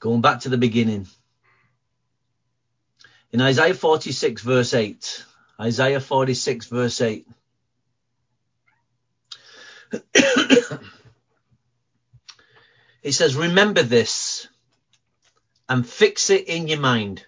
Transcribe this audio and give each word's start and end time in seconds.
Going 0.00 0.20
back 0.20 0.40
to 0.40 0.48
the 0.48 0.58
beginning. 0.58 1.06
In 3.32 3.40
Isaiah 3.40 3.74
46 3.74 4.42
verse 4.42 4.72
8, 4.74 5.24
Isaiah 5.60 6.00
46 6.00 6.66
verse 6.66 7.00
8. 7.00 7.26
it 10.14 10.72
says, 13.10 13.36
remember 13.36 13.82
this 13.82 14.48
and 15.68 15.86
fix 15.86 16.30
it 16.30 16.48
in 16.48 16.68
your 16.68 16.80
mind. 16.80 17.24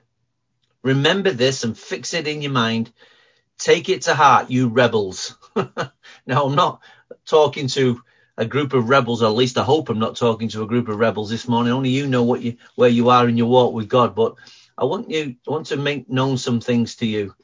Remember 0.82 1.30
this 1.30 1.64
and 1.64 1.76
fix 1.76 2.14
it 2.14 2.26
in 2.26 2.40
your 2.40 2.52
mind. 2.52 2.92
Take 3.58 3.88
it 3.90 4.02
to 4.02 4.14
heart, 4.14 4.50
you 4.50 4.68
rebels. 4.68 5.36
now, 5.56 6.44
I'm 6.44 6.54
not 6.54 6.80
talking 7.26 7.66
to 7.68 8.00
a 8.40 8.46
group 8.46 8.72
of 8.72 8.88
rebels, 8.88 9.22
at 9.22 9.28
least 9.28 9.58
I 9.58 9.62
hope 9.62 9.90
I'm 9.90 9.98
not 9.98 10.16
talking 10.16 10.48
to 10.48 10.62
a 10.62 10.66
group 10.66 10.88
of 10.88 10.96
rebels 10.96 11.28
this 11.28 11.46
morning. 11.46 11.74
Only 11.74 11.90
you 11.90 12.06
know 12.06 12.22
what 12.22 12.40
you, 12.40 12.56
where 12.74 12.88
you 12.88 13.10
are 13.10 13.28
in 13.28 13.36
your 13.36 13.48
walk 13.48 13.74
with 13.74 13.86
God. 13.86 14.14
But 14.14 14.36
I 14.78 14.86
want 14.86 15.10
you, 15.10 15.36
I 15.46 15.50
want 15.50 15.66
to 15.66 15.76
make 15.76 16.08
known 16.08 16.38
some 16.38 16.58
things 16.62 16.96
to 16.96 17.06
you, 17.06 17.34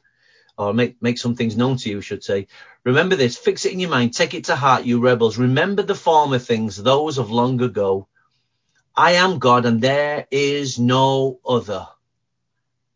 or 0.57 0.73
make, 0.73 0.99
make 0.99 1.19
some 1.19 1.35
things 1.35 1.55
known 1.55 1.77
to 1.77 1.89
you, 1.89 1.99
I 1.99 2.01
should 2.01 2.23
say. 2.23 2.47
Remember 2.83 3.15
this, 3.15 3.37
fix 3.37 3.65
it 3.65 3.73
in 3.73 3.79
your 3.79 3.91
mind, 3.91 4.15
take 4.15 4.33
it 4.33 4.45
to 4.45 4.55
heart, 4.55 4.85
you 4.85 4.99
rebels. 4.99 5.37
Remember 5.37 5.83
the 5.83 5.93
former 5.93 6.39
things, 6.39 6.81
those 6.81 7.19
of 7.19 7.29
long 7.29 7.61
ago. 7.61 8.07
I 8.95 9.11
am 9.11 9.37
God 9.37 9.67
and 9.67 9.79
there 9.79 10.25
is 10.31 10.79
no 10.79 11.39
other. 11.47 11.87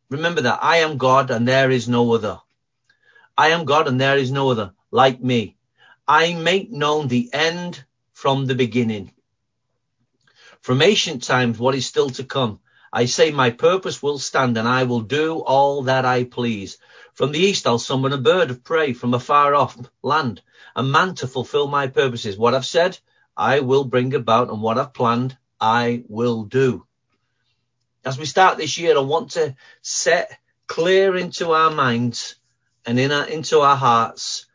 Remember 0.10 0.42
that 0.42 0.58
I 0.64 0.78
am 0.78 0.98
God 0.98 1.30
and 1.30 1.48
there 1.48 1.70
is 1.70 1.88
no 1.88 2.12
other. 2.16 2.40
I 3.38 3.50
am 3.50 3.66
God 3.66 3.88
and 3.88 4.02
there 4.02 4.18
is 4.18 4.32
no 4.32 4.50
other 4.50 4.74
like 4.90 5.22
me. 5.22 5.56
I 6.08 6.34
make 6.34 6.72
known 6.72 7.08
the 7.08 7.30
end 7.32 7.86
from 8.22 8.46
the 8.46 8.54
beginning. 8.54 9.12
From 10.62 10.84
ancient 10.84 11.24
times, 11.24 11.58
what 11.58 11.74
is 11.74 11.88
still 11.88 12.12
to 12.12 12.24
come. 12.24 12.60
I 12.94 13.06
say 13.06 13.32
my 13.32 13.50
purpose 13.50 14.04
will 14.04 14.20
stand 14.20 14.60
and 14.60 14.68
I 14.68 14.84
will 14.84 15.02
do 15.02 15.40
all 15.40 15.82
that 15.84 16.06
I 16.06 16.26
please. 16.26 16.78
From 17.16 17.32
the 17.32 17.40
east, 17.40 17.66
I'll 17.66 17.80
summon 17.80 18.14
a 18.14 18.20
bird 18.20 18.52
of 18.52 18.64
prey 18.64 18.94
from 18.94 19.16
a 19.16 19.20
far 19.20 19.56
off 19.56 19.76
land, 20.04 20.44
a 20.76 20.84
man 20.84 21.16
to 21.16 21.28
fulfill 21.28 21.68
my 21.68 21.88
purposes. 21.88 22.38
What 22.38 22.54
I've 22.54 22.64
said, 22.64 23.00
I 23.36 23.62
will 23.62 23.86
bring 23.86 24.14
about 24.14 24.52
and 24.52 24.62
what 24.62 24.78
I've 24.78 24.94
planned, 24.94 25.36
I 25.60 26.04
will 26.08 26.44
do. 26.44 26.86
As 28.06 28.20
we 28.20 28.28
start 28.28 28.60
this 28.60 28.78
year, 28.78 28.96
I 28.96 29.02
want 29.02 29.32
to 29.32 29.56
set 29.82 30.38
clear 30.68 31.18
into 31.18 31.54
our 31.54 31.72
minds 31.72 32.36
and 32.86 33.00
in 33.00 33.12
our, 33.12 33.26
into 33.26 33.62
our 33.62 33.76
hearts 33.76 34.46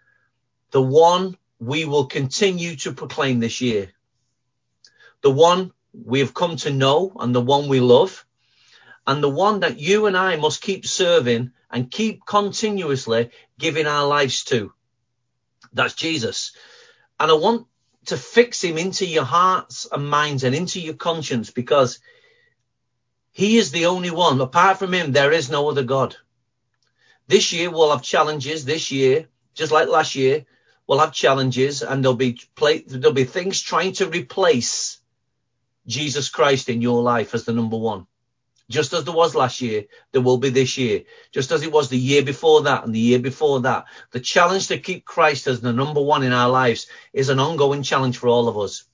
the 0.71 0.83
one 0.83 1.37
we 1.59 1.85
will 1.85 2.07
continue 2.07 2.77
to 2.77 2.93
proclaim 2.93 3.41
this 3.41 3.61
year, 3.61 3.91
the 5.23 5.31
one 5.31 5.73
we 5.93 6.21
have 6.21 6.35
come 6.35 6.57
to 6.57 6.71
know 6.71 7.17
and 7.19 7.35
the 7.35 7.41
one 7.41 7.69
we 7.69 7.81
love, 7.81 8.25
and 9.07 9.23
the 9.23 9.29
one 9.29 9.61
that 9.61 9.79
you 9.79 10.07
and 10.07 10.17
I 10.17 10.37
must 10.37 10.61
keep 10.61 10.87
serving 10.87 11.53
and 11.71 11.91
keep 11.91 12.27
continuously 12.27 13.31
giving 13.59 13.87
our 13.87 14.07
lives 14.07 14.45
to. 14.45 14.73
That's 15.73 15.95
Jesus. 15.95 16.53
And 17.19 17.31
I 17.31 17.35
want 17.35 17.67
to 18.07 18.17
fix 18.17 18.63
him 18.63 18.79
into 18.79 19.07
your 19.07 19.25
hearts 19.25 19.87
and 19.91 20.09
minds 20.09 20.45
and 20.45 20.55
into 20.55 20.81
your 20.81 20.95
conscience 20.95 21.51
because 21.51 21.99
he 23.33 23.59
is 23.59 23.71
the 23.71 23.87
only 23.87 24.11
one. 24.11 24.41
Apart 24.41 24.79
from 24.79 24.95
him, 24.95 25.13
there 25.13 25.33
is 25.33 25.51
no 25.51 25.69
other 25.69 25.83
God. 25.83 26.17
This 27.29 27.53
year 27.53 27.71
we'll 27.71 27.91
have 27.91 28.03
challenges. 28.03 28.65
This 28.65 28.91
year, 28.91 29.29
just 29.55 29.73
like 29.73 29.89
last 29.89 30.15
year, 30.15 30.47
we'll 30.87 30.99
have 30.99 31.13
challenges 31.13 31.83
and 31.83 32.03
there'll 32.03 32.17
be 32.17 32.41
play, 32.55 32.79
there'll 32.79 33.13
be 33.13 33.25
things 33.25 33.61
trying 33.61 33.93
to 33.95 34.09
replace 34.09 35.01
Jesus 35.87 36.29
Christ 36.29 36.69
in 36.69 36.83
your 36.83 37.03
life 37.03 37.35
as 37.35 37.45
the 37.45 37.53
number 37.53 37.77
one. 37.77 38.07
Just 38.69 38.93
as 38.93 39.05
there 39.05 39.15
was 39.15 39.37
last 39.37 39.61
year, 39.61 39.85
there 40.11 40.23
will 40.23 40.39
be 40.39 40.51
this 40.51 40.77
year. 40.77 41.05
Just 41.31 41.53
as 41.53 41.63
it 41.63 41.71
was 41.71 41.89
the 41.89 41.99
year 41.99 42.23
before 42.23 42.63
that 42.63 42.85
and 42.85 42.93
the 42.93 42.99
year 42.99 43.21
before 43.21 43.61
that. 43.61 43.85
The 44.11 44.19
challenge 44.19 44.69
to 44.69 44.79
keep 44.79 45.05
Christ 45.05 45.47
as 45.47 45.61
the 45.61 45.73
number 45.73 46.03
one 46.03 46.25
in 46.25 46.33
our 46.33 46.51
lives 46.51 46.89
is 47.13 47.29
an 47.29 47.39
ongoing 47.39 47.85
challenge 47.85 48.19
for 48.19 48.29
all 48.29 48.49
of 48.49 48.59
us. 48.59 48.85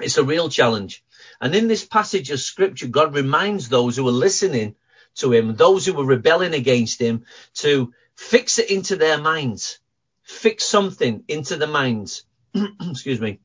It's 0.00 0.18
a 0.18 0.24
real 0.24 0.48
challenge. 0.48 1.04
And 1.40 1.54
in 1.54 1.68
this 1.68 1.84
passage 1.84 2.30
of 2.32 2.40
scripture, 2.40 2.88
God 2.88 3.14
reminds 3.14 3.68
those 3.68 3.96
who 3.96 4.08
are 4.08 4.12
listening 4.12 4.74
to 5.16 5.32
him, 5.32 5.54
those 5.54 5.86
who 5.86 5.94
were 5.94 6.04
rebelling 6.04 6.54
against 6.54 7.00
him, 7.00 7.24
to 7.54 7.92
fix 8.16 8.58
it 8.58 8.70
into 8.70 8.96
their 8.96 9.18
minds. 9.18 9.78
Fix 10.26 10.64
something 10.64 11.22
into 11.28 11.56
the 11.56 11.68
minds. 11.68 12.24
Excuse 12.90 13.20
me. 13.20 13.38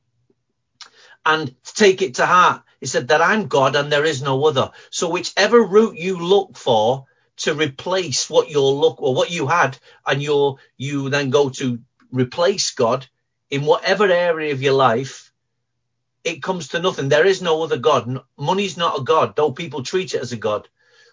And 1.24 1.54
take 1.62 2.02
it 2.02 2.16
to 2.16 2.26
heart. 2.26 2.64
He 2.80 2.86
said 2.86 3.08
that 3.08 3.22
I'm 3.22 3.46
God 3.46 3.76
and 3.76 3.90
there 3.90 4.04
is 4.04 4.20
no 4.20 4.44
other. 4.46 4.72
So 4.90 5.08
whichever 5.08 5.62
route 5.62 5.96
you 5.96 6.18
look 6.18 6.56
for 6.56 7.06
to 7.36 7.54
replace 7.54 8.28
what 8.28 8.50
you're 8.50 8.62
look 8.62 9.00
or 9.00 9.14
what 9.14 9.30
you 9.30 9.46
had 9.46 9.78
and 10.04 10.20
you 10.20 10.58
you 10.76 11.08
then 11.08 11.30
go 11.30 11.50
to 11.50 11.78
replace 12.10 12.72
God 12.72 13.06
in 13.48 13.64
whatever 13.64 14.10
area 14.10 14.52
of 14.52 14.60
your 14.60 14.74
life, 14.74 15.32
it 16.24 16.42
comes 16.42 16.68
to 16.68 16.80
nothing. 16.80 17.08
There 17.08 17.26
is 17.26 17.40
no 17.40 17.62
other 17.62 17.78
God. 17.78 18.22
Money's 18.36 18.76
not 18.76 18.98
a 18.98 19.04
God, 19.04 19.36
though 19.36 19.52
people 19.52 19.84
treat 19.84 20.14
it 20.14 20.20
as 20.20 20.32
a 20.32 20.36
God. 20.36 20.68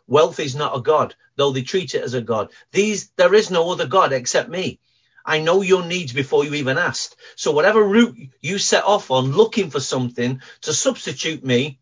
Wealth 0.08 0.40
is 0.40 0.56
not 0.56 0.76
a 0.76 0.82
God, 0.82 1.14
though 1.36 1.52
they 1.52 1.62
treat 1.62 1.94
it 1.94 2.04
as 2.04 2.16
a 2.16 2.22
God. 2.22 2.50
These, 2.72 3.12
there 3.18 3.36
is 3.36 3.52
no 3.52 3.72
other 3.72 3.86
God 3.86 4.14
except 4.14 4.50
me. 4.50 4.80
I 5.30 5.42
know 5.42 5.62
your 5.62 5.86
needs 5.86 6.12
before 6.12 6.44
you 6.44 6.56
even 6.56 6.80
asked. 6.80 7.16
So 7.36 7.52
whatever 7.52 7.84
route 7.84 8.18
you 8.42 8.58
set 8.58 8.84
off 8.84 9.12
on 9.12 9.32
looking 9.32 9.70
for 9.70 9.80
something 9.80 10.42
to 10.62 10.74
substitute 10.74 11.46
me, 11.46 11.78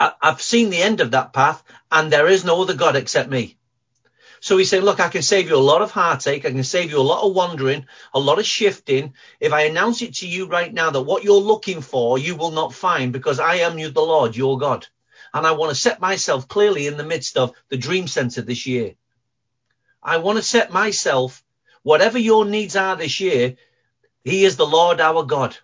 I, 0.00 0.12
I've 0.20 0.42
seen 0.42 0.70
the 0.70 0.82
end 0.82 1.00
of 1.00 1.12
that 1.12 1.32
path 1.32 1.62
and 1.92 2.12
there 2.12 2.26
is 2.26 2.44
no 2.44 2.60
other 2.62 2.74
God 2.74 2.96
except 2.96 3.30
me. 3.30 3.56
So 4.40 4.56
he 4.56 4.64
said, 4.64 4.82
look, 4.82 4.98
I 4.98 5.08
can 5.08 5.22
save 5.22 5.48
you 5.48 5.54
a 5.54 5.70
lot 5.70 5.82
of 5.82 5.92
heartache. 5.92 6.44
I 6.44 6.50
can 6.50 6.64
save 6.64 6.90
you 6.90 6.98
a 6.98 7.10
lot 7.12 7.22
of 7.24 7.32
wandering, 7.32 7.86
a 8.12 8.18
lot 8.18 8.40
of 8.40 8.44
shifting. 8.44 9.14
If 9.38 9.52
I 9.52 9.62
announce 9.62 10.02
it 10.02 10.16
to 10.16 10.26
you 10.26 10.46
right 10.46 10.74
now 10.74 10.90
that 10.90 11.02
what 11.02 11.22
you're 11.22 11.40
looking 11.40 11.80
for, 11.80 12.18
you 12.18 12.34
will 12.34 12.50
not 12.50 12.74
find 12.74 13.12
because 13.12 13.38
I 13.38 13.56
am 13.66 13.78
you, 13.78 13.90
the 13.90 14.00
Lord, 14.00 14.34
your 14.34 14.58
God. 14.58 14.88
And 15.32 15.46
I 15.46 15.52
want 15.52 15.70
to 15.70 15.80
set 15.80 16.00
myself 16.00 16.48
clearly 16.48 16.88
in 16.88 16.96
the 16.96 17.04
midst 17.04 17.36
of 17.36 17.52
the 17.68 17.76
dream 17.76 18.08
center 18.08 18.42
this 18.42 18.66
year. 18.66 18.96
I 20.02 20.16
want 20.16 20.38
to 20.38 20.42
set 20.42 20.72
myself 20.72 21.43
Whatever 21.84 22.18
your 22.18 22.46
needs 22.46 22.76
are 22.76 22.96
this 22.96 23.20
year, 23.20 23.56
he 24.24 24.44
is 24.44 24.56
the 24.56 24.66
Lord 24.66 25.00
our 25.00 25.22
God. 25.22 25.56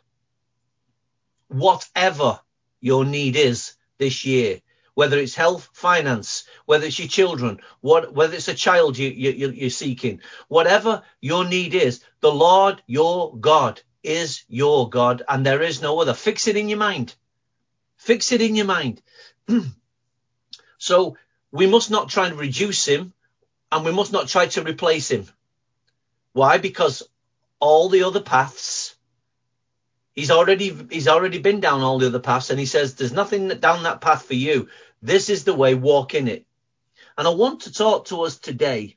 Whatever 1.48 2.40
your 2.80 3.06
need 3.06 3.36
is 3.36 3.72
this 3.98 4.26
year, 4.26 4.60
whether 4.94 5.18
it's 5.18 5.34
health, 5.34 5.70
finance, 5.72 6.44
whether 6.66 6.84
it's 6.84 6.98
your 6.98 7.08
children, 7.08 7.60
what, 7.80 8.12
whether 8.12 8.34
it's 8.34 8.48
a 8.48 8.54
child 8.54 8.98
you, 8.98 9.08
you, 9.08 9.50
you're 9.50 9.70
seeking, 9.70 10.20
whatever 10.48 11.02
your 11.22 11.46
need 11.46 11.74
is, 11.74 12.04
the 12.20 12.30
Lord 12.30 12.82
your 12.86 13.34
God 13.38 13.80
is 14.02 14.44
your 14.46 14.90
God 14.90 15.22
and 15.26 15.44
there 15.44 15.62
is 15.62 15.80
no 15.80 16.00
other. 16.00 16.12
Fix 16.12 16.48
it 16.48 16.56
in 16.58 16.68
your 16.68 16.78
mind. 16.78 17.14
Fix 17.96 18.30
it 18.32 18.42
in 18.42 18.56
your 18.56 18.66
mind. 18.66 19.00
so 20.78 21.16
we 21.50 21.66
must 21.66 21.90
not 21.90 22.10
try 22.10 22.26
and 22.26 22.38
reduce 22.38 22.86
him 22.86 23.14
and 23.72 23.86
we 23.86 23.92
must 23.92 24.12
not 24.12 24.28
try 24.28 24.48
to 24.48 24.62
replace 24.62 25.10
him. 25.10 25.26
Why? 26.32 26.58
Because 26.58 27.02
all 27.58 27.88
the 27.88 28.04
other 28.04 28.20
paths, 28.20 28.96
he's 30.12 30.30
already, 30.30 30.76
he's 30.90 31.08
already 31.08 31.38
been 31.38 31.60
down 31.60 31.82
all 31.82 31.98
the 31.98 32.06
other 32.06 32.20
paths 32.20 32.50
and 32.50 32.58
he 32.58 32.66
says, 32.66 32.94
there's 32.94 33.12
nothing 33.12 33.48
down 33.48 33.82
that 33.82 34.00
path 34.00 34.24
for 34.24 34.34
you. 34.34 34.68
This 35.02 35.28
is 35.28 35.44
the 35.44 35.54
way, 35.54 35.74
walk 35.74 36.14
in 36.14 36.28
it. 36.28 36.46
And 37.16 37.26
I 37.26 37.30
want 37.30 37.62
to 37.62 37.72
talk 37.72 38.06
to 38.06 38.22
us 38.22 38.38
today 38.38 38.96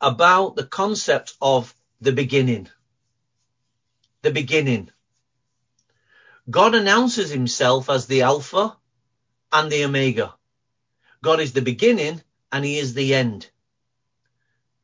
about 0.00 0.56
the 0.56 0.66
concept 0.66 1.34
of 1.40 1.74
the 2.00 2.12
beginning. 2.12 2.68
The 4.22 4.30
beginning. 4.30 4.90
God 6.50 6.74
announces 6.74 7.30
himself 7.30 7.90
as 7.90 8.06
the 8.06 8.22
Alpha 8.22 8.76
and 9.52 9.70
the 9.70 9.84
Omega. 9.84 10.34
God 11.22 11.40
is 11.40 11.52
the 11.52 11.62
beginning 11.62 12.22
and 12.50 12.64
he 12.64 12.78
is 12.78 12.94
the 12.94 13.14
end. 13.14 13.50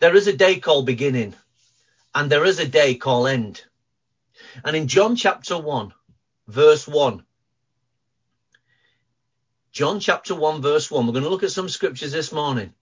There 0.00 0.17
is 0.17 0.26
a 0.26 0.37
day 0.37 0.58
called 0.61 0.87
beginning 0.87 1.35
and 2.14 2.31
there 2.31 2.44
is 2.44 2.58
a 2.58 2.69
day 2.69 2.94
called 2.94 3.29
end. 3.29 3.62
And 4.64 4.76
in 4.76 4.88
John 4.88 5.17
chapter 5.17 5.58
1, 5.58 5.93
verse 6.49 6.87
1, 6.87 7.25
John 9.73 9.99
chapter 9.99 10.35
1, 10.37 10.62
verse 10.62 10.88
1, 10.88 11.05
we're 11.05 11.12
going 11.12 11.25
to 11.25 11.31
look 11.31 11.43
at 11.43 11.50
some 11.50 11.69
scriptures 11.69 12.12
this 12.12 12.32
morning. 12.32 12.73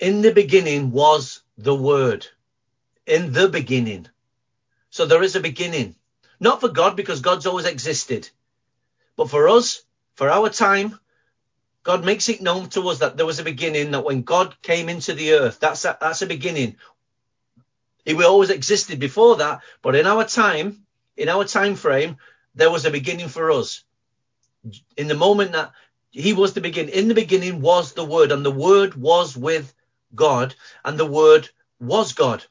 In 0.00 0.22
the 0.22 0.32
beginning 0.32 0.90
was 0.90 1.42
the 1.56 1.74
word. 1.74 2.26
In 3.06 3.32
the 3.32 3.48
beginning. 3.48 4.08
So 4.90 5.06
there 5.06 5.22
is 5.22 5.36
a 5.36 5.40
beginning. 5.40 5.94
Not 6.40 6.60
for 6.60 6.68
God 6.68 6.96
because 6.96 7.20
God's 7.20 7.46
always 7.46 7.64
existed. 7.64 8.28
But 9.16 9.30
for 9.30 9.48
us, 9.48 9.82
for 10.16 10.28
our 10.28 10.50
time, 10.50 10.98
God 11.86 12.04
makes 12.04 12.28
it 12.28 12.42
known 12.42 12.68
to 12.70 12.88
us 12.90 13.00
that 13.00 13.16
there 13.16 13.26
was 13.26 13.40
a 13.40 13.44
beginning, 13.44 13.92
that 13.92 14.04
when 14.04 14.22
God 14.24 14.56
came 14.62 14.90
into 14.90 15.14
the 15.14 15.34
earth, 15.34 15.60
that's 15.60 15.86
a, 15.86 15.98
that's 16.00 16.22
a 16.22 16.26
beginning. 16.26 16.76
He 18.04 18.14
always 18.24 18.50
existed 18.50 19.00
before 19.00 19.36
that, 19.38 19.62
but 19.82 19.96
in 19.96 20.06
our 20.06 20.24
time, 20.24 20.86
in 21.16 21.30
our 21.30 21.44
time 21.44 21.76
frame, 21.76 22.18
there 22.56 22.70
was 22.72 22.86
a 22.86 22.92
beginning 22.92 23.28
for 23.28 23.52
us. 23.52 23.80
in 24.98 25.08
the 25.08 25.16
moment 25.16 25.52
that 25.54 25.72
he 26.12 26.34
was 26.34 26.54
the 26.54 26.62
beginning, 26.62 26.94
in 26.94 27.08
the 27.08 27.14
beginning 27.14 27.62
was 27.62 27.94
the 27.94 28.04
word 28.04 28.32
and 28.32 28.46
the 28.46 28.52
word 28.52 28.94
was 28.96 29.36
with 29.36 29.74
God 30.14 30.54
and 30.84 30.98
the 30.98 31.06
word 31.06 31.50
was 31.80 32.14
God. 32.14 32.44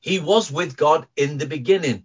He 0.00 0.20
was 0.20 0.52
with 0.52 0.76
God 0.76 1.06
in 1.16 1.38
the 1.38 1.46
beginning. 1.46 2.04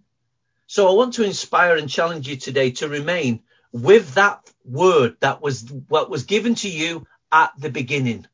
So 0.68 0.88
I 0.88 0.94
want 0.94 1.14
to 1.14 1.24
inspire 1.24 1.76
and 1.76 1.88
challenge 1.90 2.28
you 2.28 2.36
today 2.36 2.72
to 2.72 2.88
remain 2.88 3.42
with 3.72 4.14
that 4.14 4.50
word 4.64 5.16
that 5.20 5.42
was 5.42 5.62
what 5.88 6.10
was 6.10 6.24
given 6.24 6.54
to 6.56 6.68
you 6.68 7.06
at 7.32 7.52
the 7.58 7.70
beginning. 7.70 8.26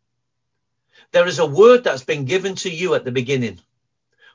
There 1.12 1.26
is 1.26 1.38
a 1.38 1.46
word 1.46 1.84
that's 1.84 2.04
been 2.04 2.24
given 2.24 2.54
to 2.56 2.70
you 2.70 2.94
at 2.94 3.04
the 3.04 3.12
beginning. 3.12 3.60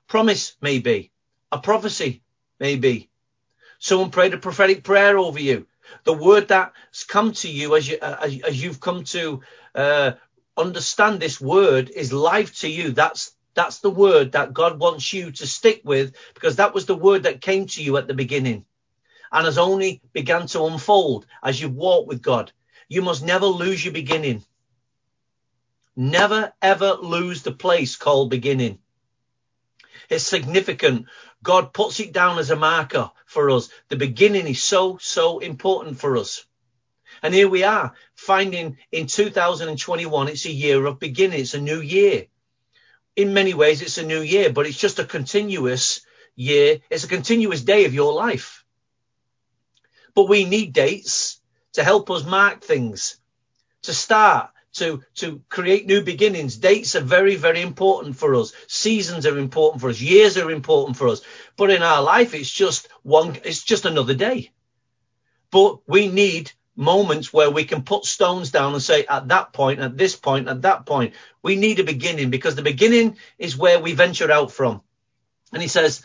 Promise 0.08 0.56
maybe, 0.62 1.12
a 1.52 1.60
prophecy 1.60 2.22
maybe. 2.60 3.10
Someone 3.80 4.12
prayed 4.12 4.34
a 4.34 4.38
prophetic 4.38 4.84
prayer 4.84 5.18
over 5.18 5.40
you. 5.40 5.68
The 6.04 6.14
word 6.14 6.48
that's 6.50 7.04
come 7.04 7.34
to 7.34 7.50
you 7.50 7.76
as 7.76 7.90
you 7.90 7.98
as, 8.02 8.42
as 8.42 8.64
you've 8.64 8.80
come 8.80 9.04
to 9.06 9.42
uh, 9.76 10.14
understand 10.58 11.20
this 11.20 11.42
word 11.42 11.90
is 11.90 12.14
life 12.14 12.60
to 12.60 12.70
you. 12.70 12.92
That's 12.92 13.34
that's 13.54 13.80
the 13.80 13.90
word 13.90 14.34
that 14.34 14.54
God 14.54 14.80
wants 14.80 15.12
you 15.14 15.32
to 15.32 15.48
stick 15.48 15.82
with 15.84 16.16
because 16.34 16.58
that 16.58 16.74
was 16.74 16.86
the 16.86 16.96
word 16.96 17.24
that 17.24 17.42
came 17.42 17.68
to 17.68 17.84
you 17.84 17.98
at 17.98 18.08
the 18.08 18.14
beginning 18.14 18.66
and 19.32 19.46
has 19.46 19.58
only 19.58 20.02
begun 20.14 20.48
to 20.48 20.66
unfold 20.66 21.26
as 21.44 21.60
you 21.62 21.70
walk 21.70 22.08
with 22.08 22.22
God. 22.22 22.52
You 22.88 23.02
must 23.02 23.24
never 23.24 23.46
lose 23.46 23.84
your 23.84 23.94
beginning. 23.94 24.44
Never 25.96 26.54
ever 26.62 26.94
lose 27.02 27.44
the 27.44 27.52
place 27.52 27.96
called 27.96 28.30
beginning. 28.30 28.80
It's 30.10 30.26
significant. 30.26 31.08
God 31.44 31.74
puts 31.74 32.00
it 32.00 32.14
down 32.14 32.40
as 32.40 32.52
a 32.52 32.56
marker 32.56 33.12
for 33.26 33.50
us. 33.50 33.70
The 33.90 33.96
beginning 33.96 34.48
is 34.48 34.64
so, 34.64 34.98
so 34.98 35.40
important 35.40 36.00
for 36.00 36.18
us. 36.18 36.46
And 37.24 37.34
here 37.34 37.48
we 37.50 37.64
are 37.64 37.94
finding 38.16 38.78
in 38.92 39.08
2021, 39.08 40.28
it's 40.30 40.46
a 40.46 40.52
year 40.52 40.86
of 40.86 41.00
beginning. 41.00 41.40
It's 41.42 41.54
a 41.54 41.62
new 41.62 41.80
year. 41.82 42.28
In 43.16 43.34
many 43.34 43.54
ways, 43.54 43.82
it's 43.82 43.98
a 43.98 44.06
new 44.06 44.22
year, 44.22 44.52
but 44.52 44.66
it's 44.66 44.80
just 44.80 45.00
a 45.00 45.06
continuous 45.06 46.02
year. 46.36 46.80
It's 46.90 47.04
a 47.04 47.10
continuous 47.10 47.62
day 47.62 47.86
of 47.86 47.94
your 47.94 48.14
life. 48.14 48.61
But 50.14 50.30
we 50.30 50.46
need 50.46 50.74
dates 50.74 51.40
to 51.74 51.84
help 51.84 52.10
us 52.12 52.26
mark 52.26 52.62
things, 52.62 53.18
to 53.84 53.94
start, 53.94 54.52
to, 54.74 55.04
to 55.16 55.42
create 55.50 55.86
new 55.86 56.02
beginnings. 56.04 56.58
Dates 56.58 56.96
are 56.96 57.02
very, 57.02 57.36
very 57.36 57.62
important 57.62 58.16
for 58.16 58.36
us. 58.36 58.54
Seasons 58.68 59.26
are 59.26 59.38
important 59.38 59.82
for 59.82 59.90
us. 59.90 60.00
Years 60.00 60.38
are 60.38 60.52
important 60.52 60.98
for 60.98 61.08
us. 61.08 61.22
But 61.58 61.72
in 61.72 61.84
our 61.84 62.02
life, 62.02 62.34
it's 62.34 62.52
just 62.52 62.88
one, 63.04 63.38
it's 63.44 63.64
just 63.64 63.86
another 63.86 64.14
day. 64.14 64.52
But 65.52 65.80
we 65.88 66.08
need 66.08 66.52
moments 66.76 67.34
where 67.34 67.52
we 67.52 67.66
can 67.66 67.84
put 67.84 68.06
stones 68.06 68.52
down 68.52 68.74
and 68.74 68.82
say, 68.82 69.06
at 69.06 69.28
that 69.28 69.52
point, 69.54 69.80
at 69.80 69.98
this 69.98 70.16
point, 70.16 70.48
at 70.48 70.62
that 70.62 70.86
point, 70.86 71.14
we 71.44 71.56
need 71.56 71.80
a 71.80 71.84
beginning 71.84 72.30
because 72.30 72.56
the 72.56 72.62
beginning 72.62 73.18
is 73.38 73.58
where 73.58 73.80
we 73.80 73.94
venture 73.94 74.32
out 74.32 74.52
from. 74.52 74.82
And 75.52 75.62
he 75.62 75.68
says, 75.68 76.04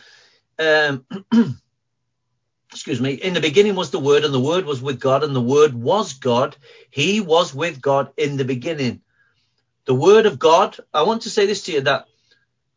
um, 0.58 1.04
excuse 2.76 3.00
me, 3.00 3.14
in 3.14 3.32
the 3.32 3.40
beginning 3.40 3.75
was 3.75 3.90
the 3.90 3.99
Word, 3.99 4.25
and 4.25 4.34
the 4.34 4.38
Word 4.38 4.67
was 4.67 4.82
with 4.82 5.00
God, 5.00 5.25
and 5.25 5.34
the 5.34 5.40
Word 5.40 5.73
was 5.73 6.12
God. 6.12 6.55
He 6.90 7.23
was 7.23 7.55
with 7.55 7.81
God 7.81 8.11
in 8.19 8.37
the 8.37 8.44
beginning. 8.44 9.00
The 9.87 9.94
Word 9.94 10.26
of 10.26 10.38
God, 10.38 10.76
I 10.93 11.02
want 11.02 11.23
to 11.23 11.31
say 11.31 11.46
this 11.46 11.62
to 11.64 11.73
you 11.73 11.81
that 11.81 12.06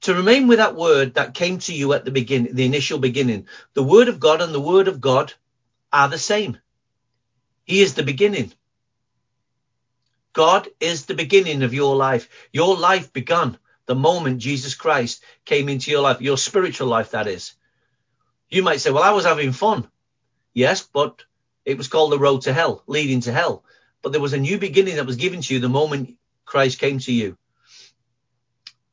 to 0.01 0.15
remain 0.15 0.47
with 0.47 0.59
that 0.59 0.75
Word 0.75 1.15
that 1.15 1.33
came 1.33 1.59
to 1.59 1.73
you 1.73 1.91
at 1.91 2.05
the 2.05 2.11
beginning, 2.11 2.55
the 2.55 2.65
initial 2.65 2.97
beginning, 2.97 3.47
the 3.73 3.83
Word 3.83 4.07
of 4.07 4.21
God 4.21 4.41
and 4.41 4.53
the 4.53 4.61
Word 4.61 4.87
of 4.87 5.01
God 5.01 5.33
are 5.91 6.07
the 6.07 6.17
same. 6.17 6.57
He 7.65 7.81
is 7.81 7.95
the 7.95 8.03
beginning. 8.03 8.53
God 10.31 10.69
is 10.79 11.05
the 11.07 11.13
beginning 11.13 11.61
of 11.61 11.73
your 11.73 11.97
life. 11.97 12.29
Your 12.53 12.77
life 12.77 13.11
began 13.11 13.57
the 13.85 13.95
moment 13.95 14.39
Jesus 14.39 14.75
Christ 14.75 15.21
came 15.43 15.67
into 15.67 15.91
your 15.91 16.01
life, 16.01 16.21
your 16.21 16.37
spiritual 16.37 16.87
life, 16.87 17.11
that 17.11 17.27
is. 17.27 17.53
You 18.49 18.63
might 18.63 18.81
say, 18.81 18.91
well, 18.91 19.03
I 19.03 19.11
was 19.11 19.25
having 19.25 19.51
fun. 19.51 19.87
Yes, 20.53 20.81
but 20.81 21.23
it 21.65 21.77
was 21.77 21.87
called 21.87 22.11
the 22.11 22.19
road 22.19 22.41
to 22.43 22.53
hell, 22.53 22.83
leading 22.87 23.21
to 23.21 23.31
hell. 23.31 23.63
But 24.01 24.11
there 24.11 24.21
was 24.21 24.33
a 24.33 24.39
new 24.39 24.57
beginning 24.57 24.95
that 24.95 25.05
was 25.05 25.17
given 25.17 25.41
to 25.41 25.53
you 25.53 25.59
the 25.59 25.69
moment 25.69 26.17
Christ 26.45 26.79
came 26.79 26.99
to 26.99 27.13
you. 27.13 27.37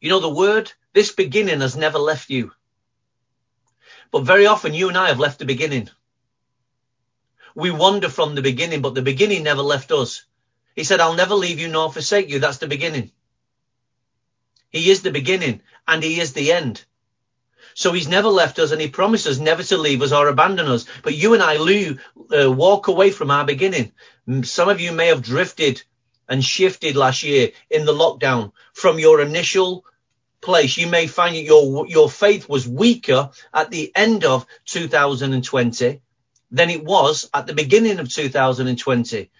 You 0.00 0.10
know, 0.10 0.20
the 0.20 0.28
word, 0.28 0.72
this 0.92 1.12
beginning 1.12 1.60
has 1.60 1.76
never 1.76 1.98
left 1.98 2.28
you. 2.28 2.52
But 4.10 4.24
very 4.24 4.46
often 4.46 4.74
you 4.74 4.88
and 4.88 4.98
I 4.98 5.08
have 5.08 5.18
left 5.18 5.38
the 5.38 5.46
beginning. 5.46 5.88
We 7.54 7.70
wander 7.70 8.10
from 8.10 8.34
the 8.34 8.42
beginning, 8.42 8.82
but 8.82 8.94
the 8.94 9.02
beginning 9.02 9.42
never 9.42 9.62
left 9.62 9.90
us. 9.90 10.24
He 10.74 10.84
said, 10.84 11.00
I'll 11.00 11.14
never 11.14 11.34
leave 11.34 11.58
you 11.58 11.68
nor 11.68 11.90
forsake 11.90 12.28
you. 12.28 12.38
That's 12.38 12.58
the 12.58 12.68
beginning. 12.68 13.10
He 14.68 14.90
is 14.90 15.00
the 15.00 15.10
beginning 15.10 15.62
and 15.88 16.02
he 16.02 16.20
is 16.20 16.34
the 16.34 16.52
end. 16.52 16.84
So 17.76 17.92
he's 17.92 18.08
never 18.08 18.28
left 18.28 18.58
us 18.58 18.72
and 18.72 18.80
he 18.80 18.88
promises 18.88 19.38
never 19.38 19.62
to 19.64 19.76
leave 19.76 20.00
us 20.00 20.10
or 20.10 20.28
abandon 20.28 20.66
us. 20.66 20.86
But 21.02 21.14
you 21.14 21.34
and 21.34 21.42
I 21.42 21.58
Lou, 21.58 21.98
uh, 22.34 22.50
walk 22.50 22.88
away 22.88 23.10
from 23.10 23.30
our 23.30 23.44
beginning. 23.44 23.92
Some 24.44 24.70
of 24.70 24.80
you 24.80 24.92
may 24.92 25.08
have 25.08 25.20
drifted 25.20 25.82
and 26.26 26.42
shifted 26.42 26.96
last 26.96 27.22
year 27.22 27.50
in 27.68 27.84
the 27.84 27.92
lockdown 27.92 28.52
from 28.72 28.98
your 28.98 29.20
initial 29.20 29.84
place. 30.40 30.78
You 30.78 30.86
may 30.86 31.06
find 31.06 31.36
that 31.36 31.42
your, 31.42 31.86
your 31.86 32.08
faith 32.08 32.48
was 32.48 32.66
weaker 32.66 33.28
at 33.52 33.70
the 33.70 33.92
end 33.94 34.24
of 34.24 34.46
2020 34.64 36.00
than 36.50 36.70
it 36.70 36.82
was 36.82 37.28
at 37.34 37.46
the 37.46 37.52
beginning 37.52 37.98
of 37.98 38.10
2020. 38.10 39.30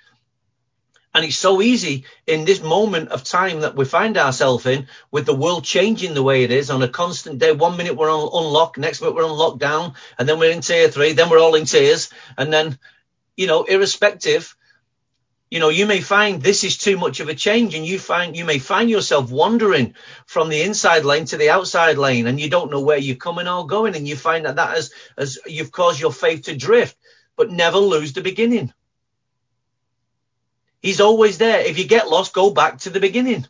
And 1.17 1.25
it's 1.25 1.39
so 1.39 1.63
easy 1.63 2.05
in 2.27 2.45
this 2.45 2.61
moment 2.61 3.09
of 3.09 3.25
time 3.25 3.61
that 3.61 3.75
we 3.75 3.87
find 3.87 4.19
ourselves 4.19 4.67
in 4.67 4.87
with 5.11 5.25
the 5.25 5.35
world 5.35 5.65
changing 5.65 6.13
the 6.13 6.23
way 6.23 6.45
it 6.45 6.51
is 6.51 6.69
on 6.69 6.83
a 6.83 6.89
constant 6.89 7.39
day. 7.39 7.53
One 7.53 7.79
minute 7.79 7.97
we're 7.97 8.13
on 8.13 8.29
unlock, 8.35 8.77
next 8.77 9.01
minute 9.01 9.15
we're 9.15 9.25
on 9.25 9.31
lockdown, 9.31 9.95
and 10.19 10.29
then 10.29 10.39
we're 10.39 10.51
in 10.51 10.61
tier 10.61 10.89
three, 10.91 11.15
then 11.15 11.31
we're 11.31 11.41
all 11.41 11.55
in 11.55 11.65
tears. 11.65 12.11
And 12.37 12.53
then, 12.53 12.79
you 13.35 13.47
know, 13.47 13.63
irrespective, 13.63 14.55
you 15.51 15.59
know, 15.59 15.71
you 15.71 15.87
may 15.87 16.03
find 16.03 16.43
this 16.43 16.65
is 16.65 16.77
too 16.77 16.99
much 16.99 17.21
of 17.21 17.31
a 17.31 17.35
change 17.35 17.75
and 17.75 17.87
you 17.87 17.99
find, 17.99 18.37
you 18.37 18.45
may 18.45 18.59
find 18.59 18.91
yourself 18.91 19.31
wandering 19.31 19.95
from 20.27 20.51
the 20.51 20.61
inside 20.61 21.07
lane 21.07 21.25
to 21.25 21.39
the 21.39 21.49
outside 21.49 21.97
lane 21.97 22.27
and 22.27 22.39
you 22.39 22.51
don't 22.51 22.71
know 22.71 22.83
where 22.83 22.99
you're 22.99 23.17
coming 23.17 23.49
or 23.49 23.67
going. 23.67 23.97
And 23.97 24.07
you 24.07 24.17
find 24.17 24.45
that 24.45 24.57
that 24.57 24.77
has, 24.77 24.93
as 25.17 25.39
you've 25.47 25.73
caused 25.73 25.99
your 25.99 26.13
faith 26.13 26.43
to 26.43 26.55
drift, 26.55 26.95
but 27.37 27.51
never 27.51 27.79
lose 27.79 28.13
the 28.13 28.21
beginning. 28.21 28.75
He's 30.83 31.01
always 31.01 31.39
there. 31.39 31.61
If 31.61 31.79
you 31.79 31.87
get 31.87 32.09
lost, 32.09 32.33
go 32.33 32.51
back 32.51 32.79
to 32.81 32.91
the 32.91 33.01
beginning. 33.01 33.47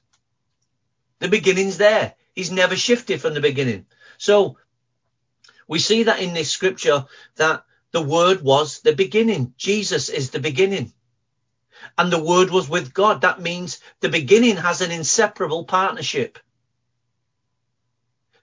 The 1.18 1.28
beginning's 1.28 1.78
there. 1.78 2.14
He's 2.34 2.50
never 2.50 2.76
shifted 2.76 3.20
from 3.20 3.34
the 3.34 3.40
beginning. 3.40 3.86
So 4.18 4.58
we 5.66 5.78
see 5.78 6.04
that 6.04 6.20
in 6.20 6.34
this 6.34 6.50
scripture 6.50 7.06
that 7.36 7.64
the 7.92 8.02
word 8.02 8.42
was 8.42 8.80
the 8.80 8.94
beginning. 8.94 9.54
Jesus 9.56 10.08
is 10.08 10.30
the 10.30 10.40
beginning. 10.40 10.92
And 11.98 12.12
the 12.12 12.22
word 12.22 12.50
was 12.50 12.68
with 12.68 12.92
God. 12.92 13.22
That 13.22 13.40
means 13.40 13.80
the 14.00 14.08
beginning 14.08 14.56
has 14.56 14.80
an 14.80 14.90
inseparable 14.90 15.64
partnership. 15.64 16.38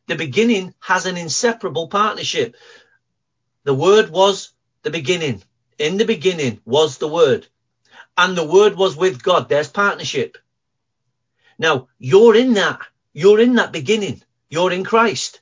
The 0.08 0.16
beginning 0.16 0.74
has 0.80 1.06
an 1.06 1.18
inseparable 1.18 1.88
partnership. 1.88 2.56
The 3.63 3.74
word 3.74 4.10
was 4.10 4.52
the 4.82 4.92
beginning. 4.92 5.44
In 5.78 5.98
the 5.98 6.06
beginning 6.06 6.60
was 6.66 6.98
the 6.98 7.08
word 7.08 7.48
and 8.17 8.38
the 8.38 8.46
word 8.46 8.75
was 8.75 8.96
with 8.96 9.24
God. 9.24 9.50
There's 9.50 9.70
partnership. 9.70 10.38
Now 11.58 11.88
you're 11.98 12.36
in 12.36 12.53
that. 12.53 12.82
You're 13.13 13.39
in 13.39 13.55
that 13.55 13.72
beginning. 13.72 14.22
You're 14.50 14.72
in 14.72 14.84
Christ. 14.84 15.41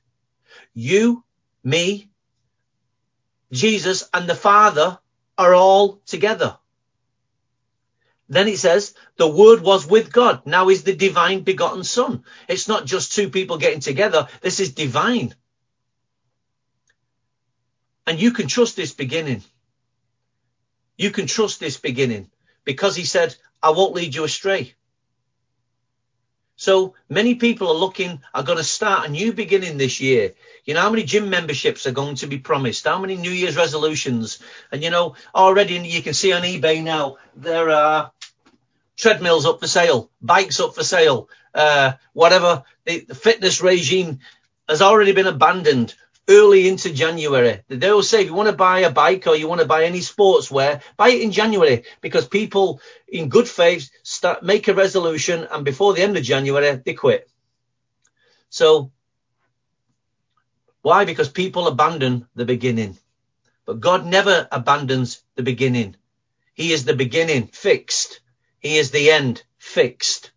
You, 0.73 1.23
me, 1.63 2.09
Jesus 3.51 4.09
and 4.13 4.27
the 4.27 4.35
Father 4.35 4.99
are 5.37 5.53
all 5.53 6.01
together. 6.05 6.57
Then 8.29 8.47
it 8.47 8.59
says 8.59 8.93
the 9.17 9.27
word 9.27 9.61
was 9.61 9.85
with 9.85 10.11
God. 10.11 10.45
Now 10.45 10.69
is 10.69 10.83
the 10.83 10.95
divine 10.95 11.41
begotten 11.41 11.83
son. 11.83 12.23
It's 12.47 12.69
not 12.69 12.85
just 12.85 13.13
two 13.13 13.29
people 13.29 13.57
getting 13.57 13.81
together. 13.81 14.29
This 14.39 14.61
is 14.61 14.73
divine. 14.73 15.35
And 18.07 18.19
you 18.19 18.31
can 18.31 18.47
trust 18.47 18.77
this 18.77 18.93
beginning. 18.93 19.43
You 20.97 21.11
can 21.11 21.27
trust 21.27 21.59
this 21.59 21.77
beginning 21.77 22.30
because 22.63 22.95
he 22.95 23.05
said, 23.05 23.35
I 23.61 23.71
won't 23.71 23.93
lead 23.93 24.15
you 24.15 24.23
astray. 24.23 24.73
So 26.61 26.93
many 27.09 27.35
people 27.35 27.69
are 27.69 27.73
looking, 27.73 28.21
are 28.35 28.43
going 28.43 28.59
to 28.59 28.63
start 28.63 29.07
a 29.07 29.11
new 29.11 29.33
beginning 29.33 29.77
this 29.77 29.99
year. 29.99 30.35
You 30.63 30.75
know, 30.75 30.81
how 30.81 30.91
many 30.91 31.03
gym 31.03 31.27
memberships 31.29 31.87
are 31.87 31.91
going 31.91 32.17
to 32.17 32.27
be 32.27 32.37
promised? 32.37 32.85
How 32.85 32.99
many 32.99 33.17
New 33.17 33.31
Year's 33.31 33.57
resolutions? 33.57 34.37
And 34.71 34.83
you 34.83 34.91
know, 34.91 35.15
already 35.33 35.79
you 35.79 36.03
can 36.03 36.13
see 36.13 36.33
on 36.33 36.43
eBay 36.43 36.83
now, 36.83 37.17
there 37.35 37.71
are 37.71 38.11
treadmills 38.95 39.47
up 39.47 39.59
for 39.59 39.65
sale, 39.65 40.11
bikes 40.21 40.59
up 40.59 40.75
for 40.75 40.83
sale, 40.83 41.29
uh, 41.55 41.93
whatever. 42.13 42.63
The, 42.85 43.05
the 43.07 43.15
fitness 43.15 43.61
regime 43.61 44.19
has 44.69 44.83
already 44.83 45.13
been 45.13 45.25
abandoned. 45.25 45.95
Early 46.31 46.67
into 46.67 46.93
January. 46.93 47.61
They 47.67 47.91
will 47.91 48.03
say 48.03 48.21
if 48.21 48.27
you 48.27 48.33
want 48.33 48.49
to 48.49 48.55
buy 48.55 48.79
a 48.79 48.91
bike 48.91 49.27
or 49.27 49.35
you 49.35 49.47
want 49.47 49.61
to 49.61 49.67
buy 49.67 49.83
any 49.83 49.99
sportswear, 49.99 50.81
buy 50.95 51.09
it 51.09 51.21
in 51.21 51.31
January 51.31 51.83
because 51.99 52.27
people 52.27 52.81
in 53.07 53.29
good 53.29 53.47
faith 53.47 53.89
start 54.03 54.41
make 54.41 54.67
a 54.67 54.73
resolution 54.73 55.47
and 55.51 55.65
before 55.65 55.93
the 55.93 56.01
end 56.01 56.15
of 56.15 56.23
January 56.23 56.81
they 56.85 56.93
quit. 56.93 57.29
So 58.49 58.91
why? 60.81 61.05
Because 61.05 61.29
people 61.29 61.67
abandon 61.67 62.27
the 62.33 62.45
beginning. 62.45 62.97
But 63.65 63.81
God 63.81 64.05
never 64.05 64.47
abandons 64.51 65.21
the 65.35 65.43
beginning. 65.43 65.95
He 66.53 66.71
is 66.71 66.85
the 66.85 66.95
beginning 66.95 67.47
fixed. 67.47 68.21
He 68.59 68.77
is 68.77 68.91
the 68.91 69.11
end 69.11 69.43
fixed. 69.57 70.31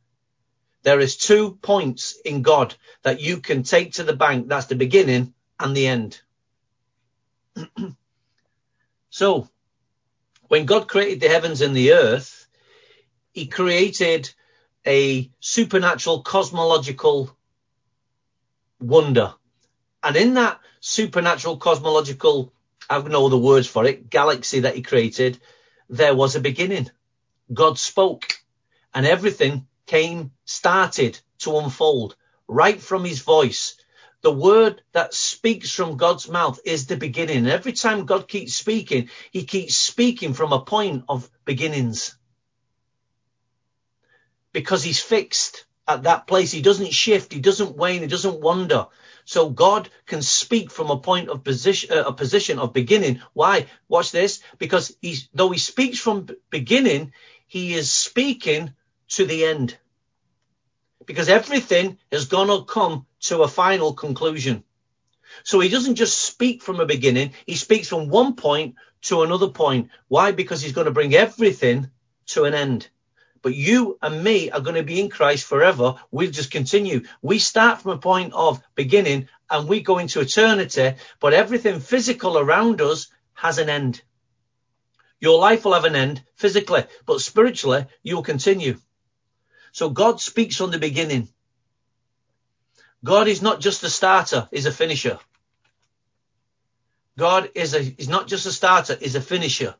There 0.83 1.01
is 1.01 1.17
two 1.17 1.59
points 1.63 2.19
in 2.25 2.43
God 2.43 2.75
that 3.03 3.21
you 3.21 3.39
can 3.39 3.63
take 3.63 3.95
to 3.95 4.05
the 4.05 4.17
bank. 4.17 4.49
That's 4.49 4.67
the 4.67 4.77
beginning 4.77 5.33
and 5.59 5.77
the 5.77 5.87
end. 5.87 6.21
so 9.11 9.49
when 10.49 10.67
God 10.67 10.89
created 10.89 11.21
the 11.21 11.29
heavens 11.29 11.61
and 11.61 11.75
the 11.75 11.93
earth, 11.93 12.47
he 13.33 13.47
created 13.47 14.33
a 14.87 15.31
supernatural 15.41 16.23
cosmological 16.23 17.35
wonder. 18.81 19.35
And 20.03 20.17
in 20.17 20.35
that 20.35 20.61
supernatural 20.81 21.57
cosmological, 21.57 22.53
I 22.89 22.95
have 22.95 23.09
no 23.09 23.27
other 23.27 23.39
words 23.39 23.67
for 23.67 23.87
it, 23.87 24.11
galaxy 24.11 24.61
that 24.61 24.77
he 24.77 24.83
created, 24.83 25.41
there 25.89 26.15
was 26.15 26.37
a 26.37 26.41
beginning. 26.41 26.91
God 27.53 27.79
spoke 27.79 28.41
and 28.95 29.07
everything 29.07 29.67
came, 29.87 30.33
started 30.45 31.19
to 31.39 31.59
unfold 31.59 32.17
right 32.47 32.81
from 32.81 33.05
his 33.05 33.21
voice. 33.21 33.77
The 34.25 34.33
word 34.33 34.81
that 34.93 35.12
speaks 35.12 35.71
from 35.71 35.99
God's 35.99 36.31
mouth 36.31 36.59
is 36.64 36.87
the 36.87 36.97
beginning. 36.97 37.37
And 37.37 37.49
every 37.49 37.75
time 37.75 38.07
God 38.07 38.26
keeps 38.26 38.54
speaking, 38.54 39.11
he 39.31 39.45
keeps 39.45 39.76
speaking 39.76 40.33
from 40.33 40.54
a 40.54 40.64
point 40.64 41.04
of 41.11 41.28
beginnings. 41.45 42.16
Because 44.50 44.83
he's 44.83 44.99
fixed 44.99 45.66
at 45.87 46.04
that 46.04 46.26
place. 46.26 46.50
He 46.50 46.62
doesn't 46.62 46.95
shift. 46.95 47.35
He 47.35 47.40
doesn't 47.40 47.76
wane. 47.76 48.00
He 48.00 48.07
doesn't 48.07 48.40
wander. 48.40 48.87
So 49.26 49.50
God 49.50 49.90
can 50.07 50.23
speak 50.23 50.71
from 50.71 50.88
a 50.90 51.00
point 51.00 51.28
of 51.28 51.45
position, 51.45 51.93
uh, 51.93 52.04
a 52.07 52.12
position 52.14 52.59
of 52.59 52.73
beginning. 52.73 53.21
Why? 53.35 53.66
Watch 53.88 54.11
this. 54.11 54.40
Because 54.57 54.97
he's, 55.02 55.28
though 55.35 55.50
he 55.50 55.59
speaks 55.59 55.99
from 55.99 56.28
beginning, 56.49 57.12
he 57.47 57.75
is 57.75 57.93
speaking 57.93 58.73
to 59.09 59.26
the 59.26 59.45
end. 59.45 59.76
Because 61.04 61.28
everything 61.28 61.99
is 62.11 62.25
going 62.25 62.49
to 62.49 62.64
come 62.64 63.04
to 63.25 63.43
a 63.43 63.49
final 63.49 63.95
conclusion. 63.95 64.64
So 65.43 65.61
he 65.61 65.69
doesn't 65.69 65.97
just 65.97 66.19
speak 66.19 66.62
from 66.62 66.81
a 66.81 66.87
beginning. 66.87 67.33
He 67.47 67.57
speaks 67.57 67.88
from 67.88 68.09
one 68.09 68.35
point 68.35 68.76
to 69.02 69.23
another 69.23 69.49
point. 69.49 69.90
Why? 70.09 70.33
Because 70.33 70.62
he's 70.62 70.73
going 70.73 70.87
to 70.87 70.93
bring 70.93 71.14
everything 71.14 71.90
to 72.26 72.45
an 72.45 72.54
end. 72.54 72.88
But 73.43 73.54
you 73.54 73.99
and 74.00 74.25
me 74.25 74.50
are 74.50 74.61
going 74.61 74.76
to 74.76 74.83
be 74.83 75.00
in 75.00 75.11
Christ 75.11 75.47
forever. 75.47 75.97
We'll 76.11 76.31
just 76.31 76.50
continue. 76.50 77.02
We 77.21 77.38
start 77.38 77.83
from 77.83 77.93
a 77.93 77.99
point 77.99 78.33
of 78.33 78.62
beginning 78.75 79.28
and 79.50 79.69
we 79.69 79.81
go 79.81 79.99
into 79.99 80.21
eternity, 80.21 80.95
but 81.21 81.35
everything 81.35 81.81
physical 81.81 82.38
around 82.38 82.81
us 82.81 83.09
has 83.35 83.59
an 83.59 83.69
end. 83.69 84.00
Your 85.21 85.38
life 85.38 85.64
will 85.64 85.75
have 85.75 85.85
an 85.85 85.97
end 85.97 86.23
physically, 86.37 86.85
but 87.07 87.21
spiritually, 87.21 87.87
you'll 88.02 88.23
continue. 88.23 88.78
So 89.73 89.90
God 89.90 90.21
speaks 90.21 90.57
from 90.57 90.71
the 90.71 90.78
beginning. 90.78 91.28
God 93.05 93.29
is 93.29 93.43
not 93.43 93.61
just 93.61 93.83
a 93.85 93.91
starter, 93.91 94.49
he's 94.51 94.67
a 94.67 94.73
finisher. 94.73 95.19
God 97.19 97.51
is 97.55 97.75
a, 97.75 97.81
is 97.81 98.09
not 98.09 98.27
just 98.27 98.47
a 98.47 98.53
starter, 98.53 98.97
he's 98.97 99.15
a 99.15 99.21
finisher. 99.21 99.75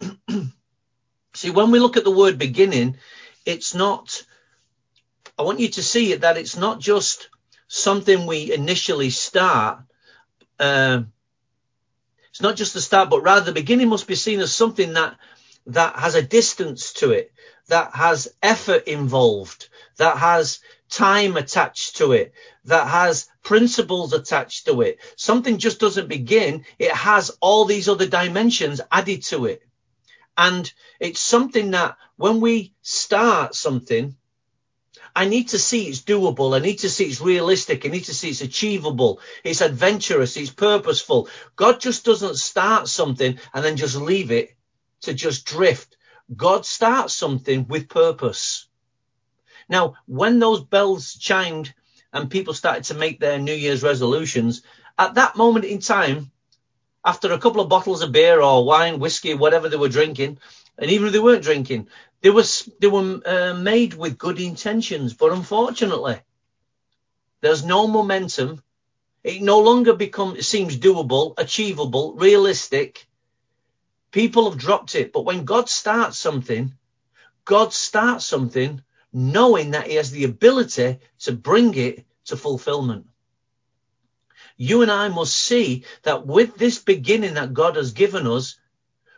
See, 1.34 1.50
when 1.50 1.70
we 1.70 1.78
look 1.78 1.96
at 1.96 2.02
the 2.02 2.10
word 2.10 2.38
beginning, 2.38 2.96
it's 3.46 3.72
not, 3.72 4.26
I 5.38 5.42
want 5.42 5.60
you 5.60 5.68
to 5.68 5.82
see 5.82 6.14
that 6.16 6.36
it's 6.36 6.56
not 6.56 6.80
just 6.80 7.30
something 7.68 8.26
we 8.26 8.52
initially 8.52 9.10
start. 9.10 9.84
Uh, 10.58 11.04
it's 12.30 12.42
not 12.42 12.56
just 12.56 12.74
the 12.74 12.80
start, 12.80 13.10
but 13.10 13.22
rather 13.22 13.46
the 13.46 13.52
beginning 13.52 13.88
must 13.88 14.08
be 14.08 14.16
seen 14.16 14.40
as 14.40 14.52
something 14.52 14.94
that, 14.94 15.16
that 15.66 15.96
has 15.96 16.16
a 16.16 16.22
distance 16.22 16.94
to 16.94 17.12
it, 17.12 17.32
that 17.68 17.94
has 17.94 18.34
effort 18.42 18.88
involved, 18.88 19.68
that 19.98 20.16
has 20.18 20.58
time 20.90 21.36
attached 21.36 21.96
to 21.96 22.12
it, 22.12 22.32
that 22.64 22.86
has 22.86 23.28
principles 23.42 24.12
attached 24.12 24.66
to 24.66 24.82
it. 24.82 24.98
Something 25.16 25.58
just 25.58 25.80
doesn't 25.80 26.08
begin. 26.08 26.64
It 26.78 26.92
has 26.92 27.30
all 27.40 27.64
these 27.64 27.88
other 27.88 28.06
dimensions 28.06 28.80
added 28.90 29.22
to 29.24 29.46
it. 29.46 29.62
And 30.36 30.72
it's 30.98 31.20
something 31.20 31.72
that 31.72 31.96
when 32.16 32.40
we 32.40 32.74
start 32.82 33.54
something, 33.54 34.16
I 35.14 35.24
need 35.26 35.48
to 35.48 35.58
see 35.58 35.88
it's 35.88 36.02
doable. 36.02 36.56
I 36.56 36.60
need 36.60 36.78
to 36.80 36.90
see 36.90 37.04
it's 37.04 37.20
realistic. 37.20 37.84
I 37.84 37.88
need 37.88 38.04
to 38.04 38.14
see 38.14 38.30
it's 38.30 38.40
achievable. 38.40 39.20
It's 39.44 39.60
adventurous. 39.60 40.36
It's 40.36 40.50
purposeful. 40.50 41.28
God 41.56 41.80
just 41.80 42.04
doesn't 42.04 42.36
start 42.36 42.88
something 42.88 43.38
and 43.52 43.64
then 43.64 43.76
just 43.76 43.96
leave 43.96 44.30
it 44.30 44.56
to 45.02 45.14
just 45.14 45.44
drift. 45.46 45.96
God 46.34 46.64
starts 46.64 47.14
something 47.14 47.66
with 47.66 47.88
purpose. 47.88 48.69
Now, 49.70 49.94
when 50.06 50.40
those 50.40 50.62
bells 50.62 51.14
chimed 51.14 51.72
and 52.12 52.28
people 52.28 52.54
started 52.54 52.84
to 52.84 52.94
make 52.94 53.20
their 53.20 53.38
New 53.38 53.54
Year's 53.54 53.84
resolutions, 53.84 54.62
at 54.98 55.14
that 55.14 55.36
moment 55.36 55.64
in 55.64 55.78
time, 55.78 56.32
after 57.04 57.32
a 57.32 57.38
couple 57.38 57.60
of 57.60 57.68
bottles 57.68 58.02
of 58.02 58.10
beer 58.10 58.42
or 58.42 58.64
wine, 58.66 58.98
whiskey, 58.98 59.32
whatever 59.34 59.68
they 59.68 59.76
were 59.76 59.88
drinking, 59.88 60.38
and 60.76 60.90
even 60.90 61.06
if 61.06 61.12
they 61.12 61.20
weren't 61.20 61.44
drinking, 61.44 61.86
they 62.20 62.30
were 62.30 62.44
they 62.80 62.88
were 62.88 63.20
uh, 63.24 63.54
made 63.54 63.94
with 63.94 64.18
good 64.18 64.40
intentions. 64.40 65.14
But 65.14 65.32
unfortunately, 65.32 66.20
there's 67.40 67.64
no 67.64 67.86
momentum. 67.86 68.62
It 69.22 69.40
no 69.40 69.60
longer 69.60 69.94
becomes 69.94 70.48
seems 70.48 70.76
doable, 70.76 71.34
achievable, 71.38 72.14
realistic. 72.14 73.06
People 74.10 74.50
have 74.50 74.58
dropped 74.58 74.96
it. 74.96 75.12
But 75.12 75.24
when 75.24 75.44
God 75.44 75.68
starts 75.68 76.18
something, 76.18 76.74
God 77.44 77.72
starts 77.72 78.26
something 78.26 78.82
knowing 79.12 79.72
that 79.72 79.86
He 79.86 79.94
has 79.94 80.10
the 80.10 80.24
ability 80.24 80.98
to 81.20 81.32
bring 81.32 81.74
it 81.74 82.04
to 82.26 82.36
fulfillment 82.36 83.06
you 84.60 84.82
and 84.82 84.90
I 84.90 85.08
must 85.08 85.34
see 85.34 85.84
that 86.02 86.26
with 86.26 86.56
this 86.56 86.78
beginning 86.78 87.32
that 87.34 87.54
God 87.54 87.76
has 87.76 87.92
given 87.92 88.26
us, 88.26 88.58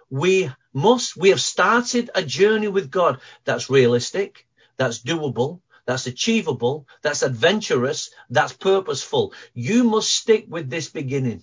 we 0.08 0.48
must, 0.72 1.16
we 1.16 1.30
have 1.30 1.40
started 1.40 2.10
a 2.14 2.22
journey 2.22 2.68
with 2.68 2.92
God 2.92 3.20
that's 3.44 3.68
realistic, 3.68 4.46
that's 4.76 5.00
doable, 5.02 5.60
that's 5.84 6.06
achievable, 6.06 6.86
that's 7.02 7.22
adventurous, 7.22 8.10
that's 8.30 8.52
purposeful. 8.52 9.34
You 9.52 9.82
must 9.82 10.12
stick 10.12 10.46
with 10.48 10.70
this 10.70 10.88
beginning. 10.88 11.42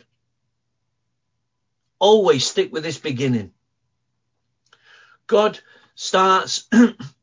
Always 1.99 2.45
stick 2.45 2.71
with 2.71 2.83
this 2.83 2.99
beginning. 2.99 3.51
God 5.27 5.59
starts, 5.95 6.69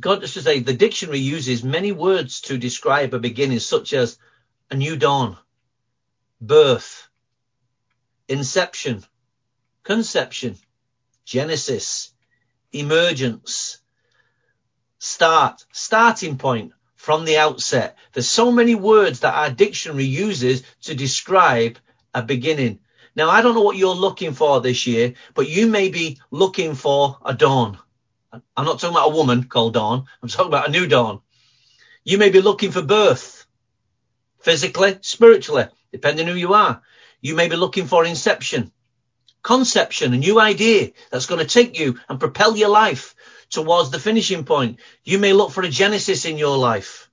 God, 0.00 0.22
just 0.22 0.34
to 0.34 0.42
say, 0.42 0.60
the 0.60 0.72
dictionary 0.72 1.18
uses 1.18 1.62
many 1.62 1.92
words 1.92 2.40
to 2.42 2.58
describe 2.58 3.12
a 3.12 3.18
beginning, 3.18 3.58
such 3.58 3.92
as 3.92 4.18
a 4.70 4.76
new 4.76 4.96
dawn, 4.96 5.36
birth, 6.40 7.08
inception, 8.28 9.04
conception, 9.82 10.56
genesis, 11.24 12.12
emergence, 12.72 13.78
start, 14.98 15.64
starting 15.72 16.38
point 16.38 16.72
from 16.94 17.24
the 17.24 17.36
outset. 17.36 17.96
There's 18.12 18.28
so 18.28 18.50
many 18.50 18.74
words 18.74 19.20
that 19.20 19.34
our 19.34 19.50
dictionary 19.50 20.04
uses 20.04 20.62
to 20.82 20.94
describe 20.94 21.78
a 22.14 22.22
beginning. 22.22 22.78
Now, 23.14 23.28
I 23.28 23.42
don't 23.42 23.54
know 23.54 23.62
what 23.62 23.76
you're 23.76 23.94
looking 23.94 24.32
for 24.32 24.60
this 24.60 24.86
year, 24.86 25.14
but 25.34 25.48
you 25.48 25.66
may 25.66 25.90
be 25.90 26.18
looking 26.30 26.74
for 26.74 27.18
a 27.24 27.34
dawn. 27.34 27.78
I'm 28.32 28.64
not 28.64 28.80
talking 28.80 28.96
about 28.96 29.12
a 29.12 29.14
woman 29.14 29.44
called 29.44 29.74
Dawn. 29.74 30.06
I'm 30.22 30.28
talking 30.28 30.48
about 30.48 30.68
a 30.68 30.72
new 30.72 30.86
dawn. 30.86 31.20
You 32.04 32.18
may 32.18 32.30
be 32.30 32.40
looking 32.40 32.70
for 32.70 32.82
birth 32.82 33.46
physically, 34.40 34.98
spiritually, 35.02 35.66
depending 35.92 36.26
who 36.26 36.34
you 36.34 36.54
are. 36.54 36.82
You 37.20 37.34
may 37.34 37.48
be 37.48 37.56
looking 37.56 37.86
for 37.86 38.04
inception, 38.04 38.72
conception, 39.42 40.14
a 40.14 40.18
new 40.18 40.40
idea 40.40 40.92
that's 41.10 41.26
going 41.26 41.40
to 41.40 41.46
take 41.46 41.78
you 41.78 42.00
and 42.08 42.18
propel 42.18 42.56
your 42.56 42.70
life 42.70 43.14
towards 43.50 43.90
the 43.90 44.00
finishing 44.00 44.44
point. 44.44 44.80
You 45.04 45.18
may 45.18 45.32
look 45.32 45.52
for 45.52 45.62
a 45.62 45.68
genesis 45.68 46.24
in 46.24 46.38
your 46.38 46.56
life. 46.56 47.10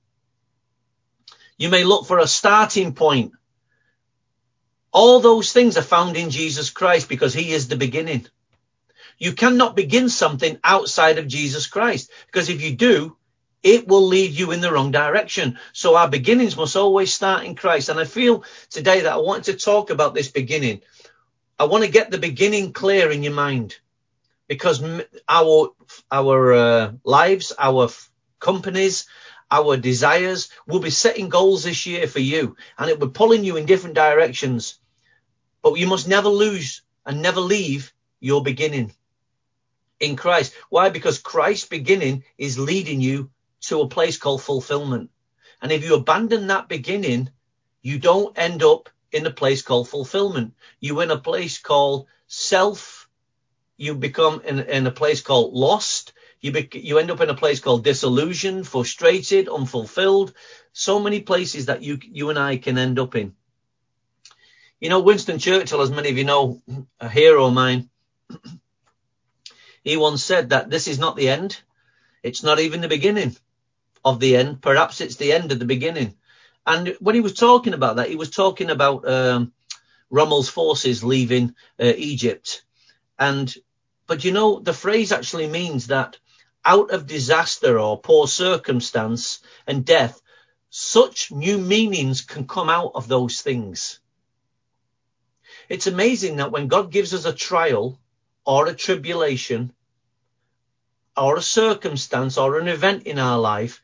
You 1.58 1.68
may 1.68 1.84
look 1.84 2.06
for 2.06 2.18
a 2.18 2.26
starting 2.26 2.94
point. 2.94 3.32
All 4.90 5.20
those 5.20 5.52
things 5.52 5.76
are 5.76 5.82
found 5.82 6.16
in 6.16 6.30
Jesus 6.30 6.70
Christ 6.70 7.08
because 7.08 7.34
he 7.34 7.52
is 7.52 7.68
the 7.68 7.76
beginning. 7.76 8.26
You 9.20 9.34
cannot 9.34 9.76
begin 9.76 10.08
something 10.08 10.58
outside 10.64 11.18
of 11.18 11.28
Jesus 11.28 11.66
Christ 11.66 12.10
because 12.24 12.48
if 12.48 12.62
you 12.62 12.74
do, 12.74 13.18
it 13.62 13.86
will 13.86 14.06
lead 14.06 14.30
you 14.30 14.50
in 14.50 14.62
the 14.62 14.72
wrong 14.72 14.92
direction. 14.92 15.58
So 15.74 15.94
our 15.94 16.08
beginnings 16.08 16.56
must 16.56 16.74
always 16.74 17.12
start 17.12 17.44
in 17.44 17.54
Christ. 17.54 17.90
And 17.90 18.00
I 18.00 18.06
feel 18.06 18.44
today 18.70 19.02
that 19.02 19.12
I 19.12 19.18
want 19.18 19.44
to 19.44 19.52
talk 19.52 19.90
about 19.90 20.14
this 20.14 20.30
beginning. 20.30 20.80
I 21.58 21.64
want 21.64 21.84
to 21.84 21.90
get 21.90 22.10
the 22.10 22.16
beginning 22.16 22.72
clear 22.72 23.10
in 23.10 23.22
your 23.22 23.34
mind 23.34 23.76
because 24.48 24.82
our, 25.28 25.74
our 26.10 26.52
uh, 26.54 26.92
lives, 27.04 27.52
our 27.58 27.84
f- 27.84 28.10
companies, 28.38 29.06
our 29.50 29.76
desires 29.76 30.48
will 30.66 30.80
be 30.80 30.88
setting 30.88 31.28
goals 31.28 31.64
this 31.64 31.84
year 31.84 32.06
for 32.06 32.20
you 32.20 32.56
and 32.78 32.88
it 32.88 32.98
will 32.98 33.08
be 33.08 33.12
pulling 33.12 33.44
you 33.44 33.58
in 33.58 33.66
different 33.66 33.96
directions. 33.96 34.78
But 35.62 35.74
you 35.74 35.86
must 35.86 36.08
never 36.08 36.30
lose 36.30 36.80
and 37.04 37.20
never 37.20 37.40
leave 37.40 37.92
your 38.18 38.42
beginning 38.42 38.94
in 40.00 40.16
Christ. 40.16 40.54
Why? 40.70 40.88
Because 40.88 41.18
Christ's 41.18 41.68
beginning 41.68 42.24
is 42.38 42.58
leading 42.58 43.00
you 43.00 43.30
to 43.62 43.82
a 43.82 43.88
place 43.88 44.16
called 44.16 44.42
fulfillment. 44.42 45.10
And 45.62 45.70
if 45.70 45.84
you 45.84 45.94
abandon 45.94 46.46
that 46.48 46.68
beginning, 46.68 47.30
you 47.82 47.98
don't 47.98 48.36
end 48.36 48.62
up 48.62 48.88
in 49.12 49.26
a 49.26 49.30
place 49.30 49.62
called 49.62 49.88
fulfillment. 49.88 50.54
You 50.80 51.00
in 51.00 51.10
a 51.10 51.18
place 51.18 51.58
called 51.58 52.06
self. 52.26 53.08
You 53.76 53.94
become 53.94 54.42
in, 54.44 54.60
in 54.60 54.86
a 54.86 54.90
place 54.90 55.20
called 55.20 55.54
lost. 55.54 56.12
You, 56.40 56.52
be, 56.52 56.68
you 56.72 56.98
end 56.98 57.10
up 57.10 57.20
in 57.20 57.28
a 57.28 57.34
place 57.34 57.60
called 57.60 57.84
disillusioned, 57.84 58.66
frustrated, 58.66 59.48
unfulfilled. 59.48 60.32
So 60.72 60.98
many 60.98 61.20
places 61.20 61.66
that 61.66 61.82
you, 61.82 61.98
you 62.02 62.30
and 62.30 62.38
I 62.38 62.56
can 62.56 62.78
end 62.78 62.98
up 62.98 63.14
in. 63.14 63.34
You 64.80 64.88
know, 64.88 65.00
Winston 65.00 65.38
Churchill, 65.38 65.82
as 65.82 65.90
many 65.90 66.08
of 66.08 66.16
you 66.16 66.24
know, 66.24 66.62
a 66.98 67.08
hero 67.08 67.46
of 67.46 67.52
mine, 67.52 67.90
he 69.82 69.96
once 69.96 70.24
said 70.24 70.50
that 70.50 70.70
this 70.70 70.88
is 70.88 70.98
not 70.98 71.16
the 71.16 71.28
end. 71.28 71.60
It's 72.22 72.42
not 72.42 72.60
even 72.60 72.80
the 72.80 72.88
beginning 72.88 73.36
of 74.04 74.20
the 74.20 74.36
end. 74.36 74.60
Perhaps 74.60 75.00
it's 75.00 75.16
the 75.16 75.32
end 75.32 75.52
of 75.52 75.58
the 75.58 75.64
beginning. 75.64 76.16
And 76.66 76.96
when 77.00 77.14
he 77.14 77.20
was 77.20 77.34
talking 77.34 77.74
about 77.74 77.96
that, 77.96 78.08
he 78.08 78.16
was 78.16 78.30
talking 78.30 78.70
about 78.70 79.08
um, 79.08 79.52
Rommel's 80.10 80.48
forces 80.48 81.02
leaving 81.02 81.54
uh, 81.80 81.92
Egypt. 81.96 82.64
And 83.18 83.52
but 84.06 84.24
you 84.24 84.32
know, 84.32 84.58
the 84.58 84.72
phrase 84.72 85.12
actually 85.12 85.46
means 85.46 85.86
that 85.86 86.18
out 86.64 86.90
of 86.90 87.06
disaster 87.06 87.78
or 87.78 88.00
poor 88.00 88.26
circumstance 88.26 89.40
and 89.66 89.84
death, 89.84 90.20
such 90.68 91.32
new 91.32 91.58
meanings 91.58 92.20
can 92.20 92.46
come 92.46 92.68
out 92.68 92.92
of 92.94 93.08
those 93.08 93.40
things. 93.40 94.00
It's 95.68 95.86
amazing 95.86 96.36
that 96.36 96.52
when 96.52 96.68
God 96.68 96.90
gives 96.90 97.14
us 97.14 97.24
a 97.24 97.32
trial 97.32 97.98
or 98.44 98.66
a 98.66 98.74
tribulation 98.74 99.72
or 101.16 101.36
a 101.36 101.42
circumstance 101.42 102.38
or 102.38 102.58
an 102.58 102.68
event 102.68 103.04
in 103.04 103.18
our 103.18 103.38
life, 103.38 103.82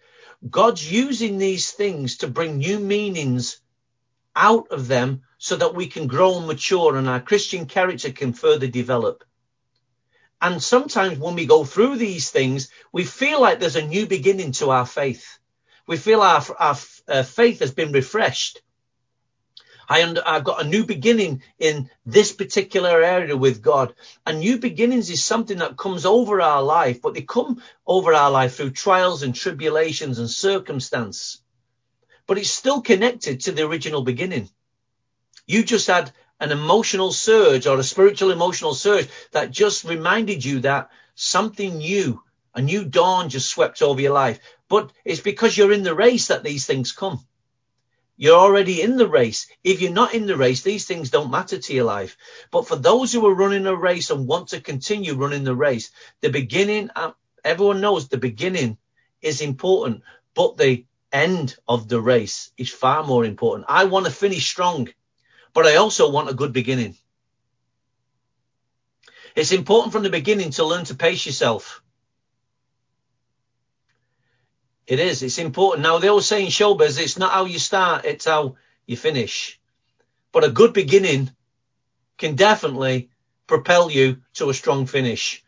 God's 0.49 0.91
using 0.91 1.39
these 1.39 1.71
things 1.71 2.19
to 2.19 2.29
bring 2.29 2.59
new 2.59 2.79
meanings 2.79 3.61
out 4.35 4.69
of 4.71 4.87
them 4.87 5.23
so 5.39 5.57
that 5.57 5.75
we 5.75 5.87
can 5.87 6.07
grow 6.07 6.39
and 6.39 6.47
mature 6.47 6.97
and 6.97 7.09
our 7.09 7.21
Christian 7.21 7.67
character 7.67 8.13
can 8.13 8.33
further 8.33 8.67
develop. 8.67 9.25
And 10.41 10.63
sometimes 10.63 11.19
when 11.19 11.35
we 11.35 11.47
go 11.47 11.65
through 11.65 11.97
these 11.97 12.31
things, 12.31 12.69
we 12.93 13.05
feel 13.05 13.41
like 13.41 13.59
there's 13.59 13.77
a 13.77 13.87
new 13.87 14.07
beginning 14.07 14.53
to 14.53 14.71
our 14.71 14.87
faith. 14.87 15.39
We 15.87 15.97
feel 15.97 16.21
our, 16.21 16.45
our, 16.59 16.77
our 17.09 17.23
faith 17.23 17.61
has 17.61 17.73
been 17.73 17.93
refreshed. 17.93 18.61
I 19.89 20.03
under, 20.03 20.23
I've 20.27 20.45
got 20.45 20.65
a 20.65 20.69
new 20.69 20.85
beginning 20.85 21.43
in 21.59 21.91
this 22.05 22.33
particular 22.33 23.03
area 23.03 23.37
with 23.37 23.63
God. 23.63 23.95
And 24.27 24.41
new 24.41 24.59
beginnings 24.59 25.11
is 25.11 25.25
something 25.25 25.59
that 25.59 25.77
comes 25.77 26.05
over 26.05 26.41
our 26.41 26.63
life, 26.63 27.01
but 27.01 27.15
they 27.15 27.23
come 27.23 27.63
over 27.87 28.13
our 28.13 28.31
life 28.31 28.57
through 28.57 28.71
trials 28.71 29.23
and 29.23 29.35
tribulations 29.35 30.19
and 30.19 30.29
circumstance. 30.29 31.41
But 32.27 32.39
it's 32.39 32.51
still 32.51 32.83
connected 32.83 33.41
to 33.43 33.53
the 33.53 33.67
original 33.67 34.03
beginning. 34.03 34.51
You 35.47 35.63
just 35.63 35.87
had 35.87 36.11
an 36.41 36.51
emotional 36.51 37.13
surge 37.13 37.67
or 37.67 37.79
a 37.79 37.85
spiritual 37.85 38.33
emotional 38.33 38.75
surge 38.75 39.09
that 39.33 39.53
just 39.53 39.85
reminded 39.85 40.45
you 40.45 40.61
that 40.61 40.91
something 41.15 41.79
new, 41.79 42.23
a 42.55 42.61
new 42.61 42.85
dawn 42.85 43.29
just 43.29 43.49
swept 43.49 43.81
over 43.81 44.01
your 44.01 44.13
life. 44.13 44.41
But 44.69 44.91
it's 45.05 45.21
because 45.21 45.57
you're 45.57 45.73
in 45.73 45.85
the 45.85 45.95
race 45.95 46.29
that 46.29 46.43
these 46.43 46.67
things 46.67 46.93
come. 46.93 47.25
You're 48.17 48.39
already 48.39 48.81
in 48.81 48.97
the 48.97 49.09
race. 49.09 49.47
If 49.63 49.81
you're 49.81 49.93
not 49.93 50.15
in 50.15 50.27
the 50.27 50.37
race, 50.37 50.63
these 50.63 50.87
things 50.87 51.11
don't 51.11 51.31
matter 51.31 51.59
to 51.59 51.75
your 51.75 51.85
life. 51.85 52.17
But 52.51 52.67
for 52.67 52.77
those 52.77 53.13
who 53.13 53.27
are 53.27 53.35
running 53.35 53.67
a 53.67 53.75
race 53.75 54.11
and 54.11 54.27
want 54.27 54.49
to 54.49 54.61
continue 54.61 55.15
running 55.15 55.45
the 55.45 55.55
race, 55.55 55.91
the 56.23 56.31
beginning, 56.31 56.91
uh, 56.97 57.13
everyone 57.45 57.83
knows 57.83 58.09
the 58.09 58.17
beginning 58.17 58.79
is 59.21 59.43
important, 59.43 60.03
but 60.35 60.57
the 60.57 60.87
end 61.13 61.57
of 61.69 61.89
the 61.89 62.01
race 62.01 62.51
is 62.57 62.71
far 62.71 63.05
more 63.05 63.25
important. 63.25 63.67
I 63.69 63.85
want 63.85 64.07
to 64.07 64.13
finish 64.13 64.47
strong, 64.47 64.89
but 65.53 65.67
I 65.67 65.77
also 65.77 66.11
want 66.11 66.31
a 66.31 66.35
good 66.35 66.53
beginning. 66.53 66.97
It's 69.35 69.53
important 69.53 69.93
from 69.93 70.03
the 70.03 70.11
beginning 70.11 70.51
to 70.53 70.65
learn 70.65 70.87
to 70.87 70.95
pace 70.95 71.27
yourself. 71.27 71.83
It 74.87 75.01
is. 75.01 75.23
It's 75.23 75.39
important. 75.39 75.83
Now, 75.83 75.99
they 75.99 76.09
always 76.09 76.27
say 76.27 76.43
in 76.43 76.49
showbiz, 76.49 77.01
it's 77.01 77.19
not 77.19 77.33
how 77.33 77.45
you 77.45 77.59
start, 77.59 78.05
it's 78.05 78.27
how 78.27 78.57
you 78.87 78.97
finish. 78.97 79.59
But 80.33 80.45
a 80.45 80.51
good 80.51 80.73
beginning 80.73 81.31
can 82.19 82.37
definitely 82.37 83.11
propel 83.47 83.91
you 83.91 84.23
to 84.35 84.51
a 84.51 84.55
strong 84.55 84.87
finish. 84.87 85.43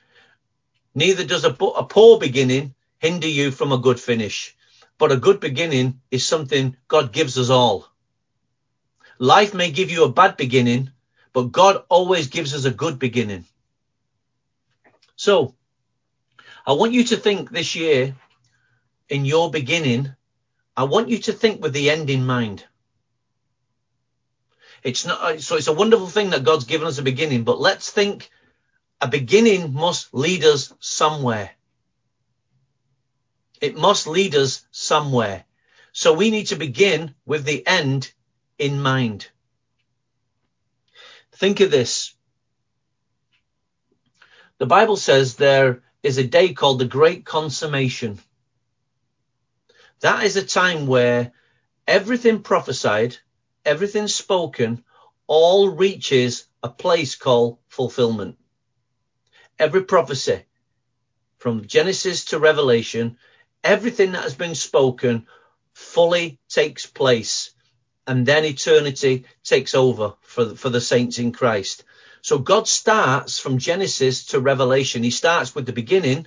Neither 0.94 1.24
does 1.24 1.44
a, 1.44 1.50
a 1.50 1.84
poor 1.84 2.18
beginning 2.18 2.74
hinder 2.98 3.28
you 3.28 3.50
from 3.50 3.72
a 3.72 3.78
good 3.78 4.00
finish. 4.00 4.56
But 4.98 5.12
a 5.12 5.16
good 5.16 5.38
beginning 5.38 6.00
is 6.10 6.26
something 6.26 6.76
God 6.88 7.12
gives 7.12 7.38
us 7.38 7.50
all. 7.50 7.88
Life 9.18 9.54
may 9.54 9.70
give 9.70 9.90
you 9.90 10.04
a 10.04 10.12
bad 10.12 10.36
beginning, 10.36 10.90
but 11.32 11.52
God 11.52 11.84
always 11.88 12.28
gives 12.28 12.54
us 12.54 12.64
a 12.64 12.70
good 12.72 12.98
beginning. 12.98 13.44
So 15.14 15.54
I 16.66 16.72
want 16.72 16.92
you 16.92 17.04
to 17.04 17.16
think 17.16 17.50
this 17.50 17.76
year 17.76 18.16
in 19.08 19.24
your 19.24 19.50
beginning, 19.50 20.14
I 20.76 20.84
want 20.84 21.08
you 21.08 21.18
to 21.18 21.32
think 21.32 21.62
with 21.62 21.72
the 21.72 21.90
end 21.90 22.10
in 22.10 22.26
mind. 22.26 22.64
It's 24.82 25.04
not, 25.04 25.20
uh, 25.20 25.40
so 25.40 25.56
it's 25.56 25.66
a 25.66 25.72
wonderful 25.72 26.06
thing 26.06 26.30
that 26.30 26.44
God's 26.44 26.64
given 26.64 26.86
us 26.86 26.98
a 26.98 27.02
beginning, 27.02 27.44
but 27.44 27.60
let's 27.60 27.90
think 27.90 28.30
a 29.00 29.08
beginning 29.08 29.72
must 29.72 30.14
lead 30.14 30.44
us 30.44 30.72
somewhere. 30.80 31.50
It 33.60 33.76
must 33.76 34.06
lead 34.06 34.34
us 34.36 34.64
somewhere. 34.70 35.44
So 35.92 36.12
we 36.12 36.30
need 36.30 36.48
to 36.48 36.56
begin 36.56 37.14
with 37.26 37.44
the 37.44 37.66
end 37.66 38.12
in 38.58 38.80
mind. 38.80 39.28
Think 41.32 41.60
of 41.60 41.70
this. 41.70 42.14
The 44.58 44.66
Bible 44.66 44.96
says 44.96 45.34
there 45.34 45.82
is 46.02 46.18
a 46.18 46.24
day 46.24 46.52
called 46.52 46.78
the 46.78 46.84
Great 46.84 47.24
Consummation. 47.24 48.18
That 50.00 50.24
is 50.24 50.36
a 50.36 50.46
time 50.46 50.86
where 50.86 51.32
everything 51.86 52.42
prophesied, 52.42 53.16
everything 53.64 54.08
spoken, 54.08 54.84
all 55.26 55.68
reaches 55.70 56.46
a 56.62 56.68
place 56.68 57.16
called 57.16 57.58
fulfillment. 57.68 58.38
Every 59.58 59.82
prophecy 59.84 60.44
from 61.38 61.66
Genesis 61.66 62.26
to 62.26 62.38
Revelation, 62.38 63.18
everything 63.64 64.12
that 64.12 64.22
has 64.22 64.34
been 64.34 64.54
spoken 64.54 65.26
fully 65.72 66.38
takes 66.48 66.86
place 66.86 67.50
and 68.06 68.24
then 68.24 68.44
eternity 68.44 69.26
takes 69.44 69.74
over 69.74 70.14
for, 70.22 70.54
for 70.56 70.70
the 70.70 70.80
saints 70.80 71.18
in 71.18 71.32
Christ. 71.32 71.84
So 72.22 72.38
God 72.38 72.66
starts 72.66 73.38
from 73.38 73.58
Genesis 73.58 74.26
to 74.26 74.40
Revelation. 74.40 75.02
He 75.02 75.10
starts 75.10 75.54
with 75.54 75.66
the 75.66 75.72
beginning, 75.72 76.26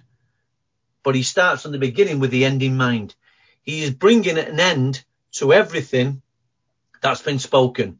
but 1.03 1.15
he 1.15 1.23
starts 1.23 1.63
from 1.63 1.71
the 1.71 1.79
beginning 1.79 2.19
with 2.19 2.31
the 2.31 2.45
end 2.45 2.61
in 2.61 2.77
mind. 2.77 3.15
He 3.63 3.83
is 3.83 3.91
bringing 3.91 4.37
an 4.37 4.59
end 4.59 5.03
to 5.33 5.53
everything 5.53 6.21
that's 7.01 7.21
been 7.21 7.39
spoken. 7.39 7.99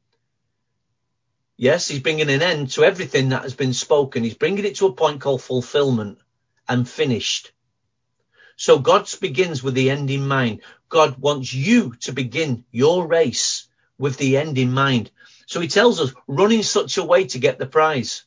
Yes, 1.58 1.88
he's 1.88 2.00
bringing 2.00 2.30
an 2.30 2.42
end 2.42 2.72
to 2.72 2.84
everything 2.84 3.30
that 3.30 3.44
has 3.44 3.54
been 3.54 3.74
spoken. 3.74 4.24
He's 4.24 4.34
bringing 4.34 4.66
it 4.66 4.78
to 4.78 4.88
a 4.88 4.94
point 4.94 5.22
called 5.22 5.44
fulfillment 5.44 6.18
and 6.68 6.90
finished. 6.90 7.52
So 8.56 8.80
God 8.80 9.10
begins 9.20 9.62
with 9.62 9.76
the 9.76 9.90
end 9.90 10.10
in 10.10 10.28
mind. 10.28 10.62
God 10.90 11.18
wants 11.20 11.54
you 11.54 11.96
to 12.02 12.14
begin 12.14 12.66
your 12.72 13.08
race 13.08 13.68
with 13.98 14.18
the 14.18 14.38
end 14.38 14.58
in 14.58 14.72
mind. 14.72 15.12
So 15.46 15.60
he 15.60 15.68
tells 15.68 16.00
us, 16.00 16.14
run 16.28 16.52
in 16.52 16.64
such 16.64 16.98
a 16.98 17.04
way 17.04 17.26
to 17.26 17.40
get 17.40 17.60
the 17.60 17.66
prize. 17.66 18.24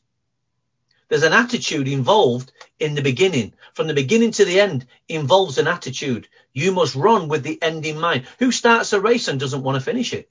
There's 1.09 1.23
an 1.23 1.33
attitude 1.33 1.87
involved 1.87 2.51
in 2.79 2.95
the 2.95 3.01
beginning. 3.01 3.53
From 3.73 3.87
the 3.87 3.93
beginning 3.93 4.31
to 4.31 4.45
the 4.45 4.59
end 4.59 4.85
involves 5.07 5.57
an 5.57 5.67
attitude. 5.67 6.27
You 6.53 6.71
must 6.71 6.95
run 6.95 7.27
with 7.27 7.43
the 7.43 7.61
end 7.61 7.85
in 7.85 7.99
mind. 7.99 8.25
Who 8.39 8.51
starts 8.51 8.93
a 8.93 9.01
race 9.01 9.27
and 9.27 9.39
doesn't 9.39 9.63
want 9.63 9.75
to 9.75 9.83
finish 9.83 10.13
it? 10.13 10.29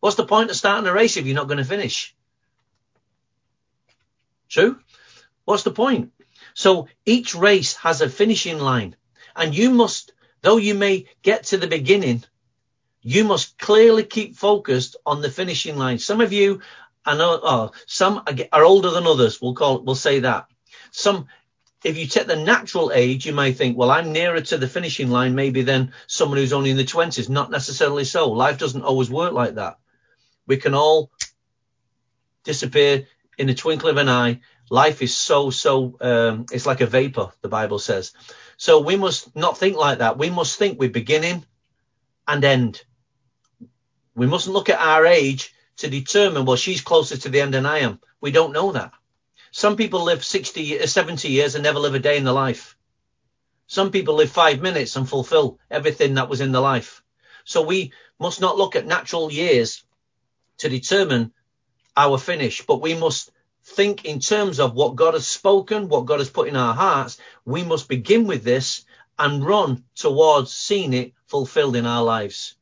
What's 0.00 0.16
the 0.16 0.26
point 0.26 0.50
of 0.50 0.56
starting 0.56 0.88
a 0.88 0.92
race 0.92 1.16
if 1.16 1.26
you're 1.26 1.34
not 1.34 1.48
going 1.48 1.58
to 1.58 1.64
finish? 1.64 2.14
True? 4.48 4.78
What's 5.44 5.62
the 5.62 5.70
point? 5.70 6.12
So 6.54 6.88
each 7.04 7.34
race 7.34 7.74
has 7.76 8.00
a 8.00 8.08
finishing 8.08 8.58
line 8.58 8.96
and 9.34 9.54
you 9.54 9.70
must, 9.70 10.12
Though 10.44 10.58
you 10.58 10.74
may 10.74 11.06
get 11.22 11.44
to 11.44 11.56
the 11.56 11.66
beginning, 11.66 12.22
you 13.00 13.24
must 13.24 13.58
clearly 13.58 14.04
keep 14.04 14.36
focused 14.36 14.96
on 15.06 15.22
the 15.22 15.30
finishing 15.30 15.78
line. 15.78 15.98
Some 15.98 16.20
of 16.20 16.34
you, 16.34 16.60
I 17.02 17.16
know, 17.16 17.40
oh, 17.42 17.72
some 17.86 18.22
are 18.52 18.62
older 18.62 18.90
than 18.90 19.06
others. 19.06 19.40
We'll 19.40 19.54
call, 19.54 19.80
we'll 19.80 19.94
say 19.94 20.20
that. 20.20 20.46
Some, 20.96 21.26
if 21.82 21.98
you 21.98 22.06
take 22.06 22.28
the 22.28 22.36
natural 22.36 22.92
age, 22.94 23.26
you 23.26 23.32
may 23.34 23.52
think, 23.52 23.76
well, 23.76 23.90
I'm 23.90 24.12
nearer 24.12 24.40
to 24.40 24.58
the 24.58 24.68
finishing 24.68 25.10
line 25.10 25.34
maybe 25.34 25.62
than 25.62 25.92
someone 26.06 26.38
who's 26.38 26.52
only 26.52 26.70
in 26.70 26.76
the 26.76 26.84
twenties. 26.84 27.28
Not 27.28 27.50
necessarily 27.50 28.04
so. 28.04 28.30
Life 28.30 28.58
doesn't 28.58 28.84
always 28.84 29.10
work 29.10 29.32
like 29.32 29.56
that. 29.56 29.78
We 30.46 30.56
can 30.56 30.72
all 30.72 31.10
disappear 32.44 33.08
in 33.36 33.48
the 33.48 33.54
twinkle 33.54 33.88
of 33.88 33.96
an 33.96 34.08
eye. 34.08 34.40
Life 34.70 35.02
is 35.02 35.16
so, 35.16 35.50
so, 35.50 35.96
um, 36.00 36.46
it's 36.52 36.64
like 36.64 36.80
a 36.80 36.86
vapor, 36.86 37.32
the 37.42 37.48
Bible 37.48 37.80
says. 37.80 38.12
So 38.56 38.78
we 38.78 38.94
must 38.94 39.34
not 39.34 39.58
think 39.58 39.76
like 39.76 39.98
that. 39.98 40.16
We 40.16 40.30
must 40.30 40.56
think 40.56 40.78
with 40.78 40.92
beginning 40.92 41.44
and 42.28 42.44
end. 42.44 42.84
We 44.14 44.28
mustn't 44.28 44.54
look 44.54 44.68
at 44.68 44.78
our 44.78 45.04
age 45.06 45.52
to 45.78 45.90
determine, 45.90 46.44
well, 46.44 46.56
she's 46.56 46.82
closer 46.82 47.16
to 47.16 47.28
the 47.28 47.40
end 47.40 47.52
than 47.52 47.66
I 47.66 47.80
am. 47.80 47.98
We 48.20 48.30
don't 48.30 48.52
know 48.52 48.70
that. 48.70 48.92
Some 49.56 49.76
people 49.76 50.02
live 50.02 50.24
60, 50.24 50.80
uh, 50.80 50.86
70 50.88 51.28
years 51.28 51.54
and 51.54 51.62
never 51.62 51.78
live 51.78 51.94
a 51.94 52.00
day 52.00 52.16
in 52.16 52.24
their 52.24 52.34
life. 52.34 52.76
Some 53.68 53.92
people 53.92 54.16
live 54.16 54.32
five 54.32 54.60
minutes 54.60 54.96
and 54.96 55.08
fulfill 55.08 55.60
everything 55.70 56.14
that 56.14 56.28
was 56.28 56.40
in 56.40 56.50
their 56.50 56.60
life. 56.60 57.04
So 57.44 57.62
we 57.62 57.92
must 58.18 58.40
not 58.40 58.58
look 58.58 58.74
at 58.74 58.84
natural 58.84 59.30
years 59.30 59.84
to 60.58 60.68
determine 60.68 61.32
our 61.96 62.18
finish, 62.18 62.66
but 62.66 62.82
we 62.82 62.94
must 62.94 63.30
think 63.62 64.04
in 64.04 64.18
terms 64.18 64.58
of 64.58 64.74
what 64.74 64.96
God 64.96 65.14
has 65.14 65.28
spoken, 65.28 65.88
what 65.88 66.06
God 66.06 66.18
has 66.18 66.30
put 66.30 66.48
in 66.48 66.56
our 66.56 66.74
hearts. 66.74 67.18
We 67.44 67.62
must 67.62 67.88
begin 67.88 68.26
with 68.26 68.42
this 68.42 68.84
and 69.20 69.46
run 69.46 69.84
towards 69.94 70.52
seeing 70.52 70.92
it 70.94 71.12
fulfilled 71.28 71.76
in 71.76 71.86
our 71.86 72.02
lives. 72.02 72.56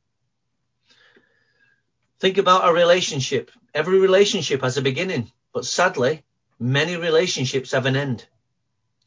Think 2.21 2.37
about 2.37 2.69
a 2.69 2.73
relationship. 2.75 3.51
Every 3.73 3.99
relationship 3.99 4.61
has 4.61 4.77
a 4.77 4.83
beginning, 4.83 5.33
but 5.55 5.65
sadly, 5.65 6.23
many 6.63 6.97
relationships 6.97 7.73
have 7.73 7.87
an 7.87 7.97
end. 7.97 8.27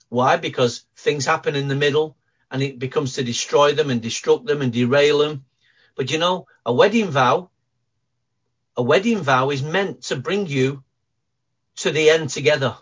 Why? 0.10 0.38
Because 0.38 0.86
things 0.98 1.26
happen 1.26 1.56
in 1.56 1.68
the 1.68 1.76
middle 1.76 2.18
and 2.52 2.62
it 2.62 2.80
becomes 2.80 3.13
to 3.13 3.24
destroy 3.24 3.74
them 3.74 3.89
and 3.89 4.02
destruct 4.02 4.46
them 4.46 4.62
and 4.62 4.72
derail 4.72 5.20
them. 5.20 5.46
But 5.96 6.12
you 6.12 6.20
know, 6.20 6.48
a 6.65 6.74
wedding 6.74 7.10
vow 7.10 7.50
a 8.78 8.84
wedding 8.84 9.22
vow 9.22 9.52
is 9.52 9.63
meant 9.63 10.04
to 10.04 10.15
bring 10.18 10.48
you 10.48 10.84
to 11.78 11.91
the 11.91 12.10
end 12.10 12.30
together. 12.30 12.78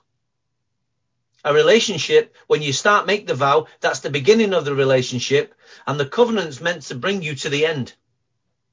A 1.45 1.53
relationship, 1.53 2.35
when 2.47 2.61
you 2.61 2.73
start 2.73 3.05
make 3.05 3.27
the 3.27 3.35
vow, 3.35 3.67
that's 3.79 3.99
the 3.99 4.09
beginning 4.09 4.53
of 4.53 4.65
the 4.65 4.73
relationship, 4.73 5.53
and 5.85 5.99
the 5.99 6.05
covenant's 6.05 6.61
meant 6.61 6.83
to 6.83 6.95
bring 6.95 7.21
you 7.21 7.35
to 7.35 7.49
the 7.49 7.65
end. 7.65 7.93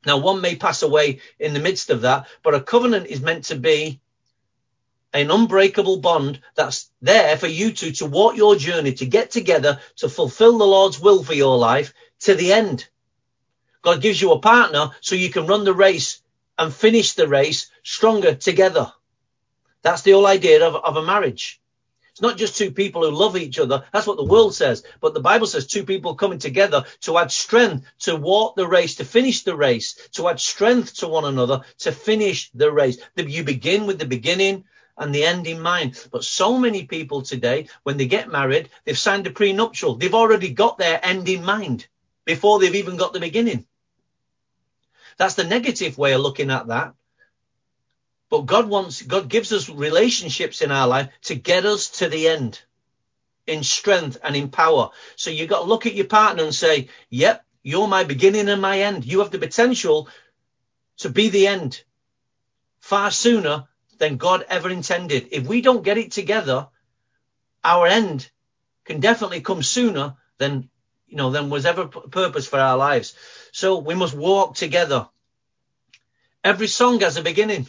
Now, 0.07 0.19
one 0.19 0.41
may 0.41 0.57
pass 0.57 0.83
away 0.83 1.21
in 1.39 1.53
the 1.53 1.61
midst 1.61 1.91
of 1.91 2.03
that, 2.03 2.27
but 2.43 2.55
a 2.55 2.61
covenant 2.61 3.09
is 3.09 3.21
meant 3.21 3.45
to 3.47 3.57
be 3.57 4.01
an 5.13 5.31
unbreakable 5.31 5.99
bond 5.99 6.41
that's 6.55 6.91
there 7.03 7.37
for 7.37 7.47
you 7.47 7.73
two 7.73 7.93
to 7.93 8.07
walk 8.07 8.37
your 8.37 8.57
journey, 8.57 8.93
to 8.95 9.07
get 9.07 9.31
together, 9.31 9.81
to 9.97 10.09
fulfill 10.09 10.59
the 10.59 10.67
Lord's 10.67 11.01
will 11.01 11.25
for 11.25 11.35
your 11.35 11.59
life 11.59 11.93
to 12.21 12.35
the 12.35 12.53
end. 12.53 12.89
God 13.83 14.01
gives 14.03 14.21
you 14.21 14.33
a 14.33 14.39
partner 14.39 14.91
so 15.01 15.15
you 15.15 15.31
can 15.31 15.47
run 15.47 15.65
the 15.65 15.75
race 15.75 16.21
and 16.59 16.73
finish 16.73 17.15
the 17.15 17.27
race 17.27 17.71
stronger 17.83 18.35
together. 18.35 18.93
That's 19.83 20.03
the 20.03 20.13
whole 20.13 20.27
idea 20.27 20.67
of, 20.67 20.77
of 20.77 20.97
a 20.97 21.03
marriage. 21.03 21.61
It's 22.11 22.21
not 22.21 22.37
just 22.37 22.59
two 22.59 22.71
people 22.71 23.03
who 23.03 23.17
love 23.17 23.37
each 23.37 23.59
other. 23.59 23.85
That's 23.93 24.07
what 24.07 24.19
the 24.19 24.25
world 24.25 24.55
says. 24.55 24.85
But 25.01 25.15
the 25.15 25.21
Bible 25.21 25.47
says 25.47 25.67
two 25.67 25.85
people 25.85 26.17
coming 26.17 26.39
together 26.39 26.85
to 27.03 27.17
add 27.17 27.33
strength, 27.33 27.87
to 28.01 28.15
walk 28.15 28.57
the 28.57 28.69
race, 28.69 28.97
to 28.97 29.05
finish 29.05 29.43
the 29.43 29.57
race, 29.57 29.95
to 30.13 30.29
add 30.29 30.39
strength 30.39 30.97
to 30.97 31.09
one 31.09 31.25
another, 31.25 31.63
to 31.79 31.93
finish 31.93 32.51
the 32.53 32.71
race. 32.71 32.99
You 33.17 33.43
begin 33.43 33.87
with 33.87 33.99
the 33.99 34.05
beginning 34.05 34.65
and 35.01 35.15
the 35.15 35.25
end 35.25 35.47
in 35.47 35.61
mind. 35.61 36.07
But 36.13 36.25
so 36.25 36.59
many 36.59 36.85
people 36.85 37.23
today, 37.23 37.69
when 37.83 37.97
they 37.97 38.07
get 38.07 38.31
married, 38.31 38.69
they've 38.85 38.97
signed 38.97 39.27
a 39.27 39.31
prenuptial. 39.31 39.97
They've 39.97 40.15
already 40.15 40.51
got 40.51 40.79
their 40.79 41.05
end 41.05 41.29
in 41.29 41.45
mind 41.45 41.89
before 42.25 42.61
they've 42.61 42.75
even 42.77 42.97
got 42.97 43.13
the 43.13 43.21
beginning. 43.21 43.67
That's 45.17 45.35
the 45.35 45.45
negative 45.45 45.99
way 45.99 46.13
of 46.13 46.21
looking 46.21 46.51
at 46.51 46.69
that. 46.69 46.95
But 48.29 48.47
God 48.47 48.69
wants, 48.69 49.03
God 49.03 49.29
gives 49.29 49.53
us 49.53 49.69
relationships 49.69 50.63
in 50.63 50.71
our 50.71 50.87
life 50.87 51.09
to 51.23 51.35
get 51.35 51.65
us 51.65 51.89
to 51.99 52.09
the 52.09 52.29
end 52.29 52.61
in 53.47 53.65
strength 53.65 54.19
and 54.23 54.37
in 54.37 54.51
power. 54.51 54.91
So 55.17 55.31
you've 55.31 55.51
got 55.51 55.61
to 55.61 55.67
look 55.67 55.87
at 55.87 55.95
your 55.95 56.07
partner 56.07 56.45
and 56.45 56.55
say, 56.55 56.89
yep, 57.09 57.45
you're 57.63 57.89
my 57.89 58.05
beginning 58.05 58.49
and 58.49 58.63
my 58.63 58.83
end. 58.83 59.05
You 59.05 59.19
have 59.21 59.31
the 59.31 59.39
potential 59.39 60.09
to 60.99 61.09
be 61.09 61.31
the 61.31 61.47
end 61.47 61.83
far 62.81 63.11
sooner 63.11 63.67
than 64.01 64.17
God 64.17 64.47
ever 64.49 64.71
intended. 64.71 65.29
If 65.31 65.47
we 65.47 65.61
don't 65.61 65.85
get 65.85 65.99
it 65.99 66.11
together, 66.11 66.69
our 67.63 67.87
end 67.87 68.29
can 68.87 68.99
definitely 68.99 69.43
come 69.43 69.63
sooner 69.63 70.17
than, 70.39 70.71
you 71.07 71.17
know, 71.19 71.31
than 71.31 71.51
was 71.51 71.67
ever 71.67 71.87
purpose 71.87 72.49
for 72.49 72.59
our 72.59 72.79
lives. 72.79 73.15
So 73.53 73.79
we 73.79 73.95
must 73.95 74.15
walk 74.15 74.57
together. 74.57 75.07
Every 76.43 76.67
song 76.67 77.01
has 77.01 77.19
a 77.19 77.23
beginning. 77.23 77.67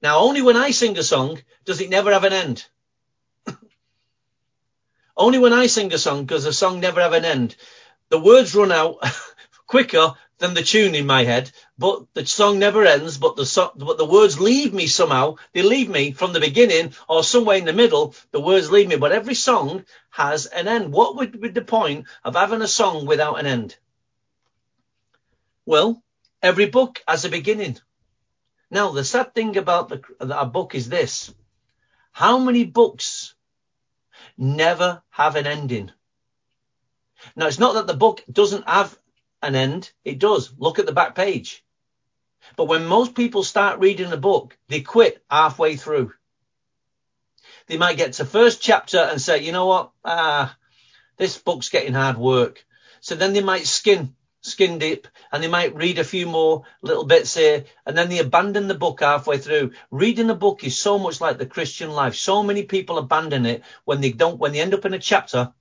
Now, 0.00 0.20
only 0.20 0.40
when 0.40 0.56
I 0.56 0.70
sing 0.70 0.96
a 0.96 1.02
song 1.02 1.38
does 1.66 1.82
it 1.82 1.90
never 1.90 2.12
have 2.12 2.24
an 2.24 2.32
end. 2.32 2.66
only 5.16 5.38
when 5.38 5.52
I 5.52 5.66
sing 5.66 5.92
a 5.92 5.98
song 5.98 6.24
does 6.24 6.46
a 6.46 6.54
song 6.54 6.80
never 6.80 7.02
have 7.02 7.12
an 7.12 7.26
end. 7.26 7.54
The 8.08 8.18
words 8.18 8.54
run 8.54 8.72
out 8.72 8.96
quicker 9.66 10.14
than 10.38 10.54
the 10.54 10.62
tune 10.62 10.94
in 10.94 11.06
my 11.06 11.24
head, 11.24 11.50
but 11.78 12.02
the 12.14 12.26
song 12.26 12.58
never 12.58 12.84
ends, 12.84 13.18
but 13.18 13.36
the 13.36 13.46
so- 13.46 13.72
but 13.76 13.98
the 13.98 14.04
words 14.04 14.40
leave 14.40 14.74
me 14.74 14.86
somehow. 14.86 15.36
They 15.52 15.62
leave 15.62 15.88
me 15.88 16.12
from 16.12 16.32
the 16.32 16.40
beginning 16.40 16.94
or 17.08 17.22
somewhere 17.22 17.56
in 17.56 17.64
the 17.64 17.72
middle. 17.72 18.14
The 18.32 18.40
words 18.40 18.70
leave 18.70 18.88
me, 18.88 18.96
but 18.96 19.12
every 19.12 19.34
song 19.34 19.84
has 20.10 20.46
an 20.46 20.68
end. 20.68 20.92
What 20.92 21.16
would 21.16 21.40
be 21.40 21.48
the 21.48 21.62
point 21.62 22.06
of 22.24 22.34
having 22.34 22.62
a 22.62 22.68
song 22.68 23.06
without 23.06 23.38
an 23.38 23.46
end? 23.46 23.76
Well, 25.66 26.02
every 26.42 26.66
book 26.66 27.02
has 27.06 27.24
a 27.24 27.28
beginning. 27.28 27.78
Now, 28.70 28.90
the 28.90 29.04
sad 29.04 29.34
thing 29.34 29.56
about 29.56 29.88
the, 29.88 30.44
book 30.52 30.74
is 30.74 30.88
this. 30.88 31.32
How 32.12 32.38
many 32.38 32.64
books 32.64 33.34
never 34.36 35.02
have 35.10 35.36
an 35.36 35.46
ending? 35.46 35.92
Now, 37.36 37.46
it's 37.46 37.58
not 37.58 37.74
that 37.74 37.86
the 37.86 37.94
book 37.94 38.22
doesn't 38.30 38.68
have 38.68 38.98
an 39.46 39.54
end. 39.54 39.92
It 40.04 40.18
does. 40.18 40.52
Look 40.58 40.78
at 40.78 40.86
the 40.86 40.92
back 40.92 41.14
page. 41.14 41.64
But 42.56 42.66
when 42.66 42.86
most 42.86 43.14
people 43.14 43.42
start 43.42 43.80
reading 43.80 44.12
a 44.12 44.16
book, 44.16 44.56
they 44.68 44.80
quit 44.82 45.24
halfway 45.30 45.76
through. 45.76 46.12
They 47.66 47.78
might 47.78 47.96
get 47.96 48.14
to 48.14 48.24
first 48.24 48.62
chapter 48.62 48.98
and 48.98 49.20
say, 49.20 49.42
you 49.42 49.52
know 49.52 49.66
what? 49.66 49.90
Ah, 50.04 50.56
this 51.16 51.38
book's 51.38 51.70
getting 51.70 51.94
hard 51.94 52.18
work. 52.18 52.64
So 53.00 53.14
then 53.14 53.32
they 53.32 53.42
might 53.42 53.66
skin 53.66 54.14
skin 54.40 54.78
deep 54.78 55.08
and 55.32 55.42
they 55.42 55.48
might 55.48 55.74
read 55.74 55.98
a 55.98 56.04
few 56.04 56.26
more 56.26 56.64
little 56.82 57.06
bits 57.06 57.34
here 57.34 57.64
and 57.86 57.96
then 57.96 58.10
they 58.10 58.18
abandon 58.18 58.68
the 58.68 58.74
book 58.74 59.00
halfway 59.00 59.38
through. 59.38 59.72
Reading 59.90 60.28
a 60.28 60.34
book 60.34 60.62
is 60.64 60.78
so 60.78 60.98
much 60.98 61.18
like 61.18 61.38
the 61.38 61.46
Christian 61.46 61.90
life. 61.90 62.14
So 62.14 62.42
many 62.42 62.64
people 62.64 62.98
abandon 62.98 63.46
it 63.46 63.62
when 63.86 64.02
they 64.02 64.12
don't, 64.12 64.38
when 64.38 64.52
they 64.52 64.60
end 64.60 64.74
up 64.74 64.84
in 64.84 64.92
a 64.92 64.98
chapter 64.98 65.54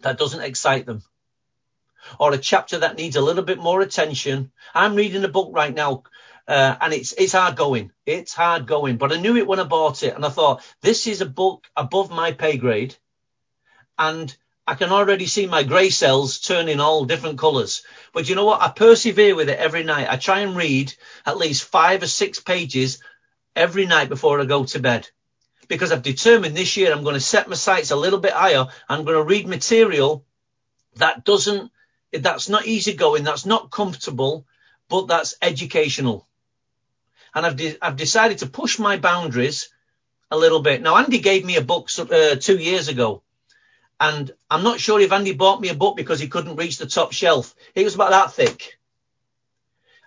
that 0.00 0.18
doesn't 0.18 0.42
excite 0.42 0.84
them 0.84 1.02
or 2.18 2.32
a 2.32 2.38
chapter 2.38 2.78
that 2.78 2.96
needs 2.96 3.16
a 3.16 3.20
little 3.20 3.44
bit 3.44 3.58
more 3.58 3.80
attention. 3.80 4.52
I'm 4.74 4.94
reading 4.94 5.24
a 5.24 5.28
book 5.28 5.50
right 5.52 5.74
now. 5.74 6.04
Uh, 6.46 6.76
and 6.80 6.92
it's 6.92 7.12
it's 7.16 7.32
hard 7.32 7.56
going. 7.56 7.90
It's 8.04 8.34
hard 8.34 8.66
going, 8.66 8.98
but 8.98 9.12
I 9.12 9.16
knew 9.16 9.36
it 9.38 9.46
when 9.46 9.60
I 9.60 9.64
bought 9.64 10.02
it, 10.02 10.14
and 10.14 10.26
I 10.26 10.28
thought 10.28 10.62
this 10.82 11.06
is 11.06 11.22
a 11.22 11.26
book 11.26 11.66
above 11.74 12.10
my 12.10 12.32
pay 12.32 12.58
grade, 12.58 12.94
and 13.98 14.36
I 14.66 14.74
can 14.74 14.90
already 14.90 15.26
see 15.26 15.46
my 15.46 15.62
grey 15.62 15.90
cells 15.90 16.38
turning 16.40 16.80
all 16.80 17.04
different 17.04 17.38
colours. 17.38 17.82
But 18.14 18.28
you 18.28 18.34
know 18.34 18.46
what? 18.46 18.62
I 18.62 18.70
persevere 18.70 19.34
with 19.34 19.50
it 19.50 19.58
every 19.58 19.84
night. 19.84 20.08
I 20.10 20.16
try 20.16 20.40
and 20.40 20.56
read 20.56 20.94
at 21.26 21.36
least 21.36 21.64
five 21.64 22.02
or 22.02 22.06
six 22.06 22.40
pages 22.40 23.02
every 23.54 23.84
night 23.84 24.08
before 24.08 24.40
I 24.40 24.46
go 24.46 24.64
to 24.64 24.78
bed. 24.78 25.08
Because 25.68 25.92
I've 25.92 26.02
determined 26.02 26.56
this 26.56 26.76
year 26.76 26.92
I'm 26.92 27.02
going 27.02 27.14
to 27.14 27.20
set 27.20 27.48
my 27.48 27.56
sights 27.56 27.90
a 27.90 27.96
little 27.96 28.18
bit 28.18 28.32
higher. 28.32 28.66
I'm 28.88 29.04
going 29.04 29.16
to 29.16 29.22
read 29.22 29.46
material 29.46 30.24
that 30.96 31.24
doesn't, 31.24 31.70
that's 32.22 32.48
not 32.48 32.66
easy 32.66 32.94
going, 32.94 33.24
that's 33.24 33.46
not 33.46 33.70
comfortable, 33.70 34.46
but 34.88 35.06
that's 35.06 35.34
educational. 35.42 36.26
And 37.34 37.44
I've, 37.44 37.56
de- 37.56 37.78
I've 37.82 37.96
decided 37.96 38.38
to 38.38 38.46
push 38.46 38.78
my 38.78 38.96
boundaries 38.96 39.70
a 40.30 40.36
little 40.36 40.60
bit. 40.60 40.82
Now, 40.82 40.96
Andy 40.96 41.18
gave 41.18 41.44
me 41.44 41.56
a 41.56 41.62
book 41.62 41.88
uh, 41.98 42.36
two 42.36 42.58
years 42.58 42.88
ago 42.88 43.22
and 44.00 44.30
I'm 44.50 44.64
not 44.64 44.80
sure 44.80 45.00
if 45.00 45.12
Andy 45.12 45.32
bought 45.32 45.60
me 45.60 45.68
a 45.68 45.74
book 45.74 45.96
because 45.96 46.18
he 46.20 46.28
couldn't 46.28 46.56
reach 46.56 46.78
the 46.78 46.86
top 46.86 47.12
shelf. 47.12 47.54
It 47.74 47.84
was 47.84 47.94
about 47.94 48.10
that 48.10 48.32
thick. 48.32 48.78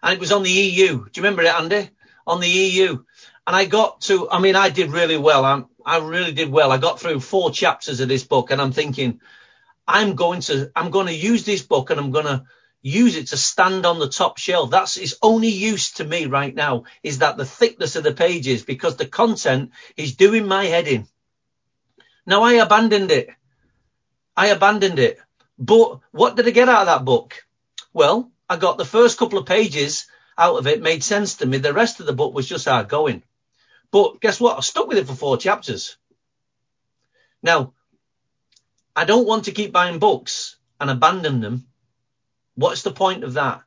And 0.04 0.14
it 0.14 0.20
was 0.20 0.32
on 0.32 0.44
the 0.44 0.52
EU. 0.52 1.06
Do 1.06 1.12
you 1.16 1.24
remember 1.24 1.44
it, 1.44 1.54
Andy? 1.54 1.90
On 2.26 2.40
the 2.40 2.50
EU. 2.50 3.04
And 3.46 3.56
I 3.56 3.66
got 3.66 4.02
to, 4.02 4.30
I 4.30 4.40
mean, 4.40 4.56
I 4.56 4.70
did 4.70 4.92
really 4.92 5.18
well. 5.18 5.46
I, 5.46 5.64
I 5.86 6.00
really 6.00 6.34
did 6.34 6.50
well. 6.50 6.72
I 6.72 6.78
got 6.78 7.00
through 7.00 7.22
four 7.22 7.50
chapters 7.52 8.00
of 8.02 8.10
this 8.10 8.24
book 8.24 8.52
and 8.52 8.62
I'm 8.62 8.74
thinking, 8.74 9.22
I'm 9.88 10.16
going 10.16 10.42
to, 10.42 10.72
I'm 10.76 10.92
going 10.92 11.08
to 11.08 11.14
use 11.14 11.46
this 11.46 11.62
book 11.62 11.90
and 11.90 12.00
I'm 12.00 12.12
going 12.12 12.26
to 12.26 12.44
use 12.82 13.16
it 13.16 13.28
to 13.28 13.38
stand 13.38 13.86
on 13.86 14.00
the 14.00 14.10
top 14.10 14.38
shelf. 14.38 14.70
That's 14.70 14.98
its 14.98 15.16
only 15.22 15.50
use 15.50 15.94
to 15.94 16.04
me 16.04 16.26
right 16.26 16.54
now 16.54 16.84
is 17.04 17.20
that 17.20 17.38
the 17.38 17.46
thickness 17.46 17.96
of 17.96 18.04
the 18.04 18.14
pages 18.14 18.64
because 18.64 18.98
the 18.98 19.06
content 19.06 19.72
is 19.96 20.16
doing 20.16 20.48
my 20.48 20.66
head 20.66 20.88
in. 20.88 21.08
Now 22.26 22.44
I 22.44 22.54
abandoned 22.54 23.12
it. 23.12 23.30
I 24.36 24.48
abandoned 24.48 25.00
it. 25.00 25.20
But 25.58 26.00
what 26.12 26.36
did 26.36 26.48
I 26.48 26.52
get 26.52 26.70
out 26.70 26.82
of 26.82 26.88
that 26.88 27.06
book? 27.06 27.46
Well, 27.94 28.32
I 28.50 28.58
got 28.58 28.78
the 28.78 28.86
first 28.86 29.18
couple 29.18 29.40
of 29.40 29.46
pages 29.46 30.08
out 30.38 30.58
of 30.58 30.68
it, 30.68 30.82
made 30.82 31.04
sense 31.04 31.36
to 31.36 31.46
me. 31.46 31.58
The 31.58 31.74
rest 31.74 32.00
of 32.00 32.06
the 32.06 32.14
book 32.14 32.34
was 32.34 32.48
just 32.48 32.66
hard 32.66 32.90
going. 32.90 33.24
But 33.92 34.22
guess 34.22 34.40
what? 34.40 34.58
I 34.58 34.62
stuck 34.62 34.88
with 34.88 34.98
it 34.98 35.08
for 35.08 35.16
four 35.16 35.38
chapters. 35.38 35.98
Now, 37.42 37.74
I 38.98 39.06
don't 39.06 39.28
want 39.28 39.46
to 39.46 39.54
keep 39.54 39.72
buying 39.72 40.00
books 40.00 40.58
and 40.82 40.90
abandon 40.90 41.40
them 41.40 41.68
What's 42.58 42.82
the 42.82 42.92
point 42.92 43.24
of 43.24 43.34
that? 43.34 43.62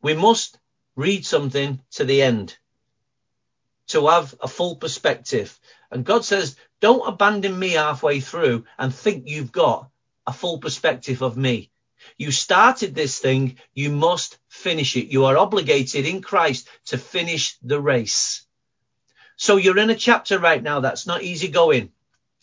We 0.00 0.14
must 0.14 0.56
read 0.94 1.26
something 1.26 1.80
to 1.94 2.04
the 2.04 2.22
end 2.22 2.56
to 3.88 4.06
have 4.06 4.36
a 4.40 4.46
full 4.46 4.76
perspective. 4.76 5.58
And 5.90 6.04
God 6.04 6.24
says, 6.24 6.56
don't 6.80 7.08
abandon 7.08 7.58
me 7.58 7.70
halfway 7.70 8.20
through 8.20 8.66
and 8.78 8.94
think 8.94 9.28
you've 9.28 9.50
got 9.50 9.90
a 10.28 10.32
full 10.32 10.58
perspective 10.58 11.22
of 11.22 11.36
me. 11.36 11.72
You 12.16 12.30
started 12.30 12.94
this 12.94 13.18
thing. 13.18 13.58
You 13.74 13.90
must 13.90 14.38
finish 14.46 14.96
it. 14.96 15.08
You 15.08 15.24
are 15.24 15.36
obligated 15.36 16.06
in 16.06 16.22
Christ 16.22 16.68
to 16.86 16.98
finish 16.98 17.58
the 17.62 17.80
race. 17.80 18.46
So 19.36 19.56
you're 19.56 19.78
in 19.78 19.90
a 19.90 19.96
chapter 19.96 20.38
right 20.38 20.62
now 20.62 20.78
that's 20.78 21.08
not 21.08 21.24
easy 21.24 21.48
going. 21.48 21.90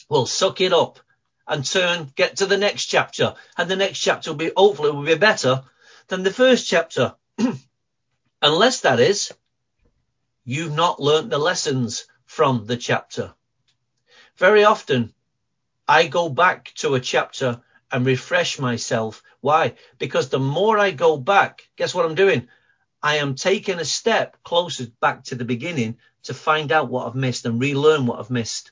Well, 0.10 0.26
suck 0.26 0.60
it 0.60 0.74
up 0.74 1.00
and 1.48 1.66
turn, 1.66 2.12
get 2.16 2.38
to 2.38 2.46
the 2.46 2.58
next 2.58 2.86
chapter. 2.86 3.36
And 3.58 3.70
the 3.70 3.76
next 3.76 4.00
chapter 4.00 4.32
will 4.32 4.38
be, 4.38 4.52
hopefully 4.56 4.92
will 4.92 5.04
be 5.04 5.16
better 5.16 5.64
than 6.08 6.24
the 6.24 6.32
first 6.32 6.68
chapter. 6.68 7.16
Unless 8.42 8.82
that 8.82 9.00
is, 9.00 9.34
you've 10.44 10.74
not 10.74 11.02
learnt 11.02 11.30
the 11.30 11.38
lessons 11.38 12.06
from 12.26 12.66
the 12.66 12.78
chapter. 12.78 13.34
Very 14.38 14.64
often 14.64 15.14
I 15.88 16.08
go 16.08 16.30
back 16.30 16.74
to 16.76 16.96
a 16.96 17.00
chapter 17.00 17.62
and 17.92 18.06
refresh 18.06 18.60
myself. 18.60 19.22
Why? 19.42 19.76
Because 19.98 20.30
the 20.30 20.40
more 20.40 20.80
I 20.80 20.92
go 20.92 21.18
back, 21.18 21.68
guess 21.76 21.94
what 21.94 22.06
I'm 22.06 22.16
doing? 22.16 22.48
I 23.04 23.18
am 23.18 23.36
taking 23.36 23.80
a 23.80 23.86
step 23.86 24.38
closer 24.44 24.88
back 25.02 25.24
to 25.26 25.36
the 25.36 25.46
beginning 25.46 25.98
to 26.24 26.34
find 26.34 26.72
out 26.72 26.90
what 26.90 27.08
I've 27.08 27.16
missed 27.16 27.46
and 27.46 27.60
relearn 27.60 28.06
what 28.06 28.20
I've 28.20 28.30
missed 28.30 28.72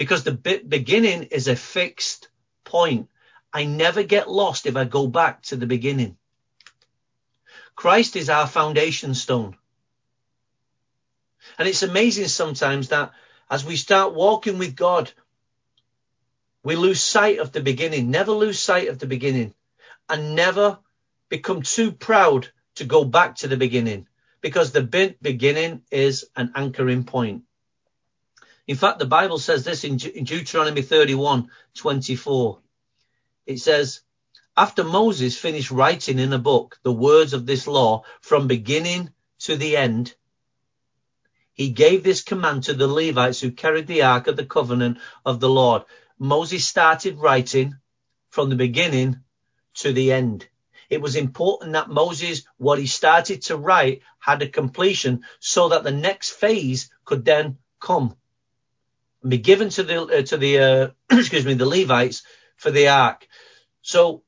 because 0.00 0.24
the 0.24 0.32
beginning 0.66 1.24
is 1.24 1.46
a 1.46 1.54
fixed 1.54 2.30
point. 2.64 3.10
I 3.52 3.66
never 3.66 4.02
get 4.02 4.30
lost 4.30 4.64
if 4.64 4.74
I 4.74 4.84
go 4.86 5.06
back 5.06 5.42
to 5.42 5.56
the 5.56 5.66
beginning. 5.66 6.16
Christ 7.76 8.16
is 8.16 8.30
our 8.30 8.46
foundation 8.46 9.14
stone. 9.14 9.58
And 11.58 11.68
it's 11.68 11.82
amazing 11.82 12.28
sometimes 12.28 12.88
that 12.88 13.12
as 13.50 13.62
we 13.62 13.76
start 13.76 14.14
walking 14.14 14.56
with 14.56 14.74
God, 14.74 15.12
we 16.64 16.76
lose 16.76 17.02
sight 17.02 17.38
of 17.38 17.52
the 17.52 17.60
beginning, 17.60 18.10
never 18.10 18.32
lose 18.32 18.58
sight 18.58 18.88
of 18.88 18.98
the 18.98 19.06
beginning 19.06 19.52
and 20.08 20.34
never 20.34 20.78
become 21.28 21.60
too 21.60 21.92
proud 21.92 22.48
to 22.76 22.86
go 22.86 23.04
back 23.04 23.34
to 23.36 23.48
the 23.48 23.58
beginning 23.58 24.06
because 24.40 24.72
the 24.72 25.14
beginning 25.20 25.82
is 25.90 26.24
an 26.36 26.52
anchoring 26.56 27.04
point. 27.04 27.42
In 28.70 28.76
fact, 28.76 29.00
the 29.00 29.04
Bible 29.04 29.40
says 29.40 29.64
this 29.64 29.82
in, 29.82 29.98
in 30.14 30.22
Deuteronomy 30.22 30.82
31, 30.82 31.50
24. 31.74 32.60
It 33.44 33.58
says, 33.58 34.02
after 34.56 34.84
Moses 34.84 35.36
finished 35.36 35.72
writing 35.72 36.20
in 36.20 36.32
a 36.32 36.38
book 36.38 36.78
the 36.84 36.92
words 36.92 37.32
of 37.32 37.46
this 37.46 37.66
law 37.66 38.04
from 38.20 38.46
beginning 38.46 39.12
to 39.40 39.56
the 39.56 39.76
end, 39.76 40.14
he 41.52 41.70
gave 41.70 42.04
this 42.04 42.22
command 42.22 42.62
to 42.62 42.74
the 42.74 42.86
Levites 42.86 43.40
who 43.40 43.50
carried 43.50 43.88
the 43.88 44.02
ark 44.02 44.28
of 44.28 44.36
the 44.36 44.46
covenant 44.46 44.98
of 45.26 45.40
the 45.40 45.50
Lord. 45.50 45.82
Moses 46.16 46.64
started 46.64 47.18
writing 47.18 47.74
from 48.28 48.50
the 48.50 48.54
beginning 48.54 49.18
to 49.78 49.92
the 49.92 50.12
end. 50.12 50.46
It 50.88 51.00
was 51.00 51.16
important 51.16 51.72
that 51.72 51.90
Moses, 51.90 52.44
what 52.56 52.78
he 52.78 52.86
started 52.86 53.42
to 53.46 53.56
write, 53.56 54.02
had 54.20 54.42
a 54.42 54.48
completion 54.48 55.24
so 55.40 55.70
that 55.70 55.82
the 55.82 55.90
next 55.90 56.30
phase 56.30 56.88
could 57.04 57.24
then 57.24 57.58
come 57.80 58.14
be 59.26 59.38
given 59.38 59.68
to 59.70 59.82
the 59.82 60.00
uh, 60.00 60.22
to 60.22 60.36
the 60.36 60.58
uh, 60.58 60.88
excuse 61.18 61.44
me 61.44 61.54
the 61.54 61.66
Levites 61.66 62.22
for 62.56 62.70
the 62.70 62.88
ark. 62.88 63.26
So 63.82 64.22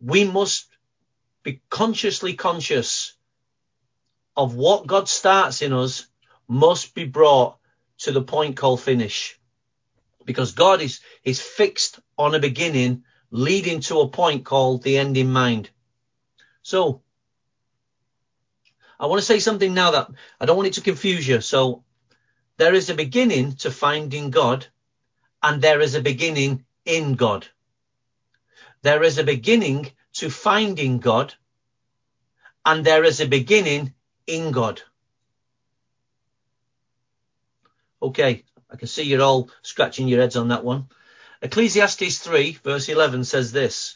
we 0.00 0.24
must 0.24 0.66
be 1.42 1.62
consciously 1.70 2.34
conscious 2.34 3.14
of 4.36 4.54
what 4.54 4.86
God 4.86 5.08
starts 5.08 5.62
in 5.62 5.72
us 5.72 6.06
must 6.46 6.94
be 6.94 7.04
brought 7.04 7.58
to 7.98 8.12
the 8.12 8.22
point 8.22 8.56
called 8.56 8.80
finish. 8.80 9.38
Because 10.24 10.52
God 10.52 10.80
is, 10.80 11.00
is 11.24 11.40
fixed 11.40 11.98
on 12.16 12.34
a 12.34 12.38
beginning 12.38 13.04
leading 13.30 13.80
to 13.80 14.00
a 14.00 14.08
point 14.08 14.44
called 14.44 14.82
the 14.82 14.98
end 14.98 15.16
in 15.16 15.32
mind. 15.32 15.70
So 16.62 17.02
I 19.00 19.06
want 19.06 19.20
to 19.20 19.26
say 19.26 19.38
something 19.38 19.74
now 19.74 19.90
that 19.92 20.08
I 20.40 20.46
don't 20.46 20.56
want 20.56 20.68
it 20.68 20.74
to 20.74 20.80
confuse 20.80 21.26
you. 21.26 21.40
So 21.40 21.84
there 22.58 22.74
is 22.74 22.90
a 22.90 22.94
beginning 22.94 23.54
to 23.56 23.70
finding 23.70 24.30
God 24.30 24.66
and 25.42 25.62
there 25.62 25.80
is 25.80 25.94
a 25.94 26.02
beginning 26.02 26.64
in 26.84 27.14
God. 27.14 27.46
There 28.82 29.02
is 29.04 29.16
a 29.18 29.24
beginning 29.24 29.92
to 30.14 30.28
finding 30.28 30.98
God 30.98 31.34
and 32.64 32.84
there 32.84 33.04
is 33.04 33.20
a 33.20 33.28
beginning 33.28 33.94
in 34.26 34.50
God. 34.50 34.82
Okay, 38.02 38.44
I 38.68 38.76
can 38.76 38.88
see 38.88 39.04
you're 39.04 39.22
all 39.22 39.50
scratching 39.62 40.08
your 40.08 40.20
heads 40.20 40.36
on 40.36 40.48
that 40.48 40.64
one. 40.64 40.88
Ecclesiastes 41.40 42.18
3 42.18 42.58
verse 42.64 42.88
11 42.88 43.22
says 43.22 43.52
this. 43.52 43.94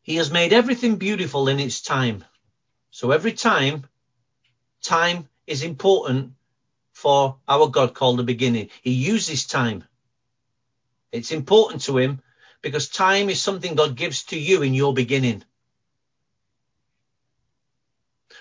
He 0.00 0.16
has 0.16 0.30
made 0.30 0.54
everything 0.54 0.96
beautiful 0.96 1.48
in 1.48 1.60
its 1.60 1.82
time. 1.82 2.24
So 2.90 3.10
every 3.10 3.34
time, 3.34 3.86
time 4.82 5.28
is 5.50 5.64
important 5.64 6.34
for 6.92 7.36
our 7.48 7.66
God 7.66 7.92
called 7.92 8.18
the 8.18 8.22
beginning. 8.22 8.70
He 8.82 8.92
uses 8.92 9.46
time. 9.46 9.84
It's 11.10 11.32
important 11.32 11.82
to 11.82 11.98
him 11.98 12.22
because 12.62 12.88
time 12.88 13.28
is 13.30 13.42
something 13.42 13.74
God 13.74 13.96
gives 13.96 14.22
to 14.26 14.38
you 14.38 14.62
in 14.62 14.74
your 14.74 14.94
beginning. 14.94 15.42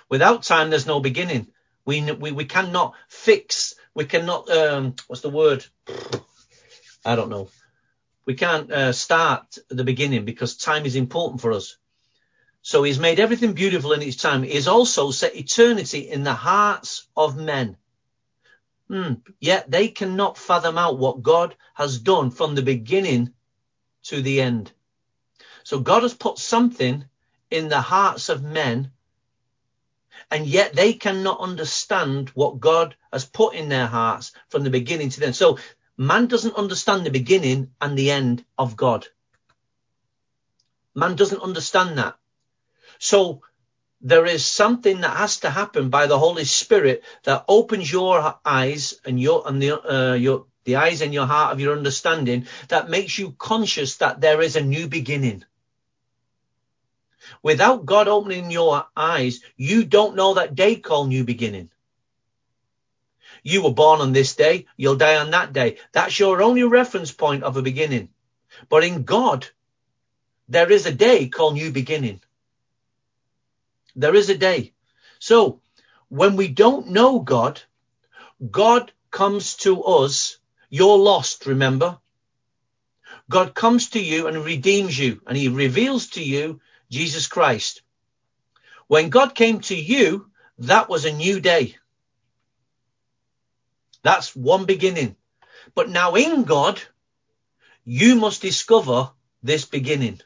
Without 0.07 0.43
time, 0.43 0.69
there's 0.69 0.85
no 0.85 0.99
beginning. 0.99 1.47
We, 1.83 2.11
we, 2.11 2.31
we 2.31 2.45
cannot 2.45 2.93
fix, 3.07 3.73
we 3.95 4.05
cannot, 4.05 4.47
um, 4.51 4.95
what's 5.07 5.23
the 5.23 5.31
word? 5.31 5.65
I 7.03 7.15
don't 7.15 7.29
know. 7.29 7.49
We 8.27 8.35
can't 8.35 8.71
uh, 8.71 8.93
start 8.93 9.57
the 9.69 9.83
beginning 9.83 10.25
because 10.25 10.57
time 10.57 10.85
is 10.85 10.95
important 10.95 11.41
for 11.41 11.53
us. 11.53 11.78
So 12.61 12.83
he's 12.83 12.99
made 12.99 13.19
everything 13.19 13.53
beautiful 13.53 13.93
in 13.93 14.01
his 14.01 14.17
time. 14.17 14.43
He's 14.43 14.67
also 14.67 15.11
set 15.11 15.35
eternity 15.35 16.09
in 16.09 16.23
the 16.23 16.33
hearts 16.33 17.07
of 17.15 17.37
men. 17.37 17.77
Hmm. 18.89 19.13
Yet 19.39 19.69
they 19.69 19.87
cannot 19.87 20.37
fathom 20.37 20.77
out 20.77 20.97
what 20.97 21.23
God 21.23 21.55
has 21.75 21.99
done 21.99 22.31
from 22.31 22.55
the 22.55 22.61
beginning 22.61 23.33
to 24.03 24.21
the 24.21 24.41
end. 24.41 24.71
So 25.63 25.79
God 25.79 26.03
has 26.03 26.13
put 26.13 26.37
something 26.37 27.05
in 27.51 27.69
the 27.69 27.81
hearts 27.81 28.29
of 28.29 28.43
men, 28.43 28.91
and 30.31 30.45
yet 30.45 30.73
they 30.73 30.93
cannot 30.93 31.39
understand 31.39 32.29
what 32.29 32.59
God 32.59 32.95
has 33.11 33.25
put 33.25 33.53
in 33.53 33.69
their 33.69 33.87
hearts 33.87 34.31
from 34.49 34.63
the 34.63 34.69
beginning 34.69 35.09
to 35.09 35.19
the 35.19 35.27
end. 35.27 35.35
So 35.35 35.59
man 35.97 36.27
doesn't 36.27 36.55
understand 36.55 37.05
the 37.05 37.11
beginning 37.11 37.71
and 37.79 37.97
the 37.97 38.11
end 38.11 38.43
of 38.57 38.75
God. 38.75 39.07
Man 40.95 41.15
doesn't 41.15 41.41
understand 41.41 41.97
that. 41.97 42.18
So 42.99 43.41
there 44.01 44.25
is 44.25 44.45
something 44.45 45.01
that 45.01 45.17
has 45.17 45.39
to 45.39 45.49
happen 45.49 45.89
by 45.89 46.07
the 46.07 46.19
Holy 46.19 46.45
Spirit 46.45 47.03
that 47.23 47.45
opens 47.47 47.91
your 47.91 48.37
eyes 48.45 48.93
and 49.05 49.19
your 49.19 49.47
and 49.47 49.61
the 49.61 49.71
uh, 49.81 50.13
your 50.13 50.45
the 50.65 50.75
eyes 50.75 51.01
and 51.01 51.13
your 51.13 51.25
heart 51.25 51.53
of 51.53 51.59
your 51.59 51.75
understanding 51.75 52.45
that 52.67 52.89
makes 52.89 53.17
you 53.17 53.31
conscious 53.31 53.97
that 53.97 54.21
there 54.21 54.41
is 54.41 54.55
a 54.55 54.61
new 54.61 54.87
beginning. 54.87 55.43
Without 57.41 57.85
God 57.85 58.07
opening 58.07 58.51
your 58.51 58.85
eyes, 58.95 59.41
you 59.55 59.85
don't 59.85 60.15
know 60.15 60.35
that 60.35 60.55
day 60.55 60.75
called 60.75 61.09
new 61.09 61.23
beginning. 61.23 61.69
You 63.43 63.63
were 63.63 63.73
born 63.73 64.01
on 64.01 64.11
this 64.11 64.35
day, 64.35 64.65
you'll 64.75 64.95
die 64.95 65.17
on 65.17 65.31
that 65.31 65.53
day. 65.53 65.77
That's 65.91 66.19
your 66.19 66.41
only 66.41 66.63
reference 66.63 67.11
point 67.11 67.43
of 67.43 67.55
a 67.55 67.61
beginning. 67.61 68.09
But 68.67 68.83
in 68.83 69.03
God, 69.03 69.47
there 70.49 70.71
is 70.71 70.85
a 70.85 70.91
day 70.91 71.27
called 71.29 71.53
new 71.53 71.71
beginning. 71.71 72.21
There 73.99 74.15
is 74.15 74.29
a 74.29 74.37
day. 74.37 74.73
So 75.19 75.61
when 76.07 76.37
we 76.37 76.47
don't 76.47 76.91
know 76.91 77.19
God, 77.19 77.61
God 78.49 78.93
comes 79.11 79.57
to 79.57 79.83
us 79.83 80.37
You're 80.69 80.97
lost, 80.97 81.45
remember? 81.45 81.99
God 83.29 83.53
comes 83.53 83.89
to 83.89 83.99
you 83.99 84.27
and 84.27 84.45
redeems 84.45 84.97
you 84.97 85.21
and 85.27 85.35
he 85.35 85.49
reveals 85.49 86.07
to 86.11 86.23
you 86.23 86.61
Jesus 86.89 87.27
Christ. 87.27 87.81
When 88.87 89.09
God 89.09 89.35
came 89.35 89.59
to 89.61 89.75
you, 89.75 90.31
that 90.59 90.87
was 90.87 91.03
a 91.03 91.11
new 91.11 91.41
day. 91.41 91.75
That's 94.03 94.33
one 94.33 94.63
beginning. 94.65 95.17
But 95.75 95.89
now 95.89 96.15
in 96.15 96.43
God, 96.43 96.81
you 97.83 98.15
must 98.15 98.41
discover 98.41 99.11
this 99.43 99.65
beginning. 99.65 100.21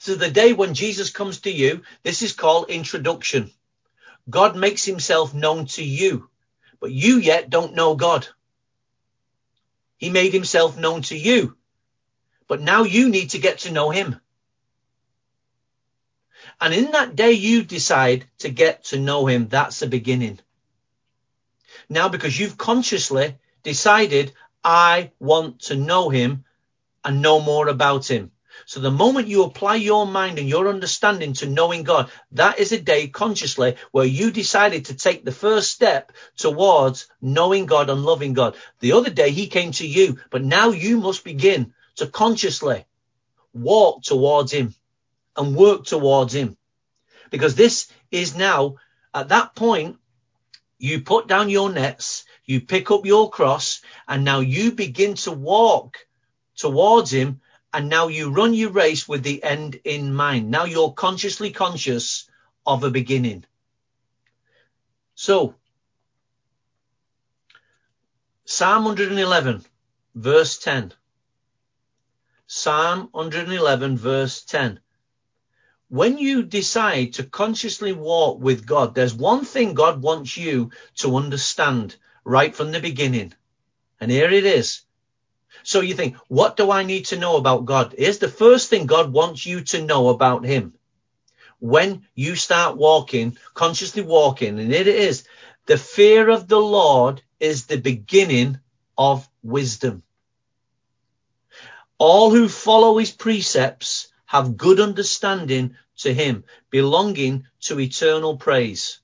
So 0.00 0.14
the 0.14 0.30
day 0.30 0.54
when 0.54 0.72
Jesus 0.72 1.10
comes 1.10 1.40
to 1.42 1.50
you, 1.52 1.82
this 2.02 2.22
is 2.22 2.32
called 2.32 2.70
introduction. 2.70 3.50
God 4.30 4.56
makes 4.56 4.82
himself 4.82 5.34
known 5.34 5.66
to 5.76 5.84
you, 5.84 6.30
but 6.80 6.90
you 6.90 7.18
yet 7.18 7.50
don't 7.50 7.74
know 7.74 7.94
God. 7.94 8.26
He 9.98 10.08
made 10.08 10.32
himself 10.32 10.78
known 10.78 11.02
to 11.02 11.16
you, 11.18 11.54
but 12.48 12.62
now 12.62 12.84
you 12.84 13.10
need 13.10 13.30
to 13.30 13.38
get 13.38 13.58
to 13.60 13.72
know 13.72 13.90
him. 13.90 14.18
And 16.58 16.72
in 16.72 16.92
that 16.92 17.14
day 17.14 17.32
you 17.32 17.62
decide 17.62 18.24
to 18.38 18.48
get 18.48 18.84
to 18.84 18.98
know 18.98 19.26
him, 19.26 19.48
that's 19.48 19.80
the 19.80 19.86
beginning. 19.86 20.40
Now, 21.90 22.08
because 22.08 22.40
you've 22.40 22.56
consciously 22.56 23.36
decided, 23.62 24.32
I 24.64 25.12
want 25.18 25.60
to 25.64 25.76
know 25.76 26.08
him 26.08 26.46
and 27.04 27.20
know 27.20 27.38
more 27.42 27.68
about 27.68 28.10
him. 28.10 28.30
So 28.70 28.78
the 28.78 28.92
moment 28.92 29.26
you 29.26 29.42
apply 29.42 29.74
your 29.74 30.06
mind 30.06 30.38
and 30.38 30.48
your 30.48 30.68
understanding 30.68 31.32
to 31.32 31.46
knowing 31.48 31.82
God, 31.82 32.08
that 32.30 32.60
is 32.60 32.70
a 32.70 32.80
day 32.80 33.08
consciously 33.08 33.74
where 33.90 34.04
you 34.04 34.30
decided 34.30 34.84
to 34.84 34.94
take 34.94 35.24
the 35.24 35.32
first 35.32 35.72
step 35.72 36.12
towards 36.36 37.08
knowing 37.20 37.66
God 37.66 37.90
and 37.90 38.04
loving 38.04 38.32
God. 38.32 38.54
The 38.78 38.92
other 38.92 39.10
day 39.10 39.32
he 39.32 39.48
came 39.48 39.72
to 39.72 39.84
you, 39.84 40.20
but 40.30 40.44
now 40.44 40.70
you 40.70 40.98
must 40.98 41.24
begin 41.24 41.74
to 41.96 42.06
consciously 42.06 42.86
walk 43.52 44.04
towards 44.04 44.52
him 44.52 44.72
and 45.36 45.56
work 45.56 45.84
towards 45.84 46.32
him. 46.32 46.56
Because 47.30 47.56
this 47.56 47.88
is 48.12 48.36
now 48.36 48.76
at 49.12 49.30
that 49.30 49.56
point, 49.56 49.96
you 50.78 51.00
put 51.00 51.26
down 51.26 51.50
your 51.50 51.72
nets, 51.72 52.24
you 52.44 52.60
pick 52.60 52.92
up 52.92 53.04
your 53.04 53.30
cross, 53.30 53.80
and 54.06 54.24
now 54.24 54.38
you 54.38 54.70
begin 54.70 55.14
to 55.14 55.32
walk 55.32 56.06
towards 56.54 57.12
him 57.12 57.40
and 57.72 57.88
now 57.88 58.08
you 58.08 58.30
run 58.30 58.54
your 58.54 58.70
race 58.70 59.08
with 59.08 59.22
the 59.22 59.42
end 59.42 59.80
in 59.84 60.12
mind. 60.12 60.50
Now 60.50 60.64
you're 60.64 60.92
consciously 60.92 61.50
conscious 61.50 62.28
of 62.66 62.84
a 62.84 62.90
beginning. 62.90 63.44
So, 65.14 65.54
Psalm 68.44 68.84
111, 68.84 69.64
verse 70.14 70.58
10. 70.58 70.92
Psalm 72.46 73.08
111, 73.12 73.96
verse 73.96 74.42
10. 74.42 74.80
When 75.88 76.18
you 76.18 76.42
decide 76.42 77.14
to 77.14 77.24
consciously 77.24 77.92
walk 77.92 78.40
with 78.40 78.66
God, 78.66 78.94
there's 78.94 79.14
one 79.14 79.44
thing 79.44 79.74
God 79.74 80.02
wants 80.02 80.36
you 80.36 80.70
to 80.96 81.16
understand 81.16 81.96
right 82.24 82.54
from 82.54 82.72
the 82.72 82.80
beginning. 82.80 83.34
And 84.00 84.10
here 84.10 84.30
it 84.30 84.44
is. 84.44 84.82
So 85.62 85.80
you 85.80 85.94
think, 85.94 86.16
what 86.28 86.56
do 86.56 86.70
I 86.70 86.82
need 86.82 87.06
to 87.06 87.18
know 87.18 87.36
about 87.36 87.64
God? 87.64 87.94
Here's 87.96 88.18
the 88.18 88.28
first 88.28 88.70
thing 88.70 88.86
God 88.86 89.12
wants 89.12 89.44
you 89.44 89.62
to 89.64 89.84
know 89.84 90.08
about 90.08 90.44
him. 90.44 90.74
When 91.58 92.06
you 92.14 92.36
start 92.36 92.76
walking, 92.76 93.36
consciously 93.54 94.02
walking, 94.02 94.58
and 94.58 94.72
here 94.72 94.80
it 94.80 94.88
is, 94.88 95.24
the 95.66 95.76
fear 95.76 96.30
of 96.30 96.48
the 96.48 96.60
Lord 96.60 97.22
is 97.38 97.66
the 97.66 97.78
beginning 97.78 98.58
of 98.96 99.28
wisdom. 99.42 100.02
All 101.98 102.30
who 102.30 102.48
follow 102.48 102.96
his 102.96 103.10
precepts 103.10 104.08
have 104.24 104.56
good 104.56 104.80
understanding 104.80 105.76
to 105.98 106.14
him, 106.14 106.44
belonging 106.70 107.46
to 107.60 107.78
eternal 107.78 108.36
praise. 108.36 109.00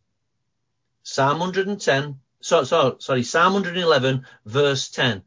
Psalm 1.02 1.38
110, 1.40 2.20
so, 2.40 2.64
so, 2.64 2.96
sorry, 3.00 3.22
Psalm 3.22 3.54
111, 3.54 4.26
verse 4.44 4.88
10. 4.88 5.22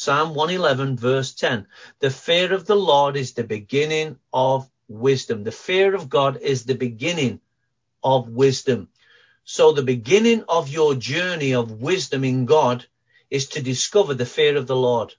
Psalm 0.00 0.32
111 0.32 0.96
verse 0.96 1.34
10. 1.34 1.66
The 1.98 2.10
fear 2.10 2.52
of 2.52 2.66
the 2.66 2.76
Lord 2.76 3.16
is 3.16 3.32
the 3.32 3.42
beginning 3.42 4.16
of 4.32 4.70
wisdom. 4.86 5.42
The 5.42 5.50
fear 5.50 5.92
of 5.96 6.08
God 6.08 6.36
is 6.40 6.64
the 6.64 6.76
beginning 6.76 7.40
of 8.04 8.28
wisdom. 8.28 8.90
So 9.42 9.72
the 9.72 9.82
beginning 9.82 10.44
of 10.48 10.68
your 10.68 10.94
journey 10.94 11.52
of 11.52 11.82
wisdom 11.82 12.22
in 12.22 12.46
God 12.46 12.86
is 13.28 13.48
to 13.48 13.60
discover 13.60 14.14
the 14.14 14.24
fear 14.24 14.56
of 14.56 14.68
the 14.68 14.76
Lord. 14.76 15.16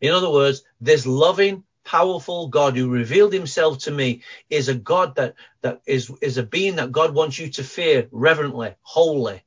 In 0.00 0.12
other 0.12 0.28
words, 0.28 0.64
this 0.80 1.06
loving, 1.06 1.62
powerful 1.84 2.48
God 2.48 2.76
who 2.76 2.90
revealed 2.90 3.32
himself 3.32 3.78
to 3.84 3.92
me 3.92 4.22
is 4.50 4.68
a 4.68 4.74
God 4.74 5.14
that, 5.14 5.36
that 5.60 5.82
is, 5.86 6.10
is 6.20 6.36
a 6.36 6.42
being 6.42 6.74
that 6.76 6.90
God 6.90 7.14
wants 7.14 7.38
you 7.38 7.48
to 7.50 7.62
fear 7.62 8.08
reverently, 8.10 8.74
wholly, 8.82 9.44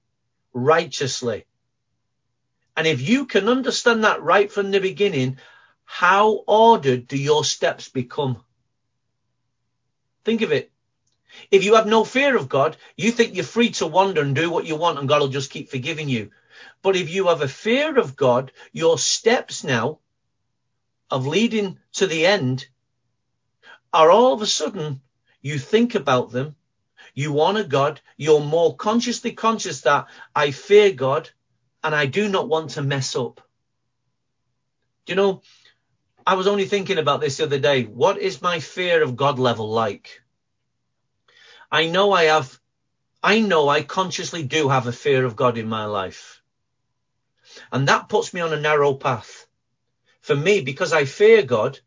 righteously, 0.53 1.45
and 2.77 2.87
if 2.87 3.01
you 3.01 3.25
can 3.25 3.47
understand 3.47 4.03
that 4.03 4.21
right 4.21 4.51
from 4.51 4.71
the 4.71 4.79
beginning, 4.79 5.37
how 5.85 6.43
ordered 6.47 7.07
do 7.07 7.17
your 7.17 7.45
steps 7.45 7.89
become? 7.89 8.43
Think 10.23 10.41
of 10.41 10.51
it. 10.51 10.71
If 11.51 11.63
you 11.63 11.75
have 11.75 11.87
no 11.87 12.03
fear 12.03 12.35
of 12.35 12.49
God, 12.49 12.77
you 12.95 13.11
think 13.11 13.35
you're 13.35 13.43
free 13.43 13.71
to 13.71 13.87
wander 13.87 14.21
and 14.21 14.35
do 14.35 14.49
what 14.49 14.65
you 14.65 14.75
want 14.75 14.99
and 14.99 15.07
God 15.07 15.21
will 15.21 15.27
just 15.27 15.51
keep 15.51 15.69
forgiving 15.69 16.09
you. 16.09 16.31
But 16.81 16.95
if 16.95 17.09
you 17.09 17.27
have 17.27 17.41
a 17.41 17.47
fear 17.47 17.97
of 17.97 18.15
God, 18.15 18.51
your 18.71 18.97
steps 18.97 19.63
now 19.63 19.99
of 21.09 21.27
leading 21.27 21.79
to 21.93 22.07
the 22.07 22.25
end 22.25 22.67
are 23.93 24.09
all 24.09 24.33
of 24.33 24.41
a 24.41 24.47
sudden 24.47 25.01
you 25.41 25.59
think 25.59 25.95
about 25.95 26.31
them, 26.31 26.55
you 27.13 27.39
honor 27.41 27.63
God, 27.63 28.01
you're 28.17 28.41
more 28.41 28.75
consciously 28.75 29.31
conscious 29.31 29.81
that 29.81 30.07
I 30.35 30.51
fear 30.51 30.91
God, 30.91 31.29
and 31.85 31.93
I 31.93 32.07
do 32.07 32.27
not 32.27 32.49
want 32.49 32.71
to 32.71 32.81
mess 32.81 33.15
up. 33.15 33.41
Do 35.05 35.13
you 35.13 35.15
know, 35.15 35.43
I 36.25 36.33
was 36.33 36.47
only 36.47 36.65
thinking 36.65 36.97
about 36.97 37.21
this 37.21 37.37
the 37.37 37.43
other 37.43 37.59
day. 37.59 37.83
What 37.83 38.17
is 38.17 38.41
my 38.41 38.59
fear 38.59 39.03
of 39.03 39.15
God 39.15 39.37
level 39.37 39.69
like? 39.69 40.23
I 41.71 41.85
know 41.85 42.11
I 42.11 42.23
have, 42.23 42.59
I 43.21 43.39
know 43.39 43.69
I 43.69 43.83
consciously 43.83 44.41
do 44.41 44.67
have 44.67 44.87
a 44.87 44.91
fear 44.91 45.25
of 45.25 45.35
God 45.35 45.59
in 45.59 45.69
my 45.69 45.85
life. 45.85 46.41
And 47.71 47.87
that 47.87 48.09
puts 48.09 48.33
me 48.33 48.41
on 48.41 48.51
a 48.51 48.59
narrow 48.59 48.95
path. 48.95 49.45
For 50.21 50.35
me, 50.35 50.61
because 50.61 50.91
I 50.91 51.05
fear 51.05 51.43
God, 51.43 51.79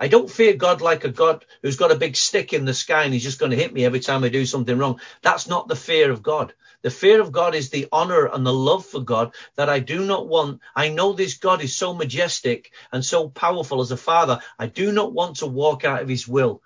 I 0.00 0.08
don't 0.08 0.30
fear 0.30 0.54
God 0.54 0.80
like 0.80 1.04
a 1.04 1.10
God 1.10 1.44
who's 1.62 1.76
got 1.76 1.92
a 1.92 1.96
big 1.96 2.16
stick 2.16 2.54
in 2.54 2.64
the 2.64 2.72
sky 2.74 3.04
and 3.04 3.12
he's 3.12 3.22
just 3.22 3.38
going 3.38 3.50
to 3.50 3.56
hit 3.56 3.72
me 3.74 3.84
every 3.84 4.00
time 4.00 4.24
I 4.24 4.30
do 4.30 4.46
something 4.46 4.78
wrong. 4.78 5.00
That's 5.22 5.46
not 5.46 5.68
the 5.68 5.76
fear 5.76 6.10
of 6.10 6.22
God. 6.22 6.54
The 6.82 6.90
fear 6.90 7.20
of 7.20 7.32
God 7.32 7.54
is 7.54 7.68
the 7.68 7.88
honor 7.92 8.24
and 8.26 8.46
the 8.46 8.52
love 8.52 8.86
for 8.86 9.00
God 9.00 9.34
that 9.56 9.68
I 9.68 9.80
do 9.80 10.04
not 10.04 10.26
want. 10.26 10.62
I 10.74 10.88
know 10.88 11.12
this 11.12 11.36
God 11.36 11.62
is 11.62 11.76
so 11.76 11.92
majestic 11.94 12.72
and 12.90 13.04
so 13.04 13.28
powerful 13.28 13.82
as 13.82 13.90
a 13.92 13.98
father. 13.98 14.40
I 14.58 14.66
do 14.66 14.90
not 14.90 15.12
want 15.12 15.36
to 15.36 15.46
walk 15.46 15.84
out 15.84 16.00
of 16.02 16.08
his 16.08 16.26
will 16.26 16.62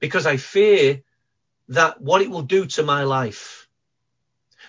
because 0.00 0.26
I 0.26 0.38
fear 0.38 1.02
that 1.68 2.00
what 2.00 2.22
it 2.22 2.30
will 2.30 2.42
do 2.42 2.66
to 2.66 2.82
my 2.82 3.04
life. 3.04 3.65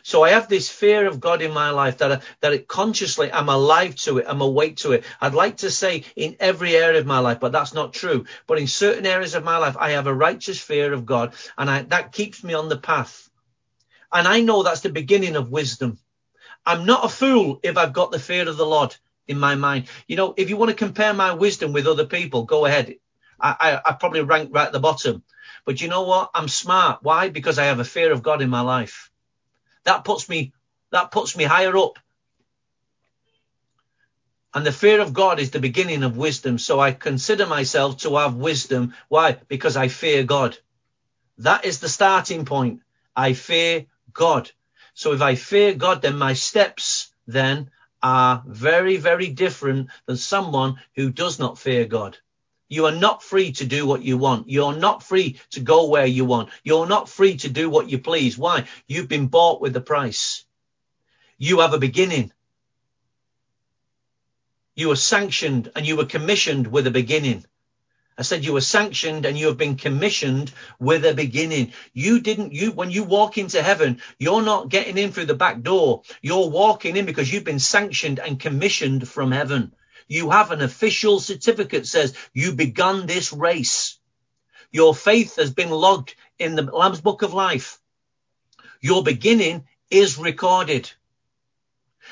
So 0.07 0.23
I 0.23 0.29
have 0.29 0.47
this 0.47 0.69
fear 0.69 1.05
of 1.05 1.19
God 1.19 1.41
in 1.41 1.51
my 1.51 1.71
life 1.71 1.97
that, 1.97 2.11
I, 2.13 2.19
that 2.39 2.53
it 2.53 2.69
consciously 2.69 3.29
I'm 3.29 3.49
alive 3.49 3.93
to 4.03 4.19
it. 4.19 4.25
I'm 4.25 4.39
awake 4.39 4.77
to 4.77 4.93
it. 4.93 5.03
I'd 5.19 5.33
like 5.33 5.57
to 5.57 5.69
say 5.69 6.05
in 6.15 6.37
every 6.39 6.77
area 6.77 7.01
of 7.01 7.05
my 7.05 7.19
life, 7.19 7.41
but 7.41 7.51
that's 7.51 7.73
not 7.73 7.91
true. 7.91 8.23
But 8.47 8.57
in 8.57 8.67
certain 8.67 9.05
areas 9.05 9.35
of 9.35 9.43
my 9.43 9.57
life, 9.57 9.75
I 9.77 9.91
have 9.91 10.07
a 10.07 10.13
righteous 10.13 10.61
fear 10.61 10.93
of 10.93 11.05
God 11.05 11.33
and 11.57 11.69
I, 11.69 11.81
that 11.81 12.13
keeps 12.13 12.41
me 12.41 12.53
on 12.53 12.69
the 12.69 12.77
path. 12.77 13.29
And 14.09 14.29
I 14.29 14.39
know 14.39 14.63
that's 14.63 14.79
the 14.79 14.87
beginning 14.87 15.35
of 15.35 15.51
wisdom. 15.51 15.99
I'm 16.65 16.85
not 16.85 17.03
a 17.03 17.09
fool 17.09 17.59
if 17.61 17.75
I've 17.75 17.91
got 17.91 18.11
the 18.11 18.17
fear 18.17 18.47
of 18.47 18.55
the 18.55 18.65
Lord 18.65 18.95
in 19.27 19.37
my 19.37 19.55
mind. 19.55 19.89
You 20.07 20.15
know, 20.15 20.33
if 20.37 20.49
you 20.49 20.55
want 20.55 20.69
to 20.69 20.85
compare 20.85 21.13
my 21.13 21.33
wisdom 21.33 21.73
with 21.73 21.85
other 21.85 22.05
people, 22.05 22.45
go 22.45 22.65
ahead. 22.65 22.95
I, 23.41 23.55
I, 23.59 23.89
I 23.89 23.91
probably 23.91 24.21
rank 24.21 24.51
right 24.53 24.67
at 24.67 24.71
the 24.71 24.79
bottom. 24.79 25.23
But 25.65 25.81
you 25.81 25.89
know 25.89 26.03
what? 26.03 26.29
I'm 26.33 26.47
smart. 26.47 26.99
Why? 27.01 27.27
Because 27.27 27.59
I 27.59 27.65
have 27.65 27.81
a 27.81 27.83
fear 27.83 28.13
of 28.13 28.23
God 28.23 28.41
in 28.41 28.49
my 28.49 28.61
life. 28.61 29.11
That 29.87 30.05
puts 30.05 30.29
me, 30.29 30.53
that 30.91 31.11
puts 31.11 31.37
me 31.37 31.45
higher 31.45 31.77
up. 31.77 31.99
And 34.53 34.65
the 34.65 34.71
fear 34.73 35.01
of 35.01 35.13
God 35.13 35.39
is 35.39 35.51
the 35.51 35.59
beginning 35.59 36.03
of 36.03 36.17
wisdom. 36.17 36.59
So 36.59 36.79
I 36.79 36.91
consider 36.93 37.47
myself 37.47 37.97
to 37.99 38.17
have 38.17 38.35
wisdom. 38.35 38.95
Why? 39.09 39.37
Because 39.47 39.77
I 39.77 39.89
fear 39.89 40.23
God. 40.25 40.57
That 41.39 41.65
is 41.65 41.79
the 41.79 41.89
starting 41.89 42.45
point. 42.45 42.81
I 43.15 43.33
fear 43.33 43.87
God. 44.13 44.51
So 44.95 45.13
if 45.13 45.21
I 45.21 45.35
fear 45.35 45.75
God, 45.75 46.01
then 46.01 46.17
my 46.17 46.33
steps 46.33 47.13
then 47.27 47.71
are 48.03 48.43
very, 48.47 48.97
very 48.97 49.29
different 49.29 49.89
than 50.07 50.17
someone 50.17 50.79
who 50.95 51.11
does 51.11 51.39
not 51.39 51.59
fear 51.59 51.85
God. 51.85 52.17
You 52.69 52.85
are 52.85 52.91
not 52.91 53.23
free 53.23 53.53
to 53.53 53.65
do 53.65 53.85
what 53.85 54.03
you 54.03 54.17
want. 54.17 54.49
You're 54.49 54.75
not 54.75 55.03
free 55.03 55.39
to 55.51 55.61
go 55.61 55.87
where 55.87 56.05
you 56.05 56.25
want. 56.25 56.49
You're 56.63 56.87
not 56.87 57.07
free 57.07 57.37
to 57.37 57.49
do 57.49 57.69
what 57.69 57.89
you 57.89 57.99
please. 57.99 58.37
Why? 58.37 58.67
You've 58.87 59.07
been 59.07 59.27
bought 59.27 59.61
with 59.61 59.75
a 59.77 59.81
price. 59.81 60.45
You 61.37 61.59
have 61.59 61.73
a 61.73 61.79
beginning. 61.79 62.31
You 64.75 64.89
were 64.89 64.95
sanctioned 64.95 65.71
and 65.75 65.85
you 65.85 65.95
were 65.95 66.05
commissioned 66.05 66.67
with 66.67 66.87
a 66.87 66.91
beginning. 66.91 67.45
I 68.17 68.23
said 68.23 68.43
you 68.43 68.53
were 68.53 68.61
sanctioned 68.61 69.25
and 69.25 69.37
you 69.37 69.47
have 69.47 69.57
been 69.57 69.75
commissioned 69.75 70.51
with 70.79 71.05
a 71.05 71.13
beginning. 71.13 71.73
You 71.93 72.19
didn't, 72.19 72.51
you, 72.51 72.71
when 72.71 72.89
you 72.89 73.03
walk 73.03 73.37
into 73.37 73.61
heaven, 73.61 74.01
you're 74.17 74.41
not 74.41 74.69
getting 74.69 74.97
in 74.97 75.11
through 75.11 75.25
the 75.25 75.35
back 75.35 75.61
door. 75.61 76.01
You're 76.21 76.49
walking 76.49 76.97
in 76.97 77.05
because 77.05 77.31
you've 77.31 77.43
been 77.43 77.59
sanctioned 77.59 78.19
and 78.19 78.39
commissioned 78.39 79.07
from 79.07 79.31
heaven. 79.31 79.71
You 80.07 80.29
have 80.29 80.51
an 80.51 80.61
official 80.61 81.19
certificate 81.19 81.85
says 81.85 82.13
you 82.33 82.53
begun 82.53 83.05
this 83.05 83.33
race. 83.33 83.97
Your 84.71 84.95
faith 84.95 85.35
has 85.35 85.53
been 85.53 85.69
logged 85.69 86.15
in 86.39 86.55
the 86.55 86.63
Lamb's 86.63 87.01
book 87.01 87.21
of 87.21 87.33
life. 87.33 87.79
Your 88.79 89.03
beginning 89.03 89.67
is 89.89 90.17
recorded. 90.17 90.91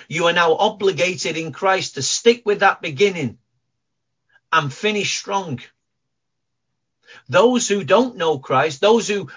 You 0.08 0.28
are 0.28 0.34
now 0.34 0.56
obligated 0.56 1.38
in 1.38 1.54
Christ 1.54 1.96
to 1.96 2.02
stick 2.02 2.44
with 2.46 2.60
that 2.60 2.82
beginning 2.82 3.38
and 4.52 4.74
finish 4.74 5.18
strong. 5.18 5.62
Those 7.30 7.68
who 7.68 7.84
don't 7.84 8.18
know 8.18 8.40
Christ, 8.40 8.82
those 8.82 9.08
who 9.08 9.30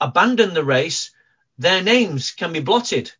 abandon 0.00 0.54
the 0.54 0.64
race, 0.64 1.10
their 1.58 1.82
names 1.82 2.30
can 2.30 2.52
be 2.52 2.60
blotted 2.60 3.12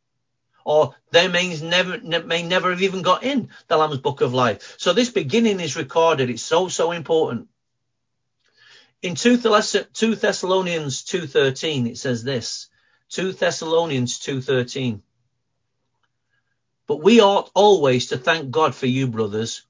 or 0.67 0.97
their 1.12 1.29
names 1.29 1.62
never, 1.62 1.97
may 2.01 2.43
never 2.43 2.71
have 2.71 2.83
even 2.83 3.01
got 3.01 3.23
in 3.23 3.51
the 3.69 3.77
Lamb's 3.77 3.99
book 3.99 4.21
of 4.21 4.35
life. 4.35 4.75
So 4.79 4.93
this 4.93 5.11
beginning 5.11 5.61
is 5.61 5.77
recorded. 5.77 6.29
It's 6.29 6.43
so, 6.43 6.67
so 6.67 6.91
important. 6.91 7.49
In 9.01 9.14
2 9.14 9.37
Thessalonians 9.37 11.05
2.13, 11.05 11.89
it 11.89 11.99
says 11.99 12.25
this, 12.25 12.69
2 13.11 13.35
Thessalonians 13.35 14.19
2.13. 14.19 15.03
But 16.89 17.01
we 17.01 17.21
ought 17.21 17.49
always 17.55 18.09
to 18.09 18.19
thank 18.19 18.51
God 18.51 18.75
for 18.75 18.87
you, 18.87 19.07
brothers, 19.07 19.62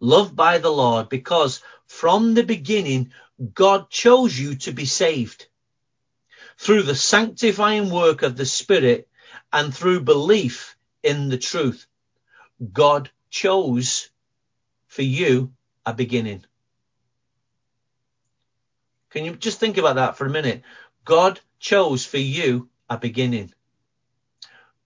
loved 0.00 0.34
by 0.34 0.56
the 0.56 0.72
Lord, 0.72 1.10
because 1.10 1.62
from 1.84 2.32
the 2.32 2.44
beginning, 2.44 3.12
God 3.52 3.90
chose 3.90 4.38
you 4.38 4.54
to 4.54 4.72
be 4.72 4.86
saved 4.86 5.46
through 6.56 6.84
the 6.84 6.94
sanctifying 6.94 7.90
work 7.90 8.22
of 8.22 8.34
the 8.38 8.46
Spirit 8.46 9.10
and 9.52 9.74
through 9.74 10.00
belief 10.00 10.76
in 11.02 11.28
the 11.28 11.38
truth. 11.38 11.86
God 12.72 13.10
chose 13.30 14.10
for 14.86 15.02
you 15.02 15.52
a 15.84 15.92
beginning. 15.92 16.44
Can 19.10 19.24
you 19.24 19.36
just 19.36 19.60
think 19.60 19.78
about 19.78 19.96
that 19.96 20.16
for 20.16 20.26
a 20.26 20.30
minute? 20.30 20.62
God 21.04 21.40
chose 21.58 22.04
for 22.04 22.18
you 22.18 22.68
a 22.88 22.96
beginning. 22.96 23.52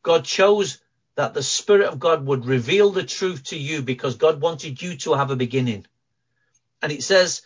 God 0.02 0.24
chose 0.24 0.80
that 1.16 1.34
the 1.34 1.42
Spirit 1.42 1.88
of 1.88 1.98
God 1.98 2.26
would 2.26 2.44
reveal 2.44 2.90
the 2.90 3.04
truth 3.04 3.44
to 3.44 3.58
you 3.58 3.82
because 3.82 4.16
God 4.16 4.40
wanted 4.40 4.80
you 4.82 4.96
to 4.98 5.14
have 5.14 5.30
a 5.30 5.36
beginning. 5.36 5.86
And 6.82 6.92
it 6.92 7.02
says, 7.02 7.42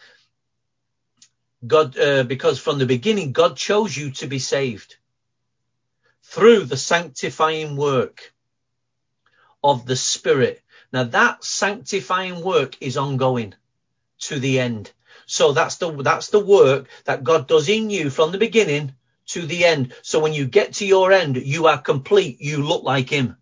God, 1.67 1.99
uh, 1.99 2.25
because 2.25 2.59
from 2.59 2.79
the 2.79 2.87
beginning, 2.87 3.33
God 3.33 3.57
chose 3.57 3.97
you 3.97 4.11
to 4.13 4.27
be 4.27 4.39
saved 4.39 4.97
through 6.31 6.65
the 6.65 6.77
sanctifying 6.77 7.77
work 7.77 8.33
of 9.65 9.85
the 9.85 9.97
Spirit. 9.97 10.63
Now 10.93 11.05
that 11.05 11.45
sanctifying 11.45 12.43
work 12.43 12.77
is 12.81 12.97
ongoing 12.97 13.55
to 14.21 14.39
the 14.39 14.61
end. 14.61 14.93
So 15.27 15.53
that's 15.53 15.77
the, 15.77 15.91
that's 15.91 16.29
the 16.29 16.39
work 16.39 16.89
that 17.05 17.25
God 17.25 17.49
does 17.49 17.69
in 17.69 17.91
you 17.91 18.11
from 18.11 18.31
the 18.31 18.39
beginning 18.39 18.95
to 19.27 19.45
the 19.45 19.65
end. 19.65 19.93
So 20.03 20.21
when 20.21 20.33
you 20.33 20.47
get 20.47 20.75
to 20.75 20.87
your 20.87 21.13
end, 21.13 21.37
you 21.37 21.67
are 21.67 21.79
complete. 21.79 22.41
You 22.41 22.63
look 22.63 22.85
like 22.85 23.11
him. 23.11 23.37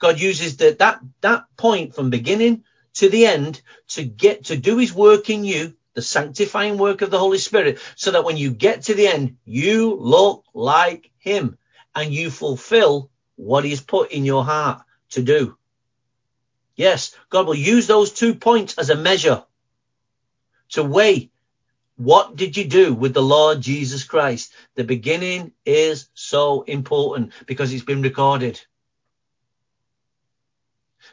God 0.00 0.18
uses 0.20 0.56
the, 0.56 0.74
that, 0.80 1.00
that 1.20 1.44
point 1.56 1.94
from 1.94 2.10
beginning 2.10 2.64
to 2.94 3.08
the 3.08 3.26
end 3.26 3.60
to 3.88 4.02
get 4.02 4.46
to 4.46 4.56
do 4.56 4.78
his 4.78 4.92
work 4.92 5.30
in 5.30 5.44
you, 5.44 5.76
the 5.96 6.02
sanctifying 6.02 6.78
work 6.78 7.02
of 7.02 7.10
the 7.10 7.18
Holy 7.18 7.38
Spirit, 7.38 7.80
so 7.96 8.12
that 8.12 8.24
when 8.24 8.36
you 8.36 8.50
get 8.52 8.82
to 8.82 8.94
the 8.94 9.08
end, 9.08 9.38
you 9.44 9.94
look 9.94 10.44
like 10.54 11.10
him 11.18 11.58
and 11.94 12.12
you 12.12 12.30
fulfill 12.30 13.10
what 13.34 13.64
he's 13.64 13.80
put 13.80 14.12
in 14.12 14.24
your 14.24 14.44
heart 14.44 14.82
to 15.10 15.22
do. 15.22 15.56
Yes, 16.76 17.16
God 17.30 17.46
will 17.46 17.54
use 17.54 17.86
those 17.86 18.12
two 18.12 18.34
points 18.34 18.76
as 18.78 18.90
a 18.90 18.94
measure 18.94 19.42
to 20.70 20.84
weigh 20.84 21.30
what 21.96 22.36
did 22.36 22.58
you 22.58 22.64
do 22.64 22.92
with 22.92 23.14
the 23.14 23.22
Lord 23.22 23.62
Jesus 23.62 24.04
Christ? 24.04 24.52
The 24.74 24.84
beginning 24.84 25.52
is 25.64 26.08
so 26.12 26.60
important 26.62 27.32
because 27.46 27.72
it's 27.72 27.84
been 27.84 28.02
recorded. 28.02 28.60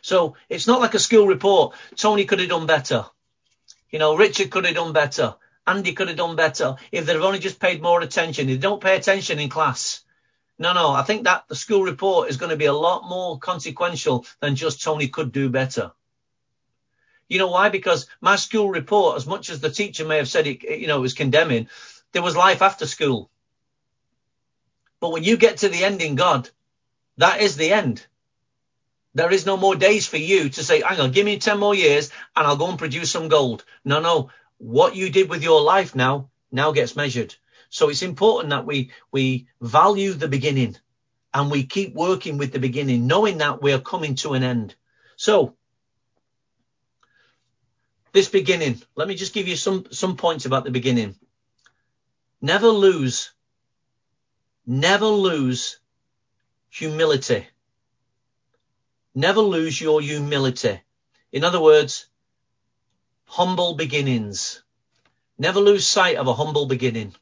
So 0.02 0.36
it's 0.50 0.68
not 0.68 0.82
like 0.82 0.94
a 0.94 1.00
school 1.00 1.26
report. 1.26 1.76
Tony 1.96 2.26
could 2.26 2.42
have 2.42 2.50
done 2.50 2.66
better. 2.66 3.06
You 3.94 4.00
know, 4.00 4.16
Richard 4.16 4.50
could 4.50 4.66
have 4.66 4.74
done 4.74 4.91
better. 4.91 5.36
Andy 5.68 5.94
could 5.94 6.08
have 6.08 6.18
done 6.18 6.36
better 6.36 6.78
if 6.91 7.06
they'd 7.06 7.14
have 7.14 7.22
only 7.22 7.38
just 7.38 7.60
paid 7.60 7.80
more 7.80 8.02
attention. 8.02 8.48
They 8.48 8.58
don't 8.58 8.82
pay 8.82 8.96
attention 8.96 9.39
in 9.39 9.50
class. 9.50 10.02
No, 10.58 10.74
no, 10.74 10.89
I 10.89 11.04
think 11.04 11.26
that 11.26 11.48
the 11.48 11.56
school 11.56 11.84
report 11.84 12.32
is 12.32 12.38
going 12.38 12.50
to 12.50 12.58
be 12.58 12.66
a 12.66 12.74
lot 12.74 13.08
more 13.08 13.38
consequential 13.38 14.26
than 14.39 14.56
just 14.56 14.82
Tony 14.82 15.10
could 15.10 15.32
do 15.32 15.48
better. 15.48 15.91
You 17.30 17.38
know 17.38 17.52
why? 17.52 17.70
Because 17.70 18.08
my 18.20 18.36
school 18.36 18.68
report, 18.72 19.18
as 19.18 19.28
much 19.28 19.52
as 19.52 19.60
the 19.60 19.70
teacher 19.70 20.06
may 20.06 20.18
have 20.18 20.28
said 20.28 20.48
it, 20.48 20.64
you 20.64 20.88
know, 20.88 20.98
it 20.98 21.02
was 21.02 21.14
condemning, 21.14 21.70
there 22.14 22.24
was 22.24 22.36
life 22.36 22.64
after 22.64 22.88
school. 22.88 23.30
But 25.00 25.12
when 25.12 25.24
you 25.24 25.38
get 25.38 25.58
to 25.58 25.70
the 25.70 25.84
end 25.84 26.02
in 26.02 26.16
God, 26.16 26.50
that 27.18 27.41
is 27.41 27.58
the 27.58 27.72
end. 27.72 28.04
There 29.16 29.32
is 29.32 29.45
no 29.45 29.57
more 29.57 29.76
days 29.76 30.07
for 30.07 30.18
you 30.18 30.49
to 30.49 30.64
say, 30.64 30.82
hang 30.82 30.99
on, 30.99 31.11
give 31.11 31.26
me 31.26 31.38
10 31.38 31.59
more 31.59 31.76
years 31.76 32.09
and 32.36 32.47
I'll 32.47 32.55
go 32.55 32.70
and 32.70 32.80
produce 32.80 33.11
some 33.11 33.28
gold. 33.28 33.64
No, 33.86 33.99
no. 33.99 34.32
What 34.57 34.95
you 34.95 35.09
did 35.09 35.30
with 35.30 35.43
your 35.43 35.61
life 35.61 35.95
now, 35.95 36.30
now 36.51 36.72
gets 36.72 36.95
measured. 36.95 37.36
So 37.70 37.89
it's 37.89 38.01
important 38.01 38.49
that 38.51 38.66
we, 38.66 38.91
we 39.11 39.47
value 39.61 40.14
the 40.14 40.28
beginning 40.28 40.78
and 41.34 41.51
we 41.51 41.66
keep 41.66 41.93
working 41.93 42.38
with 42.38 42.53
the 42.53 42.59
beginning, 42.59 43.07
knowing 43.07 43.39
that 43.39 43.61
we 43.61 43.74
are 43.74 43.80
coming 43.80 44.16
to 44.16 44.34
an 44.34 44.43
end. 44.43 44.76
So 45.16 45.55
this 48.14 48.30
beginning, 48.30 48.82
let 48.95 49.07
me 49.07 49.16
just 49.16 49.34
give 49.34 49.47
you 49.47 49.55
some, 49.55 49.86
some 49.91 50.18
points 50.18 50.45
about 50.45 50.64
the 50.64 50.72
beginning. 50.72 51.16
Never 52.41 52.68
lose, 52.68 53.32
never 54.66 55.07
lose 55.07 55.80
humility. 56.70 57.47
Never 59.16 59.41
lose 59.41 59.80
your 59.80 60.01
humility. 60.01 60.82
In 61.32 61.43
other 61.43 61.61
words, 61.61 62.07
humble 63.26 63.76
beginnings. 63.76 64.64
Never 65.38 65.59
lose 65.59 65.86
sight 65.86 66.18
of 66.18 66.28
a 66.28 66.34
humble 66.34 66.66
beginning. 66.66 67.16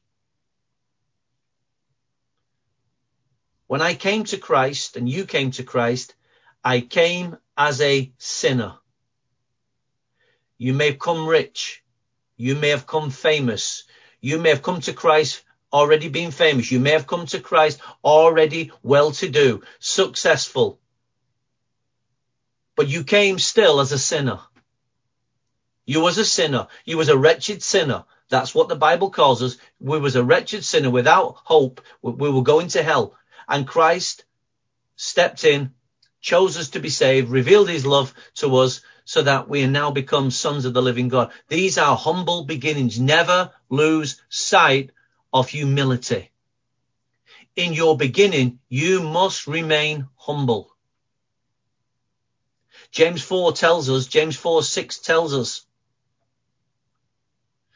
When 3.67 3.81
I 3.81 3.93
came 3.93 4.25
to 4.25 4.37
Christ 4.37 4.97
and 4.97 5.07
you 5.07 5.25
came 5.25 5.51
to 5.51 5.63
Christ, 5.63 6.15
I 6.63 6.81
came 6.81 7.37
as 7.57 7.79
a 7.81 8.11
sinner. 8.17 8.75
You 10.57 10.73
may 10.73 10.87
have 10.91 10.99
come 10.99 11.25
rich. 11.25 11.83
You 12.35 12.55
may 12.55 12.69
have 12.69 12.85
come 12.85 13.09
famous. 13.09 13.85
You 14.19 14.39
may 14.39 14.49
have 14.49 14.61
come 14.61 14.81
to 14.81 14.93
Christ 14.93 15.43
already 15.71 16.09
being 16.09 16.31
famous. 16.31 16.71
You 16.71 16.79
may 16.79 16.91
have 16.91 17.07
come 17.07 17.25
to 17.27 17.39
Christ 17.39 17.79
already 18.03 18.71
well 18.83 19.11
to 19.13 19.29
do, 19.29 19.61
successful 19.79 20.80
but 22.82 22.89
you 22.89 23.03
came 23.03 23.38
still 23.38 23.79
as 23.79 23.91
a 23.91 23.99
sinner. 23.99 24.39
You 25.86 26.01
was 26.01 26.17
a 26.17 26.25
sinner. 26.25 26.65
You 26.84 26.97
was 26.97 27.09
a 27.09 27.15
wretched 27.15 27.61
sinner. 27.61 28.05
That's 28.27 28.55
what 28.55 28.69
the 28.69 28.75
Bible 28.75 29.11
calls 29.11 29.43
us. 29.43 29.57
We 29.79 29.99
was 29.99 30.15
a 30.15 30.23
wretched 30.23 30.65
sinner 30.65 30.89
without 30.89 31.36
hope. 31.43 31.82
We 32.01 32.32
were 32.32 32.41
going 32.41 32.69
to 32.69 32.82
hell. 32.82 33.15
And 33.47 33.67
Christ 33.67 34.25
stepped 34.95 35.43
in, 35.43 35.75
chose 36.21 36.57
us 36.57 36.69
to 36.69 36.79
be 36.79 36.89
saved, 36.89 37.29
revealed 37.29 37.69
his 37.69 37.86
love 37.86 38.15
to 38.38 38.55
us 38.57 38.82
so 39.05 39.21
that 39.21 39.47
we 39.47 39.67
now 39.67 39.91
become 39.91 40.32
sons 40.32 40.65
of 40.65 40.73
the 40.73 40.82
living 40.82 41.07
God. 41.07 41.32
These 41.49 41.77
are 41.77 41.95
humble 41.95 42.45
beginnings. 42.45 42.99
Never 42.99 43.51
lose 43.69 44.19
sight 44.27 44.89
of 45.32 45.49
humility. 45.49 46.32
In 47.55 47.73
your 47.73 47.95
beginning, 47.95 48.57
you 48.69 49.03
must 49.03 49.45
remain 49.45 50.07
humble. 50.15 50.70
James 52.91 53.21
4 53.21 53.53
tells 53.53 53.89
us, 53.89 54.07
James 54.07 54.35
4 54.35 54.63
6 54.63 54.99
tells 54.99 55.33
us. 55.33 55.65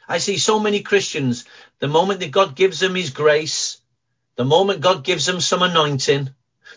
I 0.07 0.19
see 0.19 0.37
so 0.37 0.59
many 0.59 0.81
Christians, 0.81 1.45
the 1.79 1.87
moment 1.87 2.19
that 2.19 2.31
God 2.31 2.55
gives 2.55 2.79
them 2.79 2.95
his 2.95 3.09
grace, 3.09 3.77
the 4.35 4.45
moment 4.45 4.81
God 4.81 5.03
gives 5.03 5.25
them 5.25 5.39
some 5.39 5.63
anointing, 5.63 6.29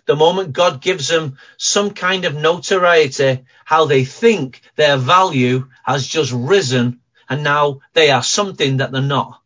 the 0.07 0.17
moment 0.17 0.53
God 0.53 0.81
gives 0.81 1.09
them 1.09 1.39
some 1.57 1.91
kind 1.91 2.25
of 2.25 2.35
notoriety, 2.35 3.45
how 3.65 3.85
they 3.85 4.05
think 4.05 4.63
their 4.77 4.97
value 4.97 5.69
has 5.83 6.07
just 6.07 6.33
risen 6.33 7.01
and 7.29 7.43
now 7.43 7.81
they 7.93 8.11
are 8.11 8.23
something 8.23 8.79
that 8.79 8.93
they're 8.93 9.03
not. 9.03 9.43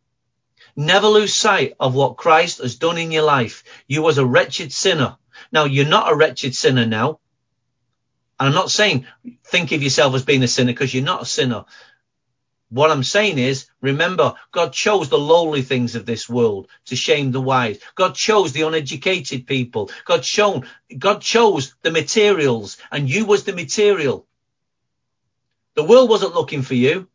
Never 0.75 1.07
lose 1.07 1.33
sight 1.33 1.73
of 1.79 1.95
what 1.95 2.17
Christ 2.17 2.59
has 2.59 2.75
done 2.75 2.97
in 2.97 3.11
your 3.11 3.23
life. 3.23 3.63
You 3.87 4.01
was 4.01 4.17
a 4.17 4.25
wretched 4.25 4.71
sinner. 4.71 5.17
Now 5.51 5.65
you're 5.65 5.85
not 5.85 6.11
a 6.11 6.15
wretched 6.15 6.55
sinner 6.55 6.85
now. 6.85 7.19
And 8.39 8.49
I'm 8.49 8.55
not 8.55 8.71
saying 8.71 9.05
think 9.43 9.71
of 9.71 9.83
yourself 9.83 10.15
as 10.15 10.25
being 10.25 10.43
a 10.43 10.47
sinner 10.47 10.73
because 10.73 10.93
you're 10.93 11.03
not 11.03 11.21
a 11.21 11.25
sinner. 11.25 11.65
What 12.69 12.89
I'm 12.89 13.03
saying 13.03 13.37
is, 13.37 13.67
remember, 13.81 14.33
God 14.51 14.73
chose 14.73 15.07
the 15.07 15.19
lowly 15.19 15.61
things 15.61 15.93
of 15.93 16.07
this 16.07 16.27
world 16.27 16.67
to 16.85 16.95
shame 16.95 17.31
the 17.31 17.39
wise. 17.39 17.79
God 17.93 18.15
chose 18.15 18.51
the 18.51 18.63
uneducated 18.63 19.45
people. 19.45 19.91
God 20.05 20.25
shown, 20.25 20.67
God 20.97 21.21
chose 21.21 21.75
the 21.83 21.91
materials 21.91 22.77
and 22.91 23.07
you 23.07 23.25
was 23.25 23.43
the 23.43 23.53
material. 23.53 24.25
The 25.75 25.83
world 25.83 26.09
wasn't 26.09 26.33
looking 26.33 26.63
for 26.63 26.73
you. 26.73 27.07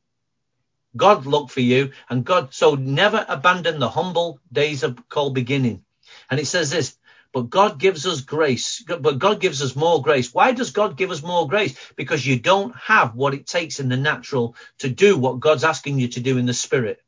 God 0.96 1.26
looked 1.26 1.50
for 1.50 1.60
you 1.60 1.92
and 2.08 2.24
God, 2.24 2.54
so 2.54 2.74
never 2.74 3.24
abandon 3.28 3.78
the 3.80 3.90
humble 3.90 4.40
days 4.52 4.84
of 4.84 5.08
called 5.08 5.34
beginning. 5.34 5.84
And 6.30 6.38
it 6.38 6.46
says 6.46 6.70
this, 6.70 6.96
but 7.38 7.50
God 7.50 7.78
gives 7.78 8.04
us 8.04 8.22
grace, 8.22 8.82
but 8.82 9.20
God 9.20 9.40
gives 9.40 9.62
us 9.62 9.76
more 9.76 10.02
grace. 10.02 10.34
Why 10.34 10.50
does 10.50 10.72
God 10.72 10.96
give 10.96 11.12
us 11.12 11.22
more 11.22 11.46
grace? 11.46 11.78
Because 11.94 12.26
you 12.26 12.40
don't 12.40 12.74
have 12.74 13.14
what 13.14 13.32
it 13.32 13.46
takes 13.46 13.78
in 13.78 13.88
the 13.88 13.96
natural 13.96 14.56
to 14.78 14.88
do 14.88 15.16
what 15.16 15.38
God's 15.38 15.62
asking 15.62 16.00
you 16.00 16.08
to 16.08 16.20
do 16.20 16.36
in 16.36 16.46
the 16.46 16.52
spirit. 16.52 17.00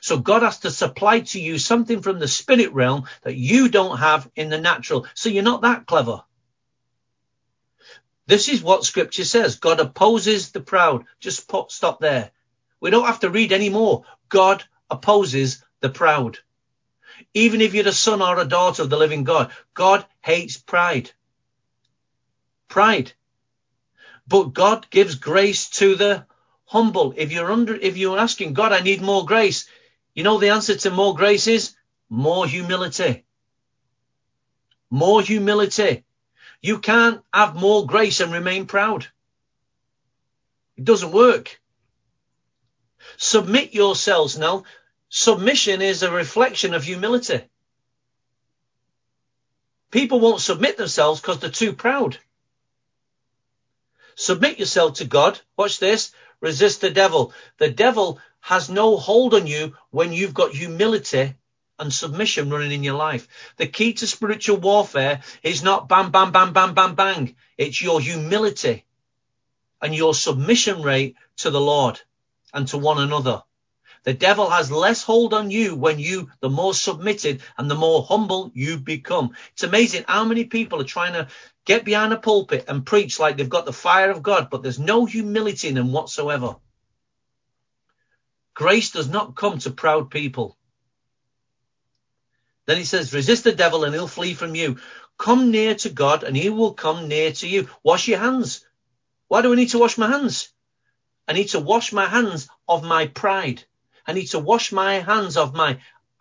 So 0.00 0.18
God 0.18 0.42
has 0.42 0.58
to 0.60 0.72
supply 0.72 1.20
to 1.20 1.40
you 1.40 1.58
something 1.58 2.02
from 2.02 2.18
the 2.18 2.26
spirit 2.26 2.72
realm 2.72 3.04
that 3.22 3.36
you 3.36 3.68
don't 3.68 3.98
have 3.98 4.28
in 4.34 4.48
the 4.48 4.60
natural. 4.60 5.06
So 5.14 5.28
you're 5.28 5.44
not 5.44 5.62
that 5.62 5.86
clever. 5.86 6.24
This 8.26 8.48
is 8.48 8.64
what 8.64 8.82
scripture 8.82 9.24
says. 9.24 9.60
God 9.60 9.78
opposes 9.78 10.50
the 10.50 10.60
proud. 10.60 11.04
Just 11.20 11.46
put, 11.46 11.70
stop 11.70 12.00
there. 12.00 12.32
We 12.80 12.90
don't 12.90 13.06
have 13.06 13.20
to 13.20 13.30
read 13.30 13.52
any 13.52 13.70
more. 13.70 14.06
God 14.28 14.64
opposes 14.90 15.64
the 15.80 15.88
proud. 15.88 16.40
Even 17.32 17.60
if 17.60 17.74
you're 17.74 17.88
a 17.88 17.92
son 17.92 18.22
or 18.22 18.38
a 18.38 18.44
daughter 18.44 18.82
of 18.82 18.90
the 18.90 18.96
living 18.96 19.24
God, 19.24 19.52
God 19.74 20.04
hates 20.20 20.56
pride. 20.56 21.10
Pride. 22.68 23.12
But 24.26 24.54
God 24.54 24.88
gives 24.90 25.16
grace 25.16 25.68
to 25.70 25.96
the 25.96 26.26
humble. 26.64 27.14
If 27.16 27.32
you're 27.32 27.52
under, 27.52 27.74
if 27.74 27.96
you're 27.96 28.18
asking 28.18 28.54
God, 28.54 28.72
I 28.72 28.80
need 28.80 29.02
more 29.02 29.24
grace, 29.24 29.68
you 30.14 30.22
know 30.22 30.38
the 30.38 30.50
answer 30.50 30.76
to 30.76 30.90
more 30.90 31.14
grace 31.14 31.46
is 31.46 31.74
more 32.08 32.46
humility. 32.46 33.24
More 34.90 35.22
humility. 35.22 36.04
You 36.62 36.78
can't 36.78 37.22
have 37.32 37.54
more 37.54 37.86
grace 37.86 38.20
and 38.20 38.32
remain 38.32 38.66
proud. 38.66 39.06
It 40.76 40.84
doesn't 40.84 41.12
work. 41.12 41.60
Submit 43.16 43.74
yourselves 43.74 44.38
now 44.38 44.64
Submission 45.16 45.80
is 45.80 46.02
a 46.02 46.10
reflection 46.10 46.74
of 46.74 46.82
humility. 46.82 47.40
People 49.92 50.18
won't 50.18 50.40
submit 50.40 50.76
themselves 50.76 51.20
because 51.20 51.38
they're 51.38 51.50
too 51.50 51.72
proud. 51.72 52.18
Submit 54.16 54.58
yourself 54.58 54.94
to 54.94 55.04
God. 55.04 55.38
Watch 55.56 55.78
this. 55.78 56.10
Resist 56.40 56.80
the 56.80 56.90
devil. 56.90 57.32
The 57.58 57.70
devil 57.70 58.18
has 58.40 58.68
no 58.68 58.96
hold 58.96 59.34
on 59.34 59.46
you 59.46 59.76
when 59.90 60.12
you've 60.12 60.34
got 60.34 60.50
humility 60.50 61.36
and 61.78 61.94
submission 61.94 62.50
running 62.50 62.72
in 62.72 62.82
your 62.82 62.96
life. 62.96 63.28
The 63.56 63.68
key 63.68 63.92
to 63.92 64.08
spiritual 64.08 64.56
warfare 64.56 65.22
is 65.44 65.62
not 65.62 65.88
bam, 65.88 66.10
bam, 66.10 66.32
bam, 66.32 66.52
bam, 66.52 66.74
bam, 66.74 66.96
bang. 66.96 67.36
It's 67.56 67.80
your 67.80 68.00
humility 68.00 68.84
and 69.80 69.94
your 69.94 70.12
submission 70.12 70.82
rate 70.82 71.14
to 71.36 71.50
the 71.50 71.60
Lord 71.60 72.00
and 72.52 72.66
to 72.66 72.78
one 72.78 72.98
another. 72.98 73.44
The 74.04 74.12
devil 74.14 74.50
has 74.50 74.70
less 74.70 75.02
hold 75.02 75.32
on 75.32 75.50
you 75.50 75.74
when 75.74 75.98
you, 75.98 76.30
the 76.40 76.50
more 76.50 76.74
submitted 76.74 77.42
and 77.56 77.70
the 77.70 77.74
more 77.74 78.02
humble 78.02 78.50
you 78.54 78.78
become. 78.78 79.34
It's 79.52 79.62
amazing 79.62 80.04
how 80.06 80.24
many 80.24 80.44
people 80.44 80.80
are 80.80 80.84
trying 80.84 81.14
to 81.14 81.28
get 81.64 81.86
behind 81.86 82.12
a 82.12 82.18
pulpit 82.18 82.66
and 82.68 82.84
preach 82.84 83.18
like 83.18 83.38
they've 83.38 83.48
got 83.48 83.64
the 83.64 83.72
fire 83.72 84.10
of 84.10 84.22
God, 84.22 84.50
but 84.50 84.62
there's 84.62 84.78
no 84.78 85.06
humility 85.06 85.68
in 85.68 85.74
them 85.74 85.90
whatsoever. 85.90 86.56
Grace 88.52 88.90
does 88.90 89.08
not 89.08 89.34
come 89.34 89.58
to 89.58 89.70
proud 89.70 90.10
people. 90.10 90.56
Then 92.66 92.76
he 92.76 92.84
says, 92.84 93.14
resist 93.14 93.44
the 93.44 93.52
devil 93.52 93.84
and 93.84 93.94
he'll 93.94 94.06
flee 94.06 94.34
from 94.34 94.54
you. 94.54 94.78
Come 95.16 95.50
near 95.50 95.74
to 95.76 95.88
God 95.88 96.24
and 96.24 96.36
he 96.36 96.50
will 96.50 96.74
come 96.74 97.08
near 97.08 97.32
to 97.32 97.48
you. 97.48 97.68
Wash 97.82 98.06
your 98.06 98.18
hands. 98.18 98.66
Why 99.28 99.40
do 99.40 99.52
I 99.52 99.56
need 99.56 99.70
to 99.70 99.78
wash 99.78 99.96
my 99.96 100.08
hands? 100.08 100.50
I 101.26 101.32
need 101.32 101.48
to 101.48 101.60
wash 101.60 101.92
my 101.92 102.06
hands 102.06 102.48
of 102.68 102.84
my 102.84 103.06
pride. 103.06 103.64
I 104.06 104.12
need 104.12 104.26
to 104.28 104.38
wash 104.38 104.72
my 104.72 104.94
hands 104.94 105.36
of 105.36 105.54
my 105.54 105.78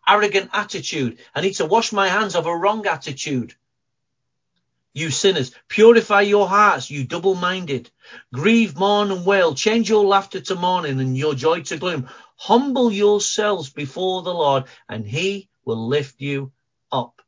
arrogant 0.07 0.49
attitude. 0.53 1.19
I 1.35 1.41
need 1.41 1.55
to 1.55 1.65
wash 1.65 1.91
my 1.91 2.07
hands 2.07 2.35
of 2.35 2.45
a 2.45 2.55
wrong 2.55 2.85
attitude. 2.87 3.55
You 4.93 5.09
sinners, 5.09 5.51
purify 5.67 6.21
your 6.21 6.47
hearts, 6.47 6.91
you 6.91 7.03
double 7.03 7.33
minded. 7.33 7.89
Grieve, 8.31 8.77
mourn, 8.77 9.11
and 9.11 9.25
wail. 9.25 9.55
Change 9.55 9.89
your 9.89 10.05
laughter 10.05 10.39
to 10.41 10.55
mourning 10.55 10.99
and 10.99 11.17
your 11.17 11.33
joy 11.33 11.61
to 11.63 11.77
gloom. 11.77 12.09
Humble 12.35 12.91
yourselves 12.91 13.69
before 13.69 14.21
the 14.21 14.33
Lord, 14.33 14.65
and 14.87 15.07
he 15.07 15.49
will 15.65 15.87
lift 15.87 16.21
you 16.21 16.51
up. 16.91 17.21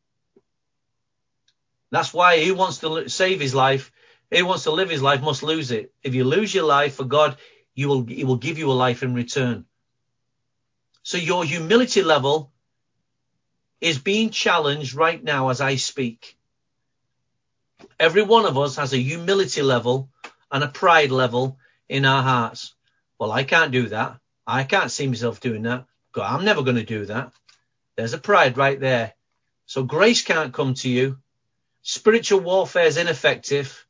That's 1.89 2.13
why 2.13 2.37
he 2.39 2.51
wants 2.51 2.79
to 2.79 3.09
save 3.09 3.39
his 3.39 3.55
life. 3.55 3.91
He 4.29 4.43
wants 4.43 4.63
to 4.63 4.71
live 4.71 4.89
his 4.89 5.01
life, 5.01 5.21
must 5.21 5.43
lose 5.43 5.71
it. 5.71 5.91
If 6.03 6.13
you 6.13 6.23
lose 6.23 6.53
your 6.53 6.65
life 6.65 6.95
for 6.95 7.05
God, 7.05 7.37
you 7.73 7.87
will, 7.87 8.03
he 8.05 8.23
will 8.23 8.37
give 8.37 8.57
you 8.57 8.71
a 8.71 8.73
life 8.73 9.01
in 9.01 9.13
return. 9.13 9.65
So 11.05 11.19
your 11.19 11.45
humility 11.45 12.01
level 12.01 12.51
is 13.79 13.99
being 13.99 14.31
challenged 14.31 14.95
right 14.95 15.23
now 15.23 15.49
as 15.49 15.61
I 15.61 15.75
speak. 15.75 16.35
Every 17.99 18.23
one 18.23 18.45
of 18.45 18.57
us 18.57 18.77
has 18.77 18.91
a 18.91 18.97
humility 18.97 19.61
level 19.61 20.09
and 20.51 20.63
a 20.63 20.67
pride 20.67 21.11
level 21.11 21.59
in 21.87 22.05
our 22.05 22.23
hearts. 22.23 22.73
Well, 23.19 23.31
I 23.31 23.43
can't 23.43 23.71
do 23.71 23.89
that. 23.89 24.17
I 24.47 24.63
can't 24.63 24.89
see 24.89 25.05
myself 25.05 25.39
doing 25.39 25.61
that. 25.61 25.85
God, 26.11 26.33
I'm 26.33 26.43
never 26.43 26.63
going 26.63 26.77
to 26.77 26.83
do 26.83 27.05
that. 27.05 27.33
There's 27.95 28.15
a 28.15 28.17
pride 28.17 28.57
right 28.57 28.79
there. 28.79 29.13
So 29.67 29.83
grace 29.83 30.23
can't 30.23 30.55
come 30.55 30.73
to 30.73 30.89
you. 30.89 31.19
Spiritual 31.83 32.39
warfare 32.39 32.87
is 32.87 32.97
ineffective 32.97 33.85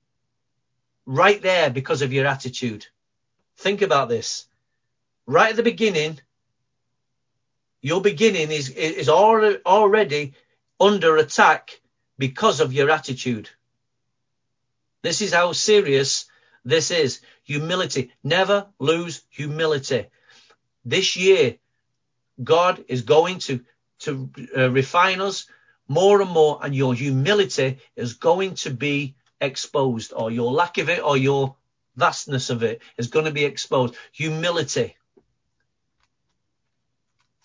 right 1.06 1.42
there 1.42 1.70
because 1.70 2.02
of 2.02 2.12
your 2.12 2.28
attitude. 2.28 2.88
Think 3.56 3.82
about 3.82 4.10
this. 4.10 4.48
Right 5.26 5.52
at 5.52 5.56
the 5.56 5.64
beginning, 5.64 6.20
your 7.86 8.02
beginning 8.02 8.52
is, 8.52 8.70
is 8.70 9.10
already 9.10 10.34
under 10.80 11.18
attack 11.18 11.80
because 12.18 12.60
of 12.60 12.74
your 12.74 12.90
attitude. 12.90 13.48
This 15.04 15.22
is 15.22 15.32
how 15.32 15.52
serious 15.52 16.26
this 16.64 16.90
is. 16.90 17.22
Humility. 17.44 18.12
Never 18.24 18.66
lose 18.80 19.22
humility. 19.30 20.08
This 20.84 21.16
year, 21.16 21.58
God 22.44 22.84
is 22.88 23.04
going 23.04 23.38
to, 23.40 23.64
to 24.00 24.32
uh, 24.58 24.72
refine 24.72 25.22
us 25.22 25.46
more 25.88 26.24
and 26.24 26.32
more 26.32 26.58
and 26.64 26.74
your 26.74 26.96
humility 26.96 27.78
is 27.96 28.16
going 28.16 28.56
to 28.56 28.72
be 28.72 29.14
exposed 29.40 30.12
or 30.12 30.32
your 30.32 30.52
lack 30.52 30.80
of 30.80 30.90
it 30.90 31.04
or 31.04 31.18
your 31.18 31.56
vastness 31.96 32.50
of 32.50 32.64
it 32.64 32.82
is 32.98 33.10
going 33.10 33.26
to 33.26 33.32
be 33.32 33.46
exposed. 33.46 33.96
Humility. 34.12 34.96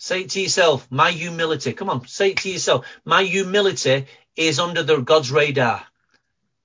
Say 0.02 0.22
it 0.22 0.30
to 0.30 0.40
yourself, 0.40 0.86
my 0.90 1.10
humility. 1.10 1.74
Come 1.74 1.90
on, 1.90 2.06
say 2.06 2.30
it 2.30 2.38
to 2.38 2.50
yourself. 2.50 2.86
My 3.04 3.22
humility 3.22 4.06
is 4.34 4.58
under 4.58 4.82
the 4.82 5.02
God's 5.02 5.30
radar. 5.30 5.84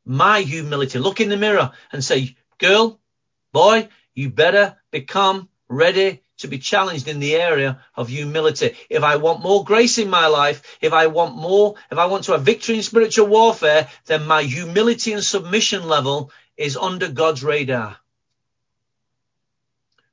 My 0.05 0.39
humility. 0.39 0.99
Look 0.99 1.19
in 1.19 1.27
the 1.27 1.35
mirror 1.35 1.73
and 1.91 2.01
say, 2.01 2.37
girl, 2.59 2.97
boy, 3.51 3.89
you 4.13 4.29
better 4.29 4.77
become 4.89 5.49
ready 5.67 6.21
to 6.37 6.47
be 6.47 6.59
challenged 6.59 7.09
in 7.09 7.19
the 7.19 7.35
area 7.35 7.81
of 7.93 8.07
humility. 8.07 8.77
If 8.89 9.03
I 9.03 9.17
want 9.17 9.43
more 9.43 9.65
grace 9.65 9.97
in 9.97 10.09
my 10.09 10.27
life, 10.27 10.77
if 10.79 10.93
I 10.93 11.07
want 11.07 11.35
more, 11.35 11.75
if 11.91 11.97
I 11.97 12.05
want 12.05 12.23
to 12.25 12.31
have 12.31 12.43
victory 12.43 12.75
in 12.75 12.83
spiritual 12.83 13.27
warfare, 13.27 13.89
then 14.05 14.25
my 14.27 14.43
humility 14.43 15.11
and 15.11 15.21
submission 15.21 15.89
level 15.89 16.31
is 16.55 16.77
under 16.77 17.09
God's 17.09 17.43
radar. 17.43 17.97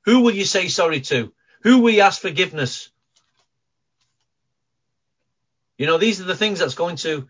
Who 0.03 0.19
will 0.19 0.35
you 0.35 0.43
say 0.43 0.67
sorry 0.67 0.99
to? 0.99 1.31
Who 1.61 1.79
will 1.79 1.91
you 1.91 2.01
ask 2.01 2.19
forgiveness? 2.19 2.89
You 5.83 5.87
know, 5.87 5.97
these 5.97 6.21
are 6.21 6.23
the 6.23 6.33
things 6.37 6.59
that's 6.59 6.75
going 6.75 6.95
to 7.03 7.27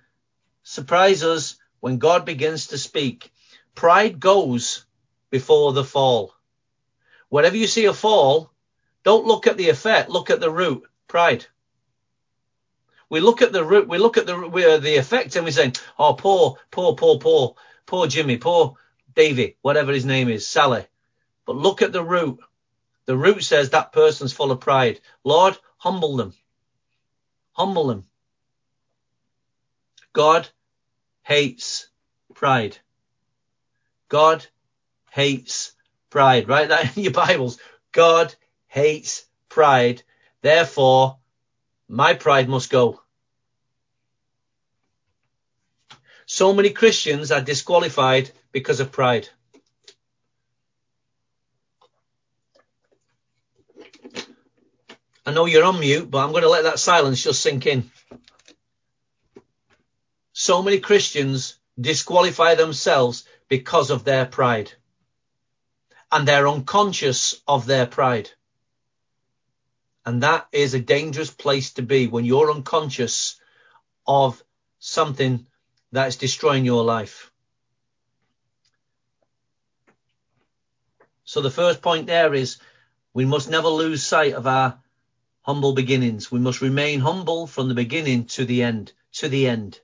surprise 0.62 1.24
us 1.24 1.56
when 1.80 1.98
God 1.98 2.24
begins 2.24 2.68
to 2.68 2.78
speak. 2.78 3.32
Pride 3.74 4.20
goes 4.20 4.86
before 5.32 5.74
the 5.74 5.84
fall. 5.84 6.36
Whenever 7.30 7.58
you 7.58 7.66
see 7.66 7.86
a 7.86 7.94
fall, 7.94 8.54
don't 9.04 9.26
look 9.26 9.48
at 9.48 9.58
the 9.58 9.70
effect, 9.70 10.12
look 10.12 10.30
at 10.30 10.40
the 10.40 10.52
root, 10.52 10.84
pride. 11.08 11.48
We 13.10 13.22
look 13.22 13.42
at 13.42 13.54
the 13.54 13.66
root, 13.66 13.88
we 13.88 13.98
look 13.98 14.18
at 14.18 14.28
the 14.28 14.48
we, 14.48 14.64
uh, 14.64 14.78
the 14.78 14.98
effect 14.98 15.36
and 15.36 15.46
we 15.46 15.52
say, 15.52 15.72
oh, 15.98 16.14
poor, 16.14 16.58
poor, 16.70 16.94
poor, 16.94 17.18
poor, 17.18 17.56
poor 17.88 18.06
Jimmy, 18.06 18.38
poor 18.38 18.76
Davy, 19.16 19.58
whatever 19.64 19.92
his 19.92 20.06
name 20.06 20.30
is, 20.30 20.48
Sally. 20.48 20.86
But 21.48 21.56
look 21.56 21.82
at 21.82 21.92
the 21.92 22.04
root. 22.04 22.40
The 23.08 23.18
root 23.18 23.44
says 23.44 23.72
that 23.72 23.94
person's 23.94 24.32
full 24.32 24.52
of 24.52 24.60
pride. 24.60 25.00
Lord, 25.24 25.58
humble 25.80 26.18
them. 26.18 26.36
Humble 27.54 27.88
them. 27.88 28.06
God 30.14 30.48
hates 31.24 31.90
pride. 32.36 32.78
God 34.10 34.46
hates 35.12 35.74
pride. 36.10 36.48
Write 36.48 36.70
that 36.70 36.96
in 36.98 37.04
your 37.04 37.14
Bibles. 37.14 37.60
God 37.92 38.34
hates 38.68 39.26
pride. 39.50 40.04
Therefore, 40.42 41.18
my 41.88 42.14
pride 42.14 42.48
must 42.48 42.70
go. 42.70 43.02
So 46.26 46.54
many 46.54 46.70
Christians 46.70 47.32
are 47.32 47.42
disqualified 47.42 48.32
because 48.52 48.80
of 48.80 48.92
pride. 48.92 49.30
I 55.26 55.32
know 55.32 55.46
you're 55.46 55.64
on 55.64 55.80
mute, 55.80 56.10
but 56.10 56.24
I'm 56.24 56.32
going 56.32 56.44
to 56.44 56.50
let 56.50 56.64
that 56.64 56.80
silence 56.80 57.24
just 57.24 57.42
sink 57.42 57.66
in. 57.66 57.90
So 60.44 60.62
many 60.62 60.82
Christians 60.82 61.58
disqualify 61.80 62.56
themselves 62.56 63.24
because 63.48 63.92
of 63.92 64.04
their 64.04 64.26
pride. 64.26 64.74
And 66.12 66.28
they're 66.28 66.50
unconscious 66.50 67.42
of 67.48 67.66
their 67.66 67.86
pride. 67.86 68.30
And 70.06 70.22
that 70.22 70.50
is 70.52 70.74
a 70.74 70.82
dangerous 70.82 71.32
place 71.32 71.72
to 71.76 71.82
be 71.82 72.08
when 72.08 72.26
you're 72.26 72.52
unconscious 72.52 73.40
of 74.06 74.44
something 74.80 75.48
that 75.94 76.10
is 76.10 76.18
destroying 76.18 76.66
your 76.66 76.84
life. 76.84 77.32
So 81.24 81.40
the 81.40 81.52
first 81.52 81.82
point 81.82 82.08
there 82.08 82.34
is 82.34 82.58
we 83.14 83.24
must 83.24 83.50
never 83.50 83.70
lose 83.70 84.06
sight 84.06 84.34
of 84.34 84.46
our 84.46 84.78
humble 85.42 85.72
beginnings. 85.72 86.30
We 86.30 86.40
must 86.42 86.60
remain 86.60 87.00
humble 87.00 87.48
from 87.48 87.70
the 87.70 87.76
beginning 87.76 88.26
to 88.36 88.44
the 88.44 88.64
end, 88.64 88.92
to 89.14 89.30
the 89.30 89.48
end. 89.48 89.80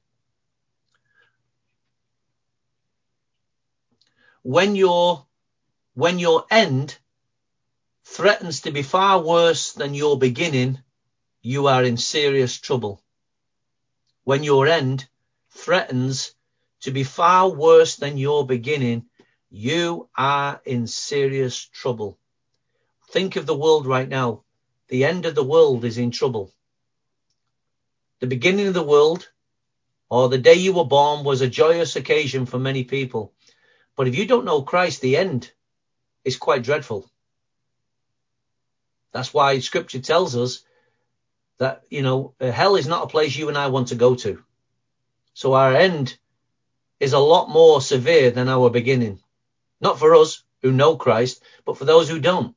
When 4.43 4.75
your, 4.75 5.25
when 5.93 6.19
your 6.19 6.45
end 6.49 6.97
threatens 8.03 8.61
to 8.61 8.71
be 8.71 8.83
far 8.83 9.21
worse 9.21 9.73
than 9.73 9.93
your 9.93 10.17
beginning, 10.17 10.79
you 11.41 11.67
are 11.67 11.83
in 11.83 11.97
serious 11.97 12.57
trouble. 12.57 13.01
When 14.23 14.43
your 14.43 14.67
end 14.67 15.07
threatens 15.51 16.33
to 16.81 16.91
be 16.91 17.03
far 17.03 17.49
worse 17.49 17.97
than 17.97 18.17
your 18.17 18.45
beginning, 18.45 19.05
you 19.49 20.09
are 20.15 20.61
in 20.65 20.87
serious 20.87 21.57
trouble. 21.57 22.17
Think 23.09 23.35
of 23.35 23.45
the 23.45 23.57
world 23.57 23.87
right 23.87 24.07
now. 24.07 24.43
The 24.87 25.05
end 25.05 25.25
of 25.25 25.35
the 25.35 25.43
world 25.43 25.83
is 25.83 25.97
in 25.97 26.11
trouble. 26.11 26.53
The 28.19 28.27
beginning 28.27 28.67
of 28.67 28.73
the 28.73 28.83
world 28.83 29.29
or 30.09 30.29
the 30.29 30.37
day 30.37 30.55
you 30.55 30.73
were 30.73 30.85
born 30.85 31.23
was 31.23 31.41
a 31.41 31.47
joyous 31.47 31.95
occasion 31.95 32.45
for 32.45 32.59
many 32.59 32.83
people. 32.83 33.33
But 33.99 34.07
if 34.07 34.15
you 34.15 34.25
don't 34.25 34.45
know 34.45 34.61
Christ, 34.61 35.01
the 35.01 35.17
end 35.17 35.51
is 36.23 36.37
quite 36.37 36.63
dreadful. 36.63 37.11
That's 39.11 39.33
why 39.33 39.59
scripture 39.59 39.99
tells 39.99 40.37
us 40.37 40.63
that, 41.57 41.83
you 41.89 42.01
know, 42.01 42.33
hell 42.39 42.77
is 42.77 42.87
not 42.87 43.03
a 43.03 43.07
place 43.07 43.35
you 43.35 43.49
and 43.49 43.57
I 43.57 43.67
want 43.67 43.89
to 43.89 43.95
go 43.95 44.15
to. 44.15 44.41
So 45.33 45.51
our 45.51 45.75
end 45.75 46.17
is 47.01 47.11
a 47.11 47.19
lot 47.19 47.49
more 47.49 47.81
severe 47.81 48.31
than 48.31 48.47
our 48.47 48.69
beginning. 48.69 49.19
Not 49.81 49.99
for 49.99 50.15
us 50.15 50.43
who 50.61 50.71
know 50.71 50.95
Christ, 50.95 51.43
but 51.65 51.77
for 51.77 51.83
those 51.83 52.07
who 52.07 52.21
don't. 52.21 52.55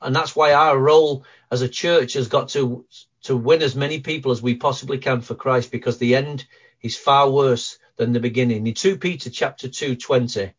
And 0.00 0.16
that's 0.16 0.34
why 0.34 0.54
our 0.54 0.78
role 0.78 1.26
as 1.50 1.60
a 1.60 1.68
church 1.68 2.14
has 2.14 2.28
got 2.28 2.48
to, 2.56 2.86
to 3.24 3.36
win 3.36 3.60
as 3.60 3.76
many 3.76 4.00
people 4.00 4.32
as 4.32 4.40
we 4.40 4.54
possibly 4.54 4.96
can 4.96 5.20
for 5.20 5.34
Christ 5.34 5.70
because 5.70 5.98
the 5.98 6.16
end 6.16 6.46
is 6.80 6.96
far 6.96 7.28
worse 7.28 7.76
than 7.96 8.12
the 8.12 8.20
beginning. 8.20 8.66
In 8.66 8.74
2 8.74 8.98
Peter 8.98 9.30
chapter 9.30 9.68
2, 9.68 9.96
20. 9.96 10.52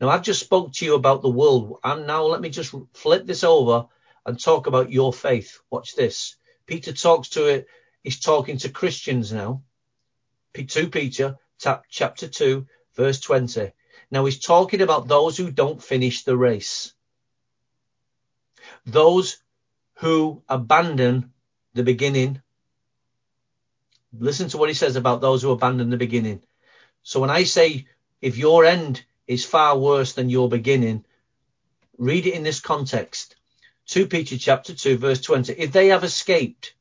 Now 0.00 0.08
I've 0.08 0.22
just 0.22 0.40
spoke 0.40 0.72
to 0.74 0.84
you 0.84 0.94
about 0.94 1.22
the 1.22 1.30
world 1.30 1.78
and 1.82 2.06
now 2.06 2.24
let 2.24 2.40
me 2.40 2.50
just 2.50 2.74
flip 2.92 3.26
this 3.26 3.44
over 3.44 3.86
and 4.24 4.38
talk 4.38 4.66
about 4.66 4.92
your 4.92 5.12
faith. 5.12 5.60
Watch 5.70 5.94
this. 5.94 6.36
Peter 6.66 6.92
talks 6.92 7.30
to 7.30 7.46
it. 7.46 7.66
He's 8.02 8.20
talking 8.20 8.58
to 8.58 8.68
Christians 8.68 9.32
now. 9.32 9.62
2 10.54 10.90
Peter 10.90 11.38
chapter 11.90 12.28
2 12.28 12.66
verse 12.94 13.20
20. 13.20 13.72
Now 14.10 14.24
he's 14.24 14.40
talking 14.40 14.82
about 14.82 15.08
those 15.08 15.36
who 15.36 15.50
don't 15.50 15.82
finish 15.82 16.24
the 16.24 16.36
race 16.36 16.92
those 18.86 19.38
who 19.96 20.42
abandon 20.48 21.32
the 21.74 21.82
beginning. 21.82 22.40
Listen 24.16 24.48
to 24.48 24.58
what 24.58 24.68
he 24.68 24.74
says 24.74 24.96
about 24.96 25.20
those 25.20 25.42
who 25.42 25.50
abandon 25.50 25.90
the 25.90 25.96
beginning. 25.96 26.42
So 27.06 27.20
when 27.20 27.30
I 27.30 27.44
say 27.44 27.86
if 28.20 28.36
your 28.36 28.64
end 28.64 29.04
is 29.28 29.44
far 29.44 29.78
worse 29.78 30.14
than 30.14 30.28
your 30.28 30.48
beginning, 30.48 31.04
read 31.98 32.26
it 32.26 32.34
in 32.34 32.42
this 32.42 32.58
context. 32.58 33.36
2 33.86 34.08
Peter 34.08 34.36
chapter 34.36 34.74
2 34.74 34.98
verse 34.98 35.20
20. 35.20 35.52
If 35.52 35.70
they 35.70 35.86
have 35.88 36.02
escaped 36.02 36.74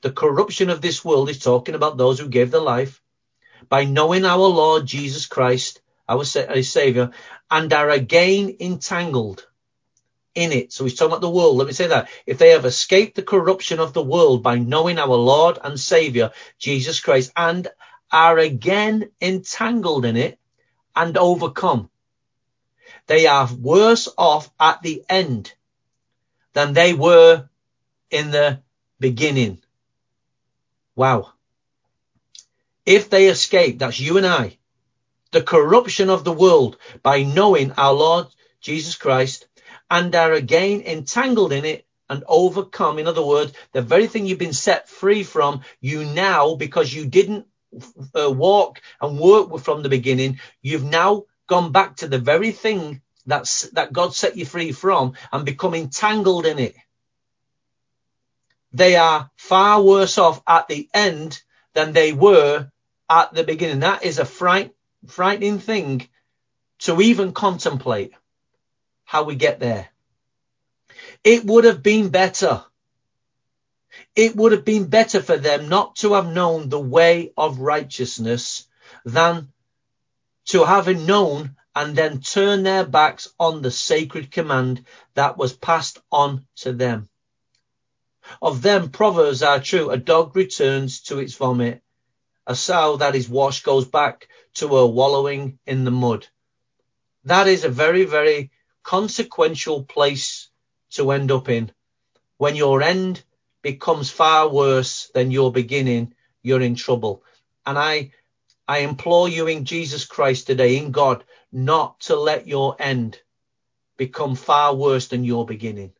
the 0.00 0.10
corruption 0.10 0.70
of 0.70 0.80
this 0.80 1.04
world, 1.04 1.28
is 1.28 1.40
talking 1.40 1.74
about 1.74 1.98
those 1.98 2.18
who 2.18 2.30
gave 2.30 2.50
their 2.50 2.62
life 2.62 3.02
by 3.68 3.84
knowing 3.84 4.24
our 4.24 4.38
Lord 4.38 4.86
Jesus 4.86 5.26
Christ, 5.26 5.82
our, 6.08 6.24
Savior, 6.24 7.10
and 7.50 7.70
are 7.74 7.90
again 7.90 8.56
entangled 8.58 9.46
in 10.34 10.52
it. 10.52 10.72
So 10.72 10.84
he's 10.84 10.94
talking 10.94 11.12
about 11.12 11.20
the 11.20 11.28
world. 11.28 11.58
Let 11.58 11.66
me 11.66 11.74
say 11.74 11.88
that. 11.88 12.08
If 12.24 12.38
they 12.38 12.50
have 12.50 12.64
escaped 12.64 13.14
the 13.14 13.22
corruption 13.22 13.78
of 13.78 13.92
the 13.92 14.02
world 14.02 14.42
by 14.42 14.56
knowing 14.56 14.98
our 14.98 15.16
Lord 15.16 15.58
and 15.62 15.78
Savior, 15.78 16.30
Jesus 16.58 17.00
Christ, 17.00 17.30
and 17.36 17.68
are 18.10 18.38
again 18.38 19.10
entangled 19.20 20.04
in 20.04 20.16
it 20.16 20.38
and 20.94 21.16
overcome, 21.16 21.90
they 23.06 23.26
are 23.26 23.48
worse 23.54 24.08
off 24.16 24.50
at 24.58 24.82
the 24.82 25.04
end 25.08 25.52
than 26.52 26.72
they 26.72 26.92
were 26.92 27.48
in 28.10 28.30
the 28.30 28.60
beginning. 28.98 29.60
Wow. 30.94 31.32
If 32.84 33.10
they 33.10 33.28
escape, 33.28 33.78
that's 33.78 34.00
you 34.00 34.16
and 34.16 34.26
I, 34.26 34.58
the 35.32 35.42
corruption 35.42 36.08
of 36.08 36.24
the 36.24 36.32
world 36.32 36.78
by 37.02 37.24
knowing 37.24 37.72
our 37.72 37.92
Lord 37.92 38.26
Jesus 38.60 38.94
Christ 38.94 39.46
and 39.90 40.14
are 40.14 40.32
again 40.32 40.82
entangled 40.82 41.52
in 41.52 41.64
it 41.64 41.86
and 42.08 42.24
overcome. 42.26 42.98
In 42.98 43.06
other 43.06 43.24
words, 43.24 43.52
the 43.72 43.82
very 43.82 44.06
thing 44.06 44.26
you've 44.26 44.38
been 44.38 44.52
set 44.52 44.88
free 44.88 45.24
from, 45.24 45.62
you 45.80 46.04
now, 46.04 46.54
because 46.54 46.92
you 46.92 47.06
didn't 47.06 47.46
uh, 48.14 48.30
walk 48.30 48.80
and 49.00 49.18
work 49.18 49.58
from 49.58 49.82
the 49.82 49.88
beginning, 49.88 50.40
you've 50.62 50.84
now 50.84 51.24
gone 51.46 51.72
back 51.72 51.96
to 51.96 52.08
the 52.08 52.18
very 52.18 52.52
thing 52.52 53.00
that's, 53.26 53.62
that 53.70 53.92
God 53.92 54.14
set 54.14 54.36
you 54.36 54.44
free 54.44 54.72
from 54.72 55.14
and 55.32 55.44
become 55.44 55.74
entangled 55.74 56.46
in 56.46 56.58
it. 56.58 56.74
They 58.72 58.96
are 58.96 59.30
far 59.36 59.82
worse 59.82 60.18
off 60.18 60.42
at 60.46 60.68
the 60.68 60.88
end 60.92 61.40
than 61.74 61.92
they 61.92 62.12
were 62.12 62.70
at 63.08 63.32
the 63.32 63.44
beginning. 63.44 63.80
That 63.80 64.04
is 64.04 64.18
a 64.18 64.24
fright, 64.24 64.74
frightening 65.06 65.58
thing 65.58 66.08
to 66.80 67.00
even 67.00 67.32
contemplate 67.32 68.12
how 69.04 69.24
we 69.24 69.34
get 69.34 69.60
there. 69.60 69.88
It 71.24 71.44
would 71.44 71.64
have 71.64 71.82
been 71.82 72.10
better. 72.10 72.64
It 74.16 74.34
would 74.34 74.52
have 74.52 74.64
been 74.64 74.88
better 74.88 75.22
for 75.22 75.36
them 75.36 75.68
not 75.68 75.96
to 75.96 76.14
have 76.14 76.26
known 76.26 76.70
the 76.70 76.80
way 76.80 77.34
of 77.36 77.60
righteousness 77.60 78.66
than 79.04 79.52
to 80.46 80.64
have 80.64 80.88
known 80.88 81.56
and 81.74 81.94
then 81.94 82.22
turn 82.22 82.62
their 82.62 82.86
backs 82.86 83.28
on 83.38 83.60
the 83.60 83.70
sacred 83.70 84.32
command 84.32 84.86
that 85.12 85.36
was 85.36 85.52
passed 85.52 85.98
on 86.10 86.46
to 86.56 86.72
them. 86.72 87.10
Of 88.40 88.62
them, 88.62 88.90
proverbs 88.90 89.42
are 89.42 89.60
true. 89.60 89.90
A 89.90 89.98
dog 89.98 90.34
returns 90.34 91.02
to 91.02 91.18
its 91.18 91.34
vomit. 91.34 91.82
A 92.46 92.56
sow 92.56 92.96
that 92.96 93.14
is 93.14 93.28
washed 93.28 93.64
goes 93.64 93.84
back 93.84 94.28
to 94.54 94.68
her 94.76 94.86
wallowing 94.86 95.58
in 95.66 95.84
the 95.84 95.90
mud. 95.90 96.26
That 97.24 97.48
is 97.48 97.64
a 97.64 97.68
very, 97.68 98.06
very 98.06 98.50
consequential 98.82 99.84
place 99.84 100.48
to 100.92 101.10
end 101.10 101.30
up 101.30 101.50
in. 101.50 101.70
When 102.38 102.56
your 102.56 102.80
end 102.80 103.22
becomes 103.66 104.08
far 104.08 104.48
worse 104.48 105.10
than 105.12 105.32
your 105.32 105.50
beginning, 105.50 106.14
you're 106.40 106.60
in 106.60 106.76
trouble. 106.76 107.24
And 107.66 107.76
I, 107.76 108.12
I 108.68 108.78
implore 108.78 109.28
you 109.28 109.48
in 109.48 109.64
Jesus 109.64 110.04
Christ 110.04 110.46
today, 110.46 110.76
in 110.76 110.92
God, 110.92 111.24
not 111.50 111.98
to 112.02 112.14
let 112.14 112.46
your 112.46 112.76
end 112.78 113.18
become 113.96 114.36
far 114.36 114.72
worse 114.72 115.08
than 115.08 115.24
your 115.24 115.44
beginning. 115.44 115.94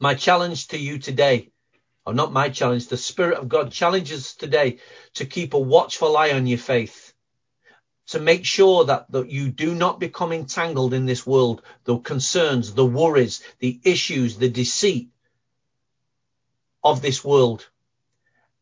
My 0.00 0.16
challenge 0.16 0.66
to 0.68 0.76
you 0.76 0.98
today, 0.98 1.52
or 2.04 2.12
not 2.12 2.32
my 2.32 2.48
challenge, 2.48 2.88
the 2.88 2.96
Spirit 2.96 3.38
of 3.38 3.48
God 3.48 3.70
challenges 3.70 4.34
today 4.34 4.80
to 5.14 5.26
keep 5.26 5.54
a 5.54 5.60
watchful 5.60 6.16
eye 6.16 6.32
on 6.32 6.48
your 6.48 6.58
faith 6.58 7.14
to 8.08 8.18
make 8.18 8.44
sure 8.44 8.86
that, 8.86 9.08
that 9.12 9.30
you 9.30 9.48
do 9.48 9.76
not 9.76 10.00
become 10.00 10.32
entangled 10.32 10.92
in 10.92 11.06
this 11.06 11.24
world, 11.24 11.62
the 11.84 11.96
concerns, 11.98 12.74
the 12.74 12.84
worries, 12.84 13.40
the 13.60 13.80
issues, 13.84 14.36
the 14.36 14.48
deceit 14.48 15.10
of 16.84 17.02
this 17.02 17.24
world. 17.24 17.66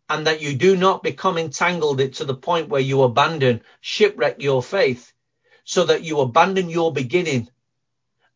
and 0.08 0.26
that 0.26 0.42
you 0.42 0.56
do 0.56 0.76
not 0.76 1.02
become 1.02 1.38
entangled 1.38 1.98
to 2.14 2.24
the 2.24 2.34
point 2.34 2.70
where 2.70 2.80
you 2.80 3.02
abandon, 3.02 3.62
shipwreck 3.80 4.42
your 4.42 4.62
faith, 4.62 5.12
so 5.64 5.84
that 5.84 6.04
you 6.04 6.20
abandon 6.20 6.70
your 6.70 6.92
beginning. 6.92 7.48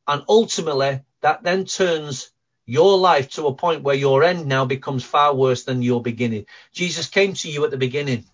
And 0.06 0.24
ultimately, 0.28 1.00
that 1.22 1.42
then 1.42 1.66
turns 1.66 2.30
your 2.66 2.98
life 2.98 3.30
to 3.30 3.46
a 3.46 3.54
point 3.54 3.82
where 3.84 3.96
your 3.96 4.24
end 4.24 4.46
now 4.46 4.64
becomes 4.66 5.04
far 5.04 5.34
worse 5.34 5.64
than 5.64 5.82
your 5.82 6.02
beginning. 6.02 6.46
Jesus 6.72 7.08
came 7.08 7.34
to 7.34 7.50
you 7.50 7.64
at 7.64 7.70
the 7.70 7.78
beginning 7.78 8.24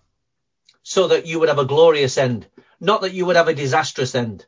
so 0.83 1.09
that 1.09 1.27
you 1.27 1.39
would 1.39 1.49
have 1.49 1.59
a 1.59 1.65
glorious 1.65 2.17
end, 2.17 2.47
not 2.79 3.01
that 3.01 3.13
you 3.13 3.25
would 3.25 3.37
have 3.37 3.49
a 3.49 3.55
disastrous 3.55 4.15
end. 4.15 4.45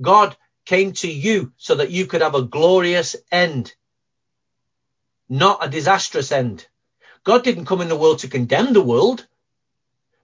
God 0.00 0.36
came 0.66 0.92
to 0.94 1.10
you 1.10 1.52
so 1.56 1.76
that 1.76 1.90
you 1.90 2.06
could 2.06 2.22
have 2.22 2.34
a 2.34 2.42
glorious 2.42 3.16
end, 3.32 3.74
not 5.34 5.66
a 5.66 5.68
disastrous 5.68 6.30
end. 6.30 6.66
God 7.24 7.42
didn't 7.42 7.66
come 7.66 7.80
in 7.80 7.88
the 7.88 7.96
world 7.96 8.20
to 8.20 8.28
condemn 8.28 8.72
the 8.72 8.82
world, 8.82 9.26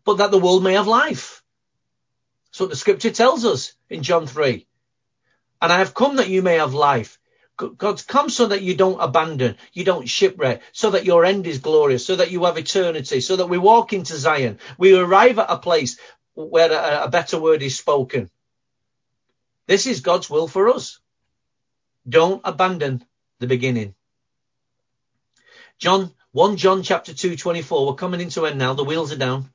but 0.04 0.18
that 0.18 0.30
the 0.30 0.38
world 0.38 0.62
may 0.62 0.74
have 0.74 0.86
life. 0.86 1.42
That's 2.46 2.60
what 2.60 2.70
the 2.70 2.76
scripture 2.76 3.10
tells 3.10 3.44
us 3.44 3.74
in 3.88 4.04
John 4.04 4.26
3. 4.28 4.66
And 5.60 5.72
I 5.72 5.78
have 5.78 5.94
come 5.94 6.16
that 6.16 6.28
you 6.28 6.42
may 6.42 6.56
have 6.56 6.74
life. 6.74 7.18
God's 7.56 8.02
come 8.02 8.30
so 8.30 8.46
that 8.46 8.62
you 8.62 8.74
don't 8.74 9.00
abandon, 9.00 9.56
you 9.72 9.84
don't 9.84 10.08
shipwreck, 10.08 10.62
so 10.72 10.92
that 10.92 11.04
your 11.04 11.24
end 11.26 11.46
is 11.46 11.58
glorious, 11.58 12.06
so 12.06 12.16
that 12.16 12.30
you 12.30 12.44
have 12.44 12.56
eternity, 12.56 13.20
so 13.20 13.36
that 13.36 13.50
we 13.50 13.58
walk 13.58 13.92
into 13.92 14.16
Zion. 14.16 14.58
We 14.78 14.96
arrive 14.96 15.38
at 15.38 15.50
a 15.50 15.58
place 15.58 15.98
where 16.34 16.72
a, 16.72 17.04
a 17.04 17.10
better 17.10 17.38
word 17.38 17.62
is 17.62 17.76
spoken. 17.76 18.30
This 19.66 19.86
is 19.86 20.00
God's 20.00 20.30
will 20.30 20.48
for 20.48 20.70
us. 20.70 21.00
Don't 22.08 22.40
abandon 22.44 23.04
the 23.40 23.46
beginning. 23.46 23.94
John 25.80 26.12
1 26.32 26.58
John 26.58 26.82
chapter 26.82 27.14
2, 27.14 27.36
24. 27.36 27.86
We're 27.86 27.94
coming 27.94 28.20
into 28.20 28.44
end 28.44 28.58
now. 28.58 28.74
The 28.74 28.84
wheels 28.84 29.12
are 29.12 29.16
down. 29.16 29.50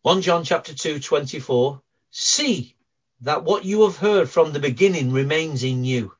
1 0.00 0.22
John 0.22 0.42
chapter 0.42 0.72
2, 0.72 1.00
24. 1.00 1.82
See 2.10 2.74
that 3.20 3.44
what 3.44 3.66
you 3.66 3.82
have 3.82 3.98
heard 3.98 4.30
from 4.30 4.52
the 4.52 4.58
beginning 4.58 5.12
remains 5.12 5.62
in 5.64 5.84
you. 5.84 6.14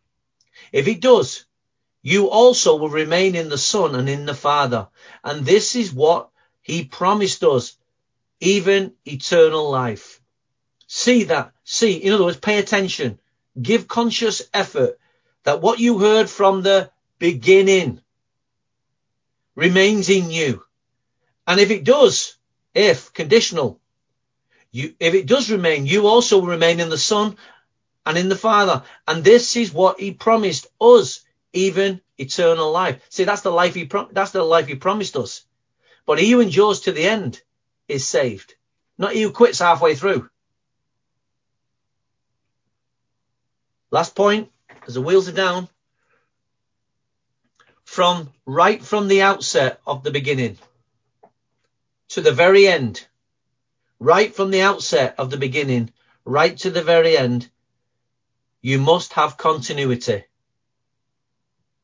If 0.72 0.88
it 0.88 1.00
does, 1.00 1.46
you 2.02 2.28
also 2.28 2.76
will 2.76 2.90
remain 2.90 3.34
in 3.34 3.48
the 3.48 3.56
Son 3.56 3.94
and 3.94 4.10
in 4.10 4.26
the 4.26 4.34
Father. 4.34 4.88
And 5.24 5.46
this 5.46 5.74
is 5.74 5.90
what 5.90 6.28
he 6.60 6.84
promised 6.84 7.42
us, 7.44 7.78
even 8.40 8.92
eternal 9.06 9.70
life. 9.70 10.20
See 10.86 11.24
that, 11.24 11.52
see, 11.64 11.94
in 11.94 12.12
other 12.12 12.24
words, 12.24 12.36
pay 12.36 12.58
attention, 12.58 13.18
give 13.60 13.88
conscious 13.88 14.42
effort 14.52 15.00
that 15.44 15.62
what 15.62 15.78
you 15.78 15.98
heard 15.98 16.28
from 16.28 16.60
the 16.60 16.90
beginning 17.20 18.00
remains 19.54 20.10
in 20.10 20.32
you. 20.32 20.64
And 21.46 21.60
if 21.60 21.70
it 21.70 21.84
does, 21.84 22.36
if 22.74 23.12
conditional, 23.12 23.80
you, 24.72 24.94
if 24.98 25.14
it 25.14 25.26
does 25.26 25.50
remain, 25.50 25.86
you 25.86 26.08
also 26.08 26.42
remain 26.42 26.80
in 26.80 26.88
the 26.88 26.98
Son 26.98 27.36
and 28.04 28.18
in 28.18 28.28
the 28.28 28.36
Father. 28.36 28.82
And 29.06 29.22
this 29.22 29.56
is 29.56 29.72
what 29.72 30.00
He 30.00 30.12
promised 30.12 30.66
us, 30.80 31.24
even 31.52 32.00
eternal 32.18 32.72
life. 32.72 33.00
See, 33.10 33.24
that's 33.24 33.42
the 33.42 33.52
life 33.52 33.74
He 33.74 33.84
pro- 33.84 34.08
that's 34.10 34.32
the 34.32 34.42
life 34.42 34.66
He 34.66 34.74
promised 34.74 35.16
us. 35.16 35.44
But 36.06 36.18
he 36.18 36.32
who 36.32 36.40
endures 36.40 36.80
to 36.80 36.92
the 36.92 37.04
end 37.04 37.40
is 37.86 38.06
saved, 38.06 38.54
not 38.98 39.12
he 39.12 39.22
who 39.22 39.30
quits 39.30 39.60
halfway 39.60 39.94
through. 39.94 40.28
Last 43.92 44.16
point, 44.16 44.50
as 44.88 44.94
the 44.94 45.02
wheels 45.02 45.28
are 45.28 45.32
down 45.32 45.68
from 47.90 48.32
right 48.46 48.84
from 48.84 49.08
the 49.08 49.20
outset 49.20 49.80
of 49.84 50.04
the 50.04 50.12
beginning 50.12 50.56
to 52.08 52.20
the 52.20 52.30
very 52.30 52.68
end, 52.68 53.04
right 53.98 54.32
from 54.32 54.52
the 54.52 54.62
outset 54.62 55.16
of 55.18 55.28
the 55.28 55.36
beginning, 55.36 55.92
right 56.24 56.56
to 56.56 56.70
the 56.70 56.84
very 56.84 57.18
end, 57.18 57.50
you 58.62 58.78
must 58.78 59.14
have 59.14 59.36
continuity. 59.36 60.22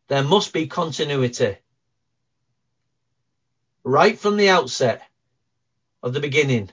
There 0.06 0.22
must 0.22 0.52
be 0.52 0.68
continuity. 0.68 1.56
Right 3.82 4.16
from 4.16 4.36
the 4.36 4.50
outset 4.50 5.02
of 6.04 6.12
the 6.12 6.20
beginning, 6.20 6.70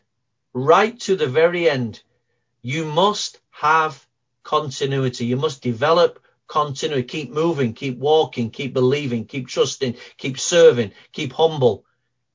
right 0.53 0.99
to 1.07 1.15
the 1.15 1.27
very 1.27 1.67
end, 1.67 2.03
you 2.61 2.85
must 2.85 3.39
have 3.49 4.05
continuity. 4.43 5.25
You 5.25 5.37
must 5.37 5.63
develop 5.63 6.22
continue, 6.47 7.03
keep 7.03 7.31
moving, 7.31 7.73
keep 7.73 7.97
walking, 7.97 8.51
keep 8.51 8.73
believing, 8.73 9.25
keep 9.25 9.47
trusting, 9.47 9.95
keep 10.17 10.39
serving, 10.39 10.91
keep 11.11 11.33
humble. 11.33 11.85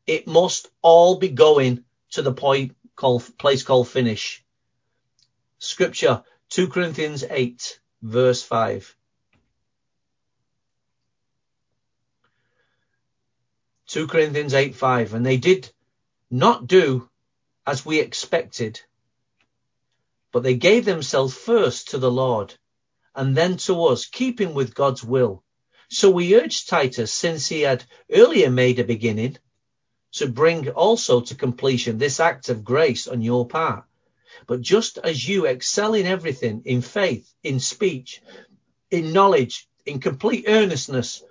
It 0.06 0.26
must 0.26 0.68
all 0.82 1.18
be 1.18 1.28
going 1.28 1.84
to 2.12 2.22
the 2.22 2.32
point 2.32 2.76
called, 2.96 3.26
place 3.38 3.62
called 3.62 3.88
finish. 3.88 4.44
Scripture, 5.58 6.22
2 6.50 6.68
Corinthians 6.68 7.24
8, 7.28 7.80
verse 8.02 8.42
5. 8.42 8.94
2 13.88 14.06
Corinthians 14.06 14.54
8, 14.54 14.74
5. 14.74 15.14
And 15.14 15.24
they 15.24 15.36
did 15.36 15.70
not 16.30 16.66
do 16.66 17.08
as 17.66 17.84
we 17.84 18.00
expected, 18.00 18.80
but 20.32 20.42
they 20.42 20.54
gave 20.54 20.84
themselves 20.84 21.34
first 21.34 21.90
to 21.90 21.98
the 21.98 22.10
Lord 22.10 22.54
and 23.18 23.36
then 23.36 23.56
to 23.56 23.86
us, 23.86 24.06
keeping 24.06 24.54
with 24.54 24.76
God's 24.76 25.02
will. 25.02 25.42
So 25.88 26.08
we 26.08 26.36
urge 26.36 26.66
Titus, 26.66 27.12
since 27.12 27.48
he 27.48 27.62
had 27.62 27.84
earlier 28.12 28.48
made 28.48 28.78
a 28.78 28.84
beginning, 28.84 29.38
to 30.12 30.28
bring 30.28 30.68
also 30.70 31.22
to 31.22 31.34
completion 31.34 31.98
this 31.98 32.20
act 32.20 32.48
of 32.48 32.62
grace 32.62 33.08
on 33.08 33.20
your 33.20 33.48
part. 33.48 33.84
But 34.46 34.60
just 34.60 34.98
as 34.98 35.28
you 35.28 35.46
excel 35.46 35.94
in 35.94 36.06
everything, 36.06 36.62
in 36.64 36.80
faith, 36.80 37.28
in 37.42 37.58
speech, 37.58 38.22
in 38.88 39.12
knowledge, 39.12 39.68
in 39.84 39.98
complete 39.98 40.44
earnestness, 40.46 41.24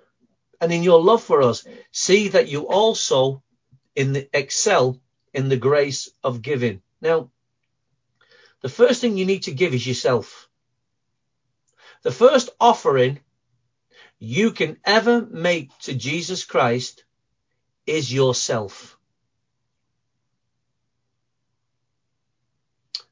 and 0.60 0.70
in 0.70 0.82
your 0.82 1.00
love 1.00 1.22
for 1.22 1.40
us, 1.40 1.64
see 1.90 2.28
that 2.28 2.48
you 2.48 2.68
also 2.68 3.42
in 3.96 4.12
the, 4.12 4.28
excel 4.34 5.00
in 5.32 5.48
the 5.48 5.56
grace 5.56 6.10
of 6.22 6.42
giving. 6.42 6.82
Now, 7.00 7.30
the 8.60 8.68
first 8.68 9.00
thing 9.00 9.16
you 9.16 9.24
need 9.24 9.44
to 9.44 9.52
give 9.52 9.72
is 9.72 9.86
yourself. 9.86 10.47
The 12.02 12.12
first 12.12 12.50
offering 12.60 13.20
you 14.18 14.52
can 14.52 14.78
ever 14.84 15.26
make 15.26 15.76
to 15.80 15.94
Jesus 15.94 16.44
Christ 16.44 17.04
is 17.86 18.12
yourself. 18.12 18.98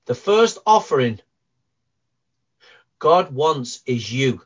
The 0.07 0.15
first 0.15 0.59
offering 0.65 1.21
God 2.99 3.33
wants 3.35 3.83
is 3.87 4.13
you, 4.13 4.41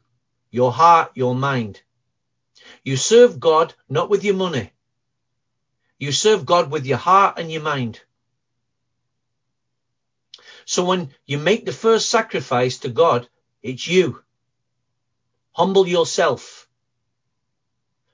your 0.51 0.73
heart, 0.73 1.13
your 1.15 1.35
mind. 1.35 1.83
You 2.83 2.97
serve 2.97 3.39
God 3.39 3.75
not 3.89 4.09
with 4.09 4.25
your 4.25 4.35
money. 4.35 4.73
You 5.99 6.13
serve 6.13 6.47
God 6.47 6.71
with 6.71 6.87
your 6.87 6.99
heart 6.99 7.39
and 7.39 7.53
your 7.53 7.63
mind. 7.63 8.01
So 10.65 10.85
when 10.85 11.11
you 11.27 11.39
make 11.39 11.67
the 11.67 11.73
first 11.73 12.09
sacrifice 12.09 12.79
to 12.79 12.89
God, 12.89 13.29
it's 13.63 13.87
you. 13.87 14.23
Humble 15.53 15.87
yourself. 15.87 16.69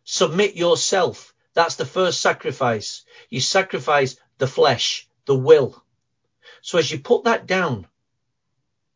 Submit 0.05 0.57
yourself. 0.57 1.35
That's 1.55 1.77
the 1.77 1.87
first 1.87 2.21
sacrifice. 2.21 3.05
You 3.31 3.41
sacrifice 3.41 4.17
the 4.39 4.47
flesh, 4.47 5.09
the 5.25 5.35
will. 5.35 5.83
So 6.63 6.79
as 6.79 6.91
you 6.91 6.99
put 6.99 7.25
that 7.25 7.47
down 7.47 7.87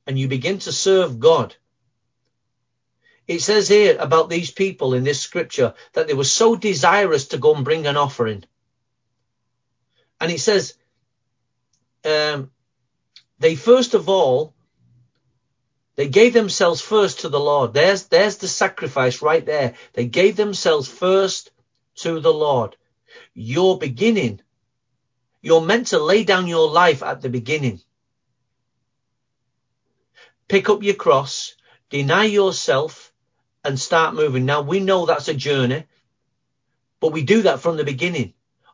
and 0.07 0.19
you 0.19 0.29
begin 0.29 0.59
to 0.61 0.73
serve 0.73 1.21
God, 1.21 1.57
it 3.27 3.41
says 3.41 3.69
here 3.69 3.97
about 3.99 4.29
these 4.29 4.51
people 4.51 4.95
in 4.95 5.05
this 5.05 5.21
scripture 5.21 5.75
that 5.93 6.09
they 6.09 6.15
were 6.15 6.25
so 6.25 6.57
desirous 6.57 7.29
to 7.29 7.39
go 7.39 7.55
and 7.55 7.65
bring 7.65 7.87
an 7.87 7.97
offering. 7.97 8.45
And 10.21 10.33
it 10.33 10.41
says, 10.41 10.75
um, 12.05 12.51
they 13.39 13.55
first 13.55 13.95
of 13.95 14.09
all 14.09 14.55
they 16.01 16.09
gave 16.09 16.33
themselves 16.33 16.81
first 16.81 17.21
to 17.21 17.29
the 17.29 17.39
Lord. 17.39 17.75
There's, 17.75 18.05
there's 18.05 18.39
the 18.39 18.49
sacrifice 18.49 19.21
right 19.21 19.45
there. 19.45 19.75
They 19.93 20.07
gave 20.07 20.35
themselves 20.35 20.89
first 20.89 21.51
to 21.97 22.21
the 22.21 22.33
Lord. 22.33 22.75
Your 23.35 23.77
beginning, 23.77 24.41
you're 25.43 25.61
meant 25.61 25.89
to 25.89 25.99
lay 25.99 26.25
down 26.25 26.47
your 26.47 26.71
life 26.71 27.03
at 27.03 27.21
the 27.21 27.29
beginning. 27.29 27.83
Pick 30.49 30.71
up 30.71 30.83
your 30.83 30.95
cross, 30.95 31.55
deny 31.91 32.25
yourself 32.25 33.13
and 33.63 33.79
start 33.79 34.15
moving. 34.15 34.47
Now 34.47 34.63
we 34.63 34.81
know 34.81 35.05
that's 35.05 35.29
a 35.29 35.35
journey, 35.35 35.85
but 37.01 37.13
we 37.13 37.25
do 37.25 37.43
that 37.43 37.61
from 37.61 37.77
the 37.77 37.85
beginning. 37.85 38.33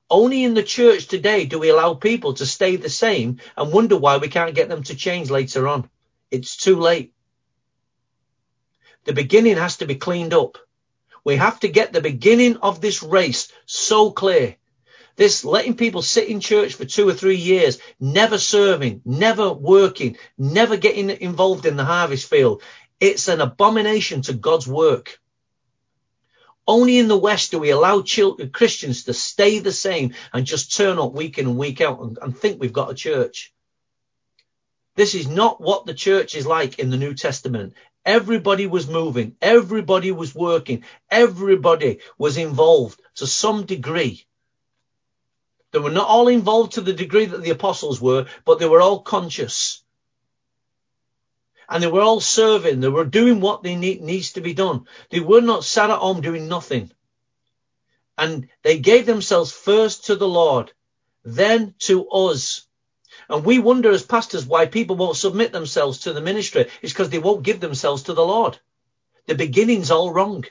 Only 0.09 0.45
in 0.45 0.55
the 0.55 0.63
church 0.63 1.09
today 1.09 1.47
do 1.47 1.59
we 1.59 1.71
allow 1.71 1.95
people 1.95 2.35
to 2.35 2.47
stay 2.47 2.77
the 2.77 2.89
same 2.89 3.41
and 3.57 3.73
wonder 3.73 3.97
why 3.97 4.19
we 4.19 4.29
can't 4.29 4.55
get 4.55 4.69
them 4.69 4.85
to 4.85 4.95
change 4.95 5.29
later 5.29 5.67
on. 5.67 5.91
It's 6.31 6.57
too 6.57 6.77
late. 6.77 7.15
The 9.07 9.13
beginning 9.13 9.57
has 9.57 9.77
to 9.79 9.87
be 9.87 9.95
cleaned 9.95 10.35
up. 10.35 10.59
We 11.25 11.37
have 11.37 11.61
to 11.61 11.69
get 11.69 11.93
the 11.93 12.01
beginning 12.01 12.57
of 12.57 12.81
this 12.81 13.05
race 13.05 13.53
so 13.65 14.11
clear. 14.11 14.57
This 15.15 15.45
letting 15.45 15.77
people 15.77 16.03
sit 16.03 16.29
in 16.29 16.41
church 16.41 16.75
for 16.75 16.85
two 16.85 17.09
or 17.09 17.15
three 17.15 17.37
years, 17.37 17.79
never 18.01 18.37
serving, 18.37 19.03
never 19.05 19.53
working, 19.53 20.19
never 20.37 20.77
getting 20.77 21.11
involved 21.11 21.67
in 21.67 21.77
the 21.77 21.85
harvest 21.85 22.29
field. 22.29 22.63
It's 22.99 23.29
an 23.29 23.41
abomination 23.41 24.23
to 24.23 24.35
God's 24.35 24.67
work. 24.67 25.21
Only 26.67 26.99
in 26.99 27.07
the 27.07 27.17
West 27.17 27.53
do 27.53 27.61
we 27.61 27.71
allow 27.71 28.03
children, 28.03 28.51
Christians 28.51 29.05
to 29.05 29.15
stay 29.15 29.61
the 29.61 29.73
same 29.73 30.15
and 30.33 30.45
just 30.45 30.77
turn 30.77 30.99
up 30.99 31.13
week 31.13 31.39
in 31.39 31.47
and 31.47 31.57
week 31.57 31.81
out 31.81 32.01
and, 32.01 32.19
and 32.21 32.37
think 32.37 32.61
we've 32.61 32.73
got 32.73 32.91
a 32.91 32.95
church. 32.95 33.55
This 34.97 35.15
is 35.15 35.29
not 35.29 35.61
what 35.61 35.87
the 35.87 35.95
church 35.95 36.35
is 36.35 36.47
like 36.47 36.81
in 36.81 36.91
the 36.91 36.97
New 36.97 37.15
Testament. 37.15 37.75
Everybody 38.07 38.69
was 38.69 38.89
moving. 38.89 39.37
Everybody 39.43 40.13
was 40.13 40.33
working. 40.33 40.85
Everybody 41.11 41.99
was 42.17 42.37
involved 42.37 43.01
to 43.17 43.27
some 43.27 43.67
degree. 43.67 44.25
They 45.73 45.81
were 45.81 45.91
not 45.91 46.09
all 46.09 46.29
involved 46.29 46.75
to 46.75 46.81
the 46.81 46.93
degree 46.93 47.27
that 47.27 47.43
the 47.43 47.51
apostles 47.51 48.01
were, 48.01 48.29
but 48.45 48.61
they 48.61 48.69
were 48.69 48.81
all 48.81 49.01
conscious. 49.01 49.83
And 51.69 51.83
they 51.83 51.89
were 51.89 52.01
all 52.01 52.21
serving. 52.21 52.79
They 52.79 52.89
were 52.89 53.05
doing 53.05 53.41
what 53.41 53.65
they 53.65 53.75
need, 53.75 54.01
needs 54.01 54.35
to 54.35 54.41
be 54.41 54.55
done. 54.55 54.87
They 55.11 55.19
were 55.21 55.41
not 55.41 55.65
sat 55.65 55.91
at 55.91 55.99
home 55.99 56.21
doing 56.21 56.47
nothing. 56.47 56.93
And 58.17 58.49
they 58.63 58.79
gave 58.79 59.05
themselves 59.05 59.51
first 59.51 60.07
to 60.07 60.15
the 60.15 60.29
Lord, 60.29 60.73
then 61.25 61.75
to 61.81 62.09
us. 62.09 62.67
And 63.29 63.45
we 63.45 63.59
wonder 63.59 63.91
as 63.91 64.03
pastors 64.03 64.47
why 64.47 64.67
people 64.67 64.97
won't 64.97 65.17
submit 65.17 65.53
themselves 65.53 66.01
to 66.01 66.13
the 66.13 66.21
ministry. 66.21 66.67
It's 66.83 66.93
because 66.93 67.11
they 67.11 67.19
won't 67.19 67.43
give 67.43 67.61
themselves 67.61 68.05
to 68.05 68.15
the 68.15 68.25
Lord. 68.25 68.59
The 69.27 69.35
beginning's 69.35 69.91
all 69.91 70.13
wrong. 70.13 70.45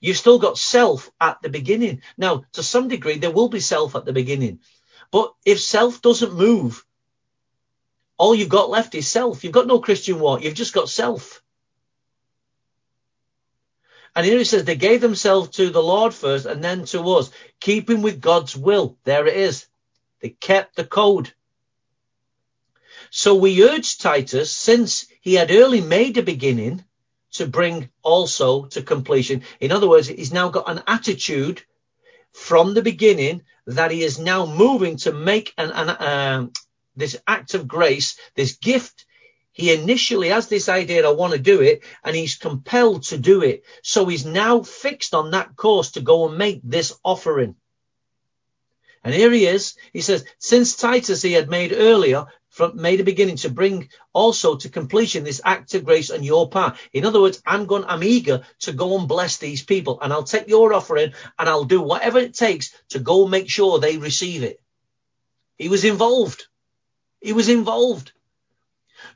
You've 0.00 0.16
still 0.16 0.38
got 0.38 0.58
self 0.58 1.10
at 1.20 1.42
the 1.42 1.48
beginning. 1.48 2.02
Now, 2.16 2.44
to 2.52 2.62
some 2.62 2.88
degree, 2.88 3.18
there 3.18 3.30
will 3.30 3.48
be 3.48 3.60
self 3.60 3.94
at 3.96 4.04
the 4.04 4.12
beginning. 4.12 4.60
But 5.10 5.34
if 5.44 5.60
self 5.60 6.02
doesn't 6.02 6.34
move, 6.34 6.84
all 8.16 8.34
you've 8.34 8.48
got 8.48 8.70
left 8.70 8.94
is 8.94 9.08
self. 9.08 9.42
You've 9.42 9.52
got 9.52 9.66
no 9.66 9.80
Christian 9.80 10.20
walk. 10.20 10.42
You've 10.42 10.54
just 10.54 10.74
got 10.74 10.88
self. 10.88 11.42
And 14.14 14.26
here 14.26 14.38
it 14.38 14.46
says 14.46 14.64
they 14.64 14.76
gave 14.76 15.00
themselves 15.00 15.50
to 15.56 15.70
the 15.70 15.82
Lord 15.82 16.12
first 16.12 16.46
and 16.46 16.62
then 16.62 16.84
to 16.86 17.00
us, 17.12 17.30
keeping 17.60 18.02
with 18.02 18.20
God's 18.20 18.56
will. 18.56 18.96
There 19.04 19.26
it 19.26 19.36
is. 19.36 19.66
They 20.20 20.30
kept 20.30 20.76
the 20.76 20.84
code. 20.84 21.32
So 23.14 23.34
we 23.34 23.62
urge 23.62 23.98
Titus, 23.98 24.50
since 24.50 25.06
he 25.20 25.34
had 25.34 25.50
early 25.50 25.82
made 25.82 26.16
a 26.16 26.22
beginning, 26.22 26.82
to 27.32 27.46
bring 27.46 27.90
also 28.02 28.64
to 28.68 28.80
completion. 28.80 29.42
In 29.60 29.70
other 29.70 29.86
words, 29.86 30.08
he's 30.08 30.32
now 30.32 30.48
got 30.48 30.70
an 30.70 30.82
attitude 30.86 31.62
from 32.32 32.72
the 32.72 32.80
beginning 32.80 33.42
that 33.66 33.90
he 33.90 34.02
is 34.02 34.18
now 34.18 34.46
moving 34.46 34.96
to 34.96 35.12
make 35.12 35.52
an, 35.58 35.72
an 35.72 35.90
um, 35.90 36.52
this 36.96 37.18
act 37.26 37.52
of 37.52 37.68
grace, 37.68 38.18
this 38.34 38.56
gift. 38.56 39.04
He 39.52 39.74
initially 39.74 40.30
has 40.30 40.48
this 40.48 40.70
idea, 40.70 41.06
I 41.06 41.12
want 41.12 41.34
to 41.34 41.38
do 41.38 41.60
it, 41.60 41.82
and 42.02 42.16
he's 42.16 42.36
compelled 42.36 43.02
to 43.04 43.18
do 43.18 43.42
it. 43.42 43.64
So 43.82 44.06
he's 44.06 44.24
now 44.24 44.62
fixed 44.62 45.12
on 45.12 45.32
that 45.32 45.54
course 45.54 45.92
to 45.92 46.00
go 46.00 46.28
and 46.28 46.38
make 46.38 46.62
this 46.64 46.94
offering. 47.04 47.56
And 49.04 49.12
here 49.12 49.30
he 49.32 49.44
is. 49.44 49.74
He 49.92 50.00
says, 50.00 50.24
since 50.38 50.76
Titus 50.76 51.20
he 51.20 51.34
had 51.34 51.50
made 51.50 51.74
earlier, 51.74 52.26
from 52.52 52.80
made 52.80 53.00
a 53.00 53.04
beginning 53.04 53.36
to 53.36 53.48
bring 53.48 53.88
also 54.12 54.56
to 54.56 54.68
completion 54.68 55.24
this 55.24 55.40
act 55.42 55.72
of 55.72 55.86
grace 55.86 56.10
on 56.10 56.22
your 56.22 56.50
part. 56.50 56.76
In 56.92 57.06
other 57.06 57.20
words, 57.20 57.42
I'm 57.46 57.64
going, 57.64 57.84
I'm 57.86 58.04
eager 58.04 58.42
to 58.60 58.72
go 58.72 58.98
and 58.98 59.08
bless 59.08 59.38
these 59.38 59.62
people 59.64 59.98
and 60.00 60.12
I'll 60.12 60.22
take 60.22 60.48
your 60.48 60.74
offering 60.74 61.14
and 61.38 61.48
I'll 61.48 61.64
do 61.64 61.80
whatever 61.80 62.18
it 62.18 62.34
takes 62.34 62.74
to 62.90 62.98
go 62.98 63.26
make 63.26 63.48
sure 63.48 63.78
they 63.78 63.96
receive 63.96 64.42
it. 64.42 64.60
He 65.56 65.70
was 65.70 65.86
involved. 65.86 66.46
He 67.22 67.32
was 67.32 67.48
involved. 67.48 68.12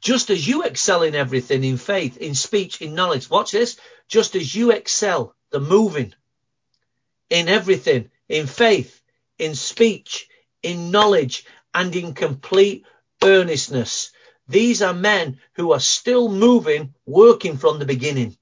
Just 0.00 0.30
as 0.30 0.48
you 0.48 0.62
excel 0.62 1.02
in 1.02 1.14
everything, 1.14 1.62
in 1.62 1.76
faith, 1.76 2.16
in 2.16 2.34
speech, 2.34 2.80
in 2.80 2.94
knowledge. 2.94 3.28
Watch 3.28 3.52
this. 3.52 3.78
Just 4.08 4.34
as 4.34 4.54
you 4.54 4.70
excel, 4.70 5.34
the 5.50 5.60
moving, 5.60 6.14
in 7.28 7.48
everything, 7.48 8.10
in 8.30 8.46
faith, 8.46 9.02
in 9.38 9.54
speech, 9.54 10.26
in 10.62 10.90
knowledge, 10.90 11.44
and 11.74 11.94
in 11.94 12.14
complete 12.14 12.86
earnestness. 13.26 14.12
These 14.48 14.80
are 14.80 14.94
men 14.94 15.38
who 15.54 15.72
are 15.72 15.80
still 15.80 16.28
moving, 16.28 16.94
working 17.04 17.56
from 17.56 17.78
the 17.78 17.84
beginning. 17.84 18.36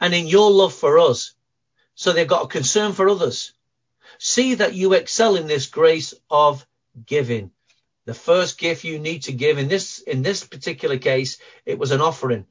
And 0.00 0.14
in 0.14 0.26
your 0.26 0.50
love 0.50 0.72
for 0.72 0.98
us. 0.98 1.34
So 1.94 2.12
they've 2.12 2.28
got 2.28 2.44
a 2.44 2.48
concern 2.48 2.92
for 2.92 3.08
others. 3.08 3.52
See 4.18 4.54
that 4.54 4.74
you 4.74 4.92
excel 4.92 5.36
in 5.36 5.46
this 5.46 5.66
grace 5.66 6.14
of 6.30 6.66
giving. 7.04 7.50
The 8.04 8.14
first 8.14 8.58
gift 8.58 8.84
you 8.84 8.98
need 8.98 9.24
to 9.24 9.32
give 9.32 9.58
in 9.58 9.68
this, 9.68 9.98
in 9.98 10.22
this 10.22 10.44
particular 10.44 10.96
case, 10.96 11.38
it 11.64 11.78
was 11.78 11.90
an 11.90 12.00
offering. 12.00 12.46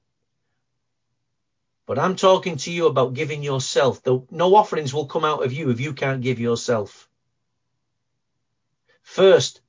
But 1.85 1.99
I'm 1.99 2.15
talking 2.15 2.57
to 2.57 2.71
you 2.71 2.87
about 2.87 3.13
giving 3.13 3.41
yourself. 3.43 4.01
No 4.31 4.55
offerings 4.55 4.93
will 4.93 5.05
come 5.05 5.23
out 5.23 5.43
of 5.43 5.53
you 5.53 5.69
if 5.69 5.79
you 5.79 5.93
can't 5.93 6.21
give 6.21 6.39
yourself. 6.39 7.07
First, 9.03 9.61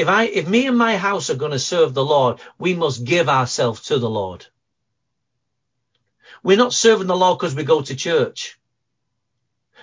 if 0.00 0.08
I, 0.08 0.24
if 0.24 0.48
me 0.48 0.66
and 0.66 0.78
my 0.78 0.96
house 0.96 1.28
are 1.28 1.36
going 1.36 1.52
to 1.52 1.58
serve 1.58 1.92
the 1.92 2.04
Lord, 2.04 2.40
we 2.58 2.72
must 2.72 3.04
give 3.04 3.28
ourselves 3.28 3.82
to 3.88 3.98
the 3.98 4.08
Lord. 4.08 4.46
We're 6.42 6.56
not 6.56 6.72
serving 6.72 7.06
the 7.06 7.16
Lord 7.16 7.38
because 7.38 7.54
we 7.54 7.64
go 7.64 7.82
to 7.82 7.94
church. 7.94 8.58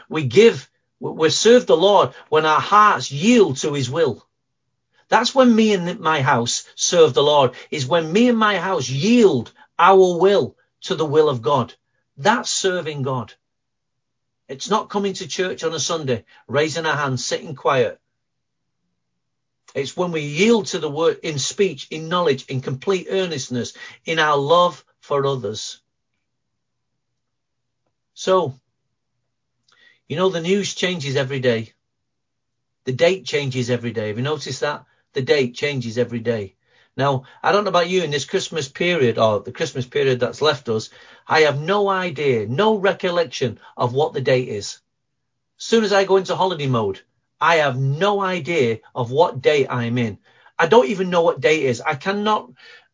We 0.09 0.23
give, 0.23 0.67
we 0.99 1.29
serve 1.29 1.67
the 1.67 1.77
Lord 1.77 2.13
when 2.29 2.47
our 2.47 2.59
hearts 2.59 3.11
yield 3.11 3.57
to 3.57 3.73
his 3.73 3.91
will. 3.91 4.25
That's 5.07 5.35
when 5.35 5.55
me 5.55 5.73
and 5.73 5.99
my 5.99 6.21
house 6.21 6.67
serve 6.73 7.13
the 7.13 7.21
Lord, 7.21 7.51
is 7.69 7.85
when 7.85 8.11
me 8.11 8.27
and 8.27 8.39
my 8.39 8.57
house 8.57 8.89
yield 8.89 9.53
our 9.77 10.17
will 10.17 10.57
to 10.81 10.95
the 10.95 11.05
will 11.05 11.29
of 11.29 11.43
God. 11.43 11.75
That's 12.17 12.49
serving 12.49 13.03
God. 13.03 13.35
It's 14.49 14.69
not 14.69 14.89
coming 14.89 15.13
to 15.13 15.27
church 15.27 15.63
on 15.63 15.75
a 15.75 15.79
Sunday, 15.79 16.25
raising 16.47 16.87
our 16.87 16.95
hand, 16.95 17.19
sitting 17.19 17.53
quiet, 17.53 18.01
it's 19.77 19.95
when 19.95 20.11
we 20.11 20.21
yield 20.21 20.67
to 20.67 20.79
the 20.79 20.89
word 20.89 21.19
in 21.23 21.37
speech, 21.37 21.87
in 21.91 22.09
knowledge, 22.09 22.45
in 22.47 22.61
complete 22.61 23.07
earnestness, 23.09 23.73
in 24.05 24.19
our 24.19 24.37
love 24.37 24.83
for 24.99 25.25
others. 25.25 25.81
So, 28.13 28.59
you 30.07 30.15
know, 30.15 30.29
the 30.29 30.41
news 30.41 30.73
changes 30.73 31.15
every 31.15 31.39
day. 31.39 31.73
The 32.85 32.93
date 32.93 33.25
changes 33.25 33.69
every 33.69 33.91
day. 33.91 34.07
Have 34.07 34.17
you 34.17 34.23
noticed 34.23 34.61
that? 34.61 34.85
The 35.13 35.21
date 35.21 35.53
changes 35.53 35.97
every 35.97 36.19
day. 36.19 36.55
Now, 36.95 37.25
I 37.43 37.51
don't 37.51 37.63
know 37.63 37.69
about 37.69 37.89
you 37.89 38.01
in 38.01 38.09
this 38.09 38.25
Christmas 38.25 38.67
period 38.67 39.19
or 39.19 39.41
the 39.41 39.51
Christmas 39.51 39.85
period 39.85 40.19
that's 40.19 40.41
left 40.41 40.69
us. 40.69 40.89
I 41.27 41.41
have 41.41 41.59
no 41.59 41.87
idea, 41.89 42.47
no 42.47 42.75
recollection 42.75 43.59
of 43.75 43.93
what 43.93 44.13
the 44.13 44.21
date 44.21 44.47
is. 44.47 44.79
As 45.59 45.65
soon 45.65 45.83
as 45.83 45.93
I 45.93 46.05
go 46.05 46.17
into 46.17 46.35
holiday 46.35 46.65
mode, 46.65 47.01
I 47.39 47.57
have 47.57 47.77
no 47.77 48.21
idea 48.21 48.79
of 48.95 49.11
what 49.11 49.41
day 49.41 49.67
I'm 49.67 49.97
in. 49.97 50.17
I 50.57 50.67
don't 50.67 50.87
even 50.89 51.09
know 51.09 51.21
what 51.21 51.39
day 51.39 51.63
it 51.63 51.69
is. 51.69 51.81
I 51.81 51.95
cannot, 51.95 52.51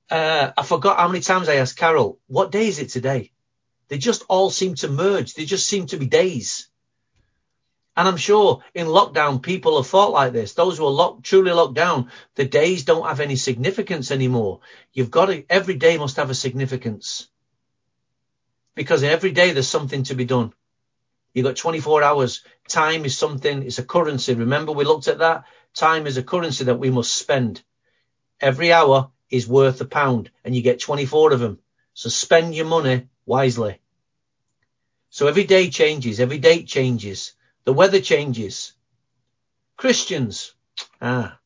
uh, 0.10 0.52
I 0.58 0.64
forgot 0.64 0.98
how 0.98 1.08
many 1.08 1.22
times 1.22 1.48
I 1.48 1.56
asked 1.56 1.78
Carol, 1.78 2.20
what 2.28 2.52
day 2.52 2.68
is 2.68 2.80
it 2.80 2.89
today? 2.89 3.32
They 3.88 3.98
just 3.98 4.24
all 4.28 4.50
seem 4.50 4.76
to 4.76 4.88
merge. 4.88 5.34
They 5.34 5.46
just 5.46 5.68
seem 5.68 5.86
to 5.88 5.98
be 5.98 6.08
days. 6.08 6.68
And 7.96 8.08
I'm 8.08 8.18
sure 8.18 8.64
in 8.74 8.88
lockdown, 8.88 9.41
people 9.41 9.78
have 9.78 9.88
thought 9.88 10.12
like 10.12 10.34
this. 10.34 10.54
Those 10.54 10.78
who 10.78 10.88
are 10.88 10.91
locked, 10.91 11.24
truly 11.24 11.52
locked 11.52 11.76
down, 11.76 12.10
the 12.36 12.46
days 12.46 12.86
don't 12.86 13.06
have 13.06 13.20
any 13.20 13.36
significance 13.36 14.10
anymore. 14.10 14.62
You've 14.94 15.12
got 15.12 15.28
to, 15.28 15.46
every 15.48 15.76
day 15.76 15.98
must 15.98 16.18
have 16.18 16.32
a 16.32 16.36
significance. 16.36 17.30
Because 18.76 19.04
every 19.04 19.32
day 19.32 19.52
there's 19.52 19.68
something 19.68 20.04
to 20.04 20.16
be 20.16 20.26
done. 20.26 20.54
You've 21.34 21.46
got 21.46 21.56
24 21.56 22.04
hours. 22.04 22.44
Time 22.68 23.06
is 23.06 23.18
something, 23.18 23.64
it's 23.64 23.80
a 23.80 23.84
currency. 23.84 24.34
Remember 24.36 24.72
we 24.72 24.86
looked 24.86 25.08
at 25.08 25.20
that? 25.20 25.46
Time 25.74 26.06
is 26.06 26.18
a 26.18 26.24
currency 26.24 26.66
that 26.66 26.80
we 26.80 26.92
must 26.92 27.16
spend. 27.16 27.64
Every 28.40 28.72
hour 28.72 29.12
is 29.30 29.48
worth 29.48 29.82
a 29.82 29.86
pound 29.86 30.30
and 30.44 30.56
you 30.56 30.62
get 30.62 30.80
24 30.80 31.34
of 31.34 31.40
them. 31.40 31.60
So 31.94 32.10
spend 32.10 32.54
your 32.56 32.68
money 32.68 33.08
wisely. 33.26 33.80
So 35.10 35.28
every 35.28 35.44
day 35.44 35.70
changes, 35.70 36.20
every 36.20 36.38
date 36.38 36.68
changes, 36.68 37.34
the 37.66 37.74
weather 37.74 38.00
changes. 38.00 38.74
Christians, 39.78 40.54
ah, 41.02 41.40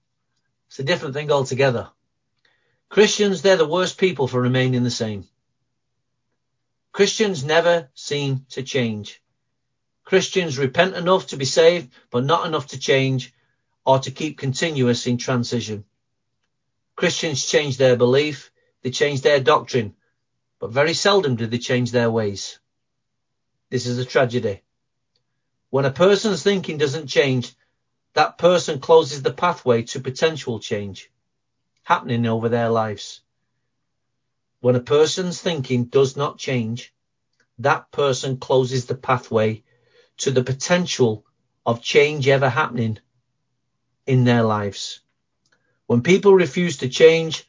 it's 0.68 0.80
a 0.80 0.84
different 0.84 1.14
thing 1.14 1.32
altogether. 1.32 1.90
Christians, 2.90 3.42
they're 3.42 3.58
the 3.58 3.68
worst 3.68 3.98
people 3.98 4.28
for 4.28 4.42
remaining 4.42 4.84
the 4.84 4.92
same. 4.92 5.28
Christians 6.94 7.44
never 7.44 7.90
seem 7.94 8.46
to 8.50 8.64
change. 8.64 9.22
Christians 10.08 10.58
repent 10.58 10.96
enough 10.96 11.28
to 11.28 11.36
be 11.36 11.44
saved, 11.44 11.92
but 12.12 12.24
not 12.24 12.48
enough 12.48 12.68
to 12.68 12.80
change 12.80 13.34
or 13.86 14.00
to 14.00 14.10
keep 14.10 14.38
continuous 14.38 15.06
in 15.06 15.18
transition. 15.18 15.84
Christians 16.96 17.46
change 17.46 17.76
their 17.76 17.98
belief, 17.98 18.50
they 18.84 18.90
change 18.90 19.20
their 19.20 19.42
doctrine, 19.42 19.98
but 20.60 20.72
very 20.72 20.94
seldom 20.94 21.36
do 21.36 21.46
they 21.46 21.58
change 21.58 21.92
their 21.92 22.10
ways. 22.10 22.58
this 23.70 23.86
is 23.86 23.98
a 23.98 24.06
tragedy. 24.06 24.62
When 25.72 25.84
a 25.84 25.92
person's 25.92 26.42
thinking 26.42 26.78
doesn't 26.78 27.08
change, 27.08 27.54
that 28.14 28.38
person 28.38 28.80
closes 28.80 29.24
the 29.24 29.34
pathway 29.34 29.82
to 29.92 30.00
potential 30.00 30.62
change 30.62 31.12
happening 31.84 32.26
over 32.26 32.48
their 32.48 32.70
lives. 32.70 33.20
When 34.62 34.78
a 34.78 34.90
person's 34.96 35.42
thinking 35.42 35.88
does 35.88 36.16
not 36.16 36.38
change, 36.38 36.94
that 37.60 37.92
person 37.92 38.38
closes 38.38 38.86
the 38.86 38.96
pathway 38.96 39.66
to 40.18 40.32
the 40.32 40.44
potential 40.44 41.26
of 41.66 41.82
change 41.82 42.28
ever 42.28 42.50
happening 42.50 43.00
in 44.06 44.24
their 44.24 44.44
lives. 44.44 45.02
When 45.86 46.02
people 46.02 46.34
refuse 46.34 46.78
to 46.78 46.90
change, 46.90 47.48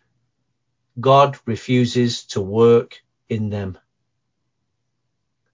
God 1.01 1.39
refuses 1.47 2.25
to 2.27 2.41
work 2.41 3.01
in 3.29 3.51
them. 3.51 3.79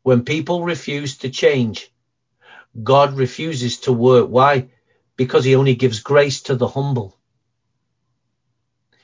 When 0.03 0.25
people 0.25 0.65
refuse 0.65 1.19
to 1.19 1.31
change, 1.31 1.91
God 2.83 3.15
refuses 3.17 3.81
to 3.81 3.93
work. 3.93 4.29
Why? 4.29 4.69
Because 5.17 5.45
he 5.45 5.55
only 5.55 5.75
gives 5.75 6.01
grace 6.01 6.43
to 6.43 6.57
the 6.57 6.69
humble. 6.69 7.19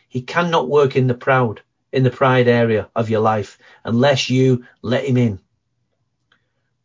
He 0.08 0.22
cannot 0.22 0.68
work 0.68 0.96
in 0.96 1.06
the 1.06 1.14
proud, 1.14 1.62
in 1.92 2.02
the 2.02 2.10
pride 2.10 2.48
area 2.48 2.90
of 2.96 3.10
your 3.10 3.20
life 3.20 3.58
unless 3.84 4.28
you 4.28 4.66
let 4.82 5.04
him 5.04 5.16
in. 5.16 5.40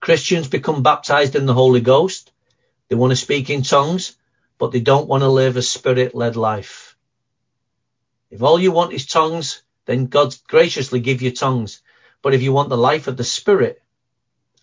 Christians 0.05 0.47
become 0.47 0.83
baptized 0.83 1.35
in 1.35 1.47
the 1.47 1.53
Holy 1.55 1.81
Ghost. 1.81 2.31
They 2.89 2.95
want 2.95 3.09
to 3.09 3.15
speak 3.15 3.49
in 3.49 3.63
tongues, 3.63 4.15
but 4.59 4.71
they 4.71 4.79
don't 4.79 5.07
want 5.07 5.23
to 5.23 5.29
live 5.29 5.57
a 5.57 5.63
spirit 5.63 6.13
led 6.13 6.35
life. 6.35 6.95
If 8.29 8.43
all 8.43 8.59
you 8.59 8.71
want 8.71 8.93
is 8.93 9.07
tongues, 9.07 9.63
then 9.87 10.05
God 10.05 10.35
graciously 10.47 10.99
give 10.99 11.23
you 11.23 11.31
tongues. 11.31 11.81
But 12.21 12.35
if 12.35 12.43
you 12.43 12.53
want 12.53 12.69
the 12.69 12.77
life 12.77 13.07
of 13.07 13.17
the 13.17 13.23
spirit 13.23 13.81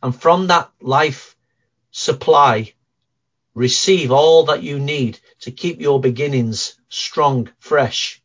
and 0.01 0.15
from 0.15 0.47
that 0.47 0.71
life 0.81 1.37
supply, 1.91 2.75
receive 3.53 4.13
all 4.13 4.45
that 4.45 4.63
you 4.63 4.79
need 4.79 5.19
to 5.41 5.51
keep 5.51 5.81
your 5.81 6.01
beginnings 6.01 6.79
strong, 6.89 7.51
fresh, 7.59 8.23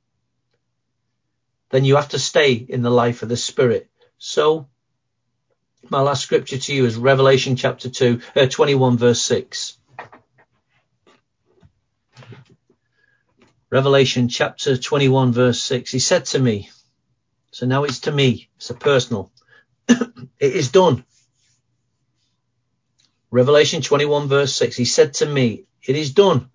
then 1.71 1.83
you 1.83 1.95
have 1.95 2.09
to 2.09 2.19
stay 2.19 2.53
in 2.53 2.83
the 2.83 2.91
life 2.91 3.23
of 3.23 3.29
the 3.29 3.37
spirit. 3.37 3.89
So 4.19 4.67
my 5.89 6.01
last 6.01 6.23
scripture 6.23 6.57
to 6.57 6.73
you 6.73 6.85
is 6.85 6.97
Revelation 6.97 7.55
chapter 7.55 7.89
2, 7.89 8.21
uh, 8.35 8.45
21 8.47 8.97
verse 8.97 9.21
6. 9.21 9.77
Revelation 13.69 14.29
chapter 14.29 14.77
21 14.77 15.31
verse 15.33 15.61
6. 15.61 15.91
He 15.91 15.99
said 15.99 16.25
to 16.25 16.39
me, 16.39 16.69
so 17.51 17.65
now 17.65 17.83
it's 17.83 17.99
to 18.01 18.11
me, 18.11 18.49
it's 18.57 18.69
a 18.69 18.73
personal, 18.73 19.31
it 19.87 20.01
is 20.39 20.71
done. 20.71 21.03
Revelation 23.31 23.81
21 23.81 24.27
verse 24.27 24.53
6. 24.55 24.75
He 24.75 24.85
said 24.85 25.15
to 25.15 25.25
me, 25.25 25.65
it 25.85 25.95
is 25.95 26.11
done. 26.11 26.49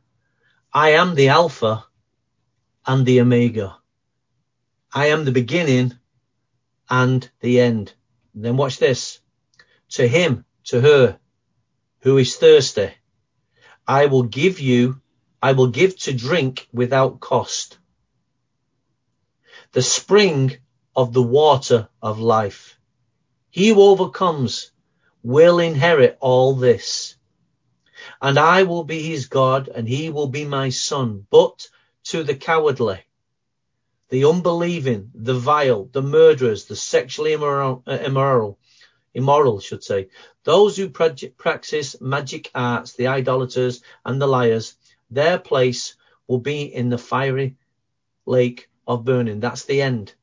I 0.73 0.91
am 0.91 1.15
the 1.15 1.29
Alpha 1.29 1.85
and 2.87 3.05
the 3.05 3.21
Omega. 3.21 3.77
I 4.93 5.07
am 5.07 5.25
the 5.25 5.33
beginning 5.33 5.95
and 6.89 7.29
the 7.41 7.61
end. 7.61 7.93
And 8.35 8.45
then 8.45 8.57
watch 8.57 8.79
this 8.79 9.22
to 9.93 10.09
him, 10.09 10.45
to 10.65 10.81
her, 10.81 11.19
who 12.01 12.19
is 12.19 12.37
thirsty. 12.37 12.91
I 13.87 14.07
will 14.07 14.23
give 14.23 14.61
you, 14.61 15.01
I 15.43 15.53
will 15.53 15.69
give 15.69 15.99
to 16.01 16.13
drink 16.13 16.69
without 16.73 17.21
cost. 17.21 17.79
The 19.73 19.83
spring 19.83 20.57
of 20.97 21.13
the 21.13 21.23
water 21.23 21.89
of 22.01 22.19
life. 22.19 22.79
He 23.51 23.69
who 23.69 23.83
overcomes 23.83 24.71
will 25.23 25.59
inherit 25.59 26.17
all 26.21 26.55
this. 26.55 27.17
And 28.21 28.39
I 28.39 28.63
will 28.63 28.85
be 28.85 29.03
his 29.03 29.27
God 29.27 29.69
and 29.69 29.89
he 29.89 30.11
will 30.11 30.29
be 30.29 30.45
my 30.45 30.71
son. 30.71 31.27
But 31.31 31.69
to 32.05 32.23
the 32.23 32.35
cowardly, 32.35 33.05
the 34.09 34.25
unbelieving, 34.25 35.11
the 35.15 35.35
vile, 35.35 35.85
the 35.93 36.03
murderers, 36.03 36.65
the 36.65 36.77
sexually 36.77 37.33
immoral, 37.33 37.83
uh, 37.87 37.99
immoral 38.05 38.59
immoral, 39.15 39.61
should 39.61 39.85
say. 39.85 40.09
Those 40.45 40.77
who 40.77 40.89
practice 40.89 42.01
magic 42.01 42.51
arts, 42.55 42.93
the 42.95 43.09
idolaters 43.09 43.83
and 44.05 44.21
the 44.21 44.27
liars, 44.27 44.75
their 45.11 45.39
place 45.39 45.97
will 46.27 46.39
be 46.39 46.63
in 46.63 46.89
the 46.89 46.99
fiery 46.99 47.57
lake 48.27 48.69
of 48.87 49.05
burning. 49.05 49.41
That's 49.41 49.65
the 49.65 49.83
end. 49.83 50.15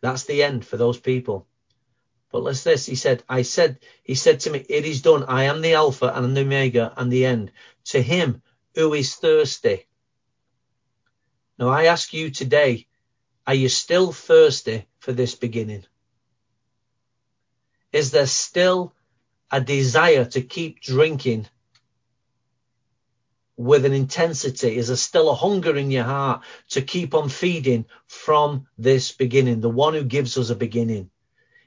That's 0.00 0.24
the 0.24 0.42
end 0.42 0.64
for 0.64 0.76
those 0.76 0.98
people. 0.98 1.46
But 2.30 2.42
let's 2.42 2.62
this, 2.62 2.86
he 2.86 2.94
said, 2.94 3.24
I 3.28 3.42
said, 3.42 3.80
he 4.04 4.14
said 4.14 4.40
to 4.40 4.50
me, 4.50 4.64
it 4.68 4.84
is 4.84 5.02
done. 5.02 5.24
I 5.24 5.44
am 5.44 5.60
the 5.60 5.74
Alpha 5.74 6.12
and 6.14 6.36
the 6.36 6.42
Omega 6.42 6.92
and 6.96 7.12
the 7.12 7.26
end. 7.26 7.50
To 7.86 8.00
him 8.00 8.42
who 8.74 8.94
is 8.94 9.16
thirsty. 9.16 9.86
Now 11.58 11.68
I 11.68 11.84
ask 11.86 12.14
you 12.14 12.30
today, 12.30 12.86
are 13.46 13.54
you 13.54 13.68
still 13.68 14.12
thirsty 14.12 14.86
for 15.00 15.12
this 15.12 15.34
beginning? 15.34 15.84
Is 17.92 18.10
there 18.10 18.26
still 18.26 18.94
a 19.50 19.60
desire 19.60 20.24
to 20.24 20.40
keep 20.42 20.80
drinking 20.80 21.48
with 23.56 23.84
an 23.84 23.92
intensity? 23.92 24.76
Is 24.76 24.88
there 24.88 24.96
still 24.96 25.30
a 25.30 25.34
hunger 25.34 25.76
in 25.76 25.90
your 25.90 26.04
heart 26.04 26.42
to 26.70 26.82
keep 26.82 27.14
on 27.14 27.28
feeding 27.28 27.86
from 28.06 28.66
this 28.78 29.12
beginning, 29.12 29.60
the 29.60 29.68
one 29.68 29.94
who 29.94 30.04
gives 30.04 30.38
us 30.38 30.50
a 30.50 30.54
beginning? 30.54 31.10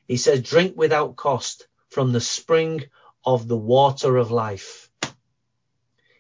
He 0.08 0.18
says, 0.18 0.42
drink 0.42 0.76
without 0.78 1.16
cost 1.16 1.68
from 1.90 2.12
the 2.12 2.22
spring 2.22 2.84
of 3.26 3.48
the 3.48 3.58
water 3.58 4.18
of 4.18 4.32
life. 4.32 4.90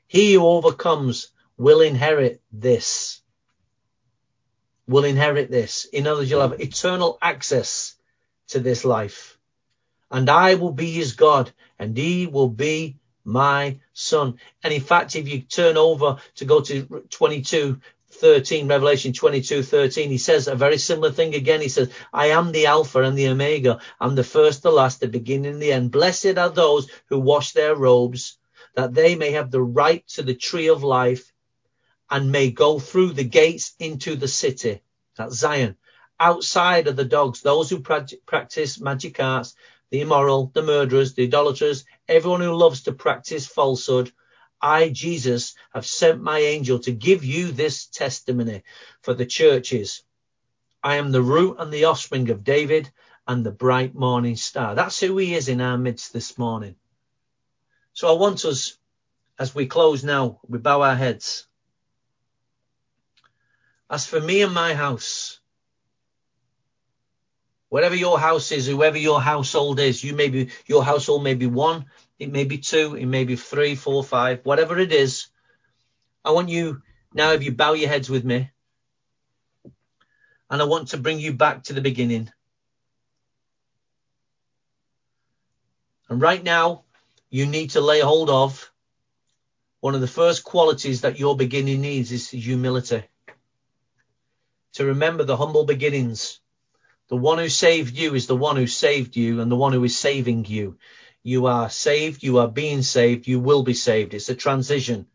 He 0.07 0.33
who 0.33 0.45
overcomes 0.45 1.29
will 1.57 1.81
inherit 1.81 2.41
this. 2.51 3.21
Will 4.87 5.05
inherit 5.05 5.49
this. 5.49 5.85
In 5.85 6.07
other 6.07 6.19
words, 6.19 6.29
you'll 6.29 6.41
have 6.41 6.59
eternal 6.59 7.17
access 7.21 7.95
to 8.49 8.59
this 8.59 8.85
life 8.85 9.37
and 10.13 10.29
I 10.29 10.55
will 10.55 10.71
be 10.71 10.91
his 10.91 11.13
God, 11.13 11.51
and 11.79 11.97
he 11.97 12.27
will 12.27 12.47
be 12.47 12.97
my 13.25 13.79
son. 13.93 14.37
And 14.63 14.71
in 14.71 14.81
fact, 14.81 15.15
if 15.15 15.27
you 15.27 15.41
turn 15.41 15.75
over 15.75 16.17
to 16.35 16.45
go 16.45 16.61
to 16.61 16.85
22, 17.09 17.81
13, 18.11 18.67
Revelation 18.67 19.11
22, 19.11 19.63
13, 19.63 20.09
he 20.11 20.19
says 20.19 20.47
a 20.47 20.55
very 20.55 20.77
similar 20.77 21.11
thing 21.11 21.33
again. 21.33 21.61
He 21.61 21.67
says, 21.67 21.89
I 22.13 22.27
am 22.27 22.51
the 22.51 22.67
Alpha 22.67 23.01
and 23.01 23.17
the 23.17 23.29
Omega. 23.29 23.79
I'm 23.99 24.13
the 24.13 24.23
first, 24.23 24.61
the 24.61 24.71
last, 24.71 24.99
the 24.99 25.07
beginning, 25.07 25.53
and 25.53 25.61
the 25.61 25.73
end. 25.73 25.91
Blessed 25.91 26.37
are 26.37 26.51
those 26.51 26.87
who 27.07 27.19
wash 27.19 27.53
their 27.53 27.75
robes 27.75 28.37
that 28.75 28.93
they 28.93 29.15
may 29.15 29.31
have 29.31 29.49
the 29.49 29.63
right 29.63 30.07
to 30.09 30.21
the 30.21 30.35
tree 30.35 30.67
of 30.67 30.83
life 30.83 31.33
and 32.09 32.31
may 32.31 32.51
go 32.51 32.77
through 32.77 33.13
the 33.13 33.23
gates 33.23 33.73
into 33.79 34.15
the 34.15 34.27
city. 34.27 34.83
That's 35.17 35.35
Zion. 35.35 35.75
Outside 36.19 36.87
of 36.87 36.95
the 36.95 37.05
dogs, 37.05 37.41
those 37.41 37.71
who 37.71 37.79
practice 37.79 38.79
magic 38.79 39.19
arts, 39.19 39.55
the 39.93 40.01
immoral, 40.01 40.49
the 40.55 40.63
murderers, 40.63 41.13
the 41.13 41.25
idolaters, 41.25 41.85
everyone 42.07 42.41
who 42.41 42.51
loves 42.51 42.81
to 42.81 42.91
practice 42.91 43.45
falsehood. 43.45 44.11
I, 44.59 44.89
Jesus, 44.89 45.53
have 45.71 45.85
sent 45.85 46.19
my 46.19 46.39
angel 46.39 46.79
to 46.79 46.91
give 46.91 47.23
you 47.23 47.51
this 47.51 47.85
testimony 47.85 48.63
for 49.03 49.13
the 49.13 49.27
churches. 49.27 50.01
I 50.81 50.95
am 50.95 51.11
the 51.11 51.21
root 51.21 51.57
and 51.59 51.71
the 51.71 51.85
offspring 51.85 52.31
of 52.31 52.43
David 52.43 52.89
and 53.27 53.45
the 53.45 53.51
bright 53.51 53.93
morning 53.93 54.35
star. 54.35 54.73
That's 54.73 54.99
who 54.99 55.15
he 55.17 55.35
is 55.35 55.47
in 55.47 55.61
our 55.61 55.77
midst 55.77 56.11
this 56.11 56.39
morning. 56.39 56.75
So 57.93 58.09
I 58.09 58.19
want 58.19 58.45
us, 58.45 58.75
as 59.37 59.53
we 59.53 59.67
close 59.67 60.03
now, 60.03 60.39
we 60.47 60.57
bow 60.57 60.81
our 60.81 60.95
heads. 60.95 61.45
As 63.91 64.07
for 64.07 64.19
me 64.19 64.41
and 64.41 64.55
my 64.55 64.73
house, 64.73 65.39
Whatever 67.73 67.95
your 67.95 68.19
house 68.19 68.51
is, 68.51 68.67
whoever 68.67 68.99
your 68.99 69.19
household 69.19 69.79
is, 69.79 70.03
you 70.03 70.13
may 70.13 70.29
be, 70.29 70.49
your 70.67 70.83
household 70.83 71.23
may 71.23 71.33
be 71.33 71.47
one, 71.47 71.85
it 72.19 72.31
may 72.31 72.43
be 72.43 72.59
two, 72.59 72.93
it 72.93 73.07
may 73.07 73.23
be 73.23 73.35
three, 73.35 73.73
four, 73.73 74.03
five, 74.03 74.41
whatever 74.43 74.77
it 74.77 74.91
is. 74.91 75.25
I 76.23 76.33
want 76.33 76.49
you 76.49 76.83
now, 77.15 77.31
if 77.31 77.41
you 77.41 77.51
bow 77.51 77.73
your 77.73 77.89
heads 77.89 78.11
with 78.11 78.23
me, 78.23 78.51
and 80.51 80.61
I 80.61 80.65
want 80.65 80.89
to 80.89 80.97
bring 80.97 81.19
you 81.19 81.33
back 81.33 81.63
to 81.63 81.73
the 81.73 81.81
beginning. 81.81 82.29
And 86.09 86.21
right 86.21 86.43
now, 86.43 86.83
you 87.31 87.47
need 87.47 87.71
to 87.71 87.81
lay 87.81 88.01
hold 88.01 88.29
of 88.29 88.71
one 89.79 89.95
of 89.95 90.01
the 90.01 90.05
first 90.05 90.43
qualities 90.43 91.01
that 91.01 91.17
your 91.17 91.35
beginning 91.35 91.81
needs 91.81 92.11
is 92.11 92.29
humility. 92.29 93.03
To 94.73 94.85
remember 94.85 95.23
the 95.23 95.37
humble 95.37 95.65
beginnings 95.65 96.39
the 97.13 97.17
one 97.17 97.37
who 97.37 97.47
saved 97.47 97.95
you 97.95 98.15
is 98.15 98.25
the 98.25 98.35
one 98.35 98.55
who 98.55 98.65
saved 98.65 99.15
you 99.15 99.39
and 99.39 99.51
the 99.51 99.55
one 99.55 99.71
who 99.71 99.83
is 99.83 99.95
saving 99.95 100.45
you. 100.45 100.79
You 101.21 101.45
are 101.45 101.69
saved. 101.69 102.23
You 102.23 102.39
are 102.39 102.47
being 102.47 102.81
saved. 102.81 103.27
You 103.27 103.39
will 103.39 103.61
be 103.61 103.75
saved. 103.75 104.15
It's 104.15 104.29
a 104.29 104.35
transition. 104.35 105.05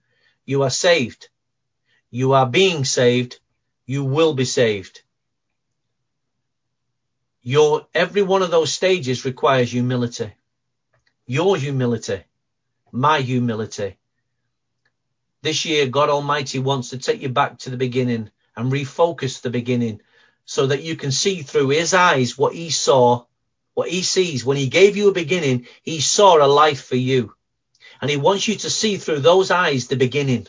You 0.47 0.63
are 0.63 0.71
saved. 0.71 1.29
You 2.13 2.35
are 2.35 2.47
being 2.47 2.85
saved. 2.85 3.41
You 3.85 4.05
will 4.05 4.35
be 4.35 4.45
saved. 4.45 5.03
Your, 7.43 7.89
every 7.93 8.23
one 8.23 8.43
of 8.43 8.53
those 8.53 8.73
stages 8.73 9.25
requires 9.25 9.73
humility. 9.73 10.33
your 11.27 11.57
humility, 11.57 12.23
my 12.93 13.19
humility. 13.23 13.97
This 15.43 15.65
year, 15.65 15.89
God 15.89 16.11
Almighty 16.11 16.61
wants 16.61 16.91
to 16.91 16.99
take 16.99 17.23
you 17.23 17.29
back 17.29 17.59
to 17.59 17.71
the 17.71 17.77
beginning 17.77 18.31
and 18.57 18.71
refocus 18.71 19.41
the 19.41 19.51
beginning 19.51 20.01
so 20.49 20.69
that 20.69 20.83
you 20.83 20.97
can 20.97 21.13
see 21.13 21.43
through 21.43 21.69
his 21.69 21.93
eyes 21.93 22.39
what 22.39 22.55
he 22.55 22.71
saw, 22.71 23.23
what 23.75 23.91
he 23.91 24.01
sees. 24.01 24.47
When 24.47 24.57
he 24.57 24.69
gave 24.69 24.97
you 24.97 25.11
a 25.11 25.13
beginning, 25.13 25.67
he 25.83 26.01
saw 26.01 26.43
a 26.43 26.49
life 26.49 26.87
for 26.87 26.97
you. 26.97 27.35
And 28.01 28.11
he 28.11 28.17
wants 28.17 28.49
you 28.49 28.55
to 28.57 28.71
see 28.71 28.97
through 28.97 29.21
those 29.21 29.51
eyes 29.51 29.89
the 29.89 29.97
beginning 29.97 30.47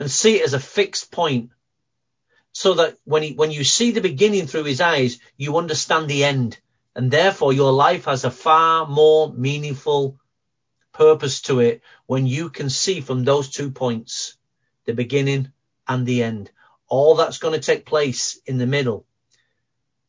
and 0.00 0.10
see 0.10 0.40
it 0.40 0.44
as 0.44 0.54
a 0.54 0.58
fixed 0.58 1.12
point 1.12 1.50
so 2.50 2.74
that 2.74 2.98
when 3.04 3.22
he, 3.22 3.32
when 3.34 3.52
you 3.52 3.62
see 3.62 3.92
the 3.92 4.00
beginning 4.00 4.48
through 4.48 4.64
his 4.64 4.80
eyes, 4.80 5.20
you 5.36 5.56
understand 5.56 6.08
the 6.08 6.24
end. 6.24 6.58
And 6.96 7.12
therefore 7.12 7.52
your 7.52 7.72
life 7.72 8.06
has 8.06 8.24
a 8.24 8.30
far 8.32 8.88
more 8.88 9.32
meaningful 9.32 10.18
purpose 10.92 11.42
to 11.42 11.60
it 11.60 11.80
when 12.06 12.26
you 12.26 12.50
can 12.50 12.70
see 12.70 13.02
from 13.02 13.22
those 13.22 13.50
two 13.50 13.70
points, 13.70 14.36
the 14.84 14.94
beginning 14.94 15.52
and 15.86 16.04
the 16.04 16.24
end. 16.24 16.50
All 16.92 17.14
that's 17.14 17.38
going 17.38 17.58
to 17.58 17.66
take 17.66 17.86
place 17.86 18.38
in 18.44 18.58
the 18.58 18.66
middle 18.66 19.06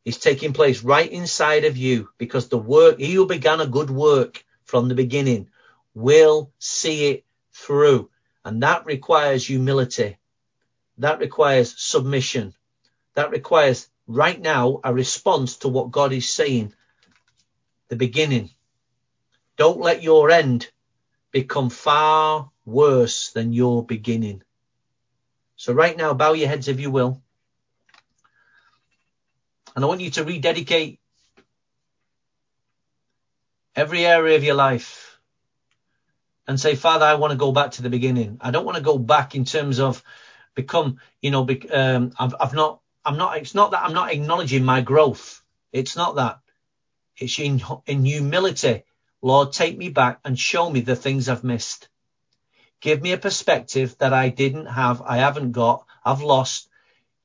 is 0.03 0.17
taking 0.17 0.51
place 0.51 0.84
right 0.84 1.09
inside 1.09 1.63
of 1.63 1.77
you 1.77 2.09
because 2.17 2.49
the 2.49 2.57
work, 2.57 2.99
he 2.99 3.13
who 3.13 3.25
began 3.25 3.61
a 3.61 3.65
good 3.65 3.89
work 3.89 4.43
from 4.65 4.89
the 4.89 4.93
beginning 4.93 5.47
will 5.93 6.51
see 6.59 7.09
it 7.09 7.25
through. 7.53 8.09
And 8.43 8.63
that 8.63 8.86
requires 8.86 9.47
humility. 9.47 10.17
That 10.97 11.19
requires 11.19 11.73
submission. 11.81 12.53
That 13.13 13.31
requires 13.31 13.88
right 14.05 14.41
now 14.41 14.81
a 14.84 14.93
response 14.93 15.55
to 15.59 15.69
what 15.69 15.91
God 15.91 16.11
is 16.11 16.34
saying. 16.34 16.73
The 17.88 17.95
beginning. 17.95 18.49
Don't 19.55 19.79
let 19.79 20.03
your 20.03 20.29
end 20.29 20.69
become 21.31 21.69
far 21.69 22.51
worse 22.65 23.31
than 23.31 23.53
your 23.53 23.86
beginning. 23.86 24.43
So 25.64 25.72
right 25.72 25.95
now, 25.95 26.14
bow 26.14 26.34
your 26.34 26.49
heads 26.49 26.68
if 26.68 26.82
you 26.82 26.91
will. 26.91 27.22
And 29.74 29.86
I 29.86 29.88
want 29.88 30.01
you 30.01 30.09
to 30.09 30.26
rededicate 30.26 30.99
every 33.74 34.05
area 34.05 34.36
of 34.36 34.43
your 34.43 34.55
life 34.55 35.18
and 36.49 36.59
say, 36.59 36.76
Father, 36.76 37.05
I 37.05 37.14
want 37.14 37.32
to 37.32 37.38
go 37.38 37.53
back 37.53 37.72
to 37.72 37.82
the 37.82 37.89
beginning. 37.89 38.39
I 38.41 38.51
don't 38.51 38.66
want 38.66 38.76
to 38.76 38.84
go 38.84 38.97
back 38.97 39.36
in 39.36 39.45
terms 39.45 39.80
of 39.80 40.03
become, 40.53 40.99
you 41.22 41.32
know, 41.32 41.47
um, 41.72 42.11
I've, 42.20 42.36
I've 42.41 42.53
not, 42.53 42.82
I'm 43.05 43.16
not, 43.16 43.38
it's 43.38 43.55
not 43.55 43.72
that 43.72 43.84
I'm 43.84 43.93
not 43.93 44.11
acknowledging 44.11 44.66
my 44.66 44.82
growth. 44.82 45.41
It's 45.72 45.95
not 45.95 46.16
that. 46.16 46.39
It's 47.16 47.39
in, 47.39 47.61
in 47.86 48.03
humility. 48.03 48.84
Lord, 49.22 49.53
take 49.53 49.78
me 49.78 49.88
back 49.88 50.20
and 50.26 50.38
show 50.38 50.70
me 50.70 50.82
the 50.82 50.97
things 50.97 51.30
I've 51.30 51.45
missed. 51.45 51.88
Give 52.84 53.01
me 53.01 53.13
a 53.13 53.17
perspective 53.17 53.95
that 53.99 54.11
I 54.11 54.27
didn't 54.27 54.65
have, 54.65 55.01
I 55.01 55.15
haven't 55.17 55.53
got, 55.53 55.86
I've 56.03 56.21
lost. 56.21 56.67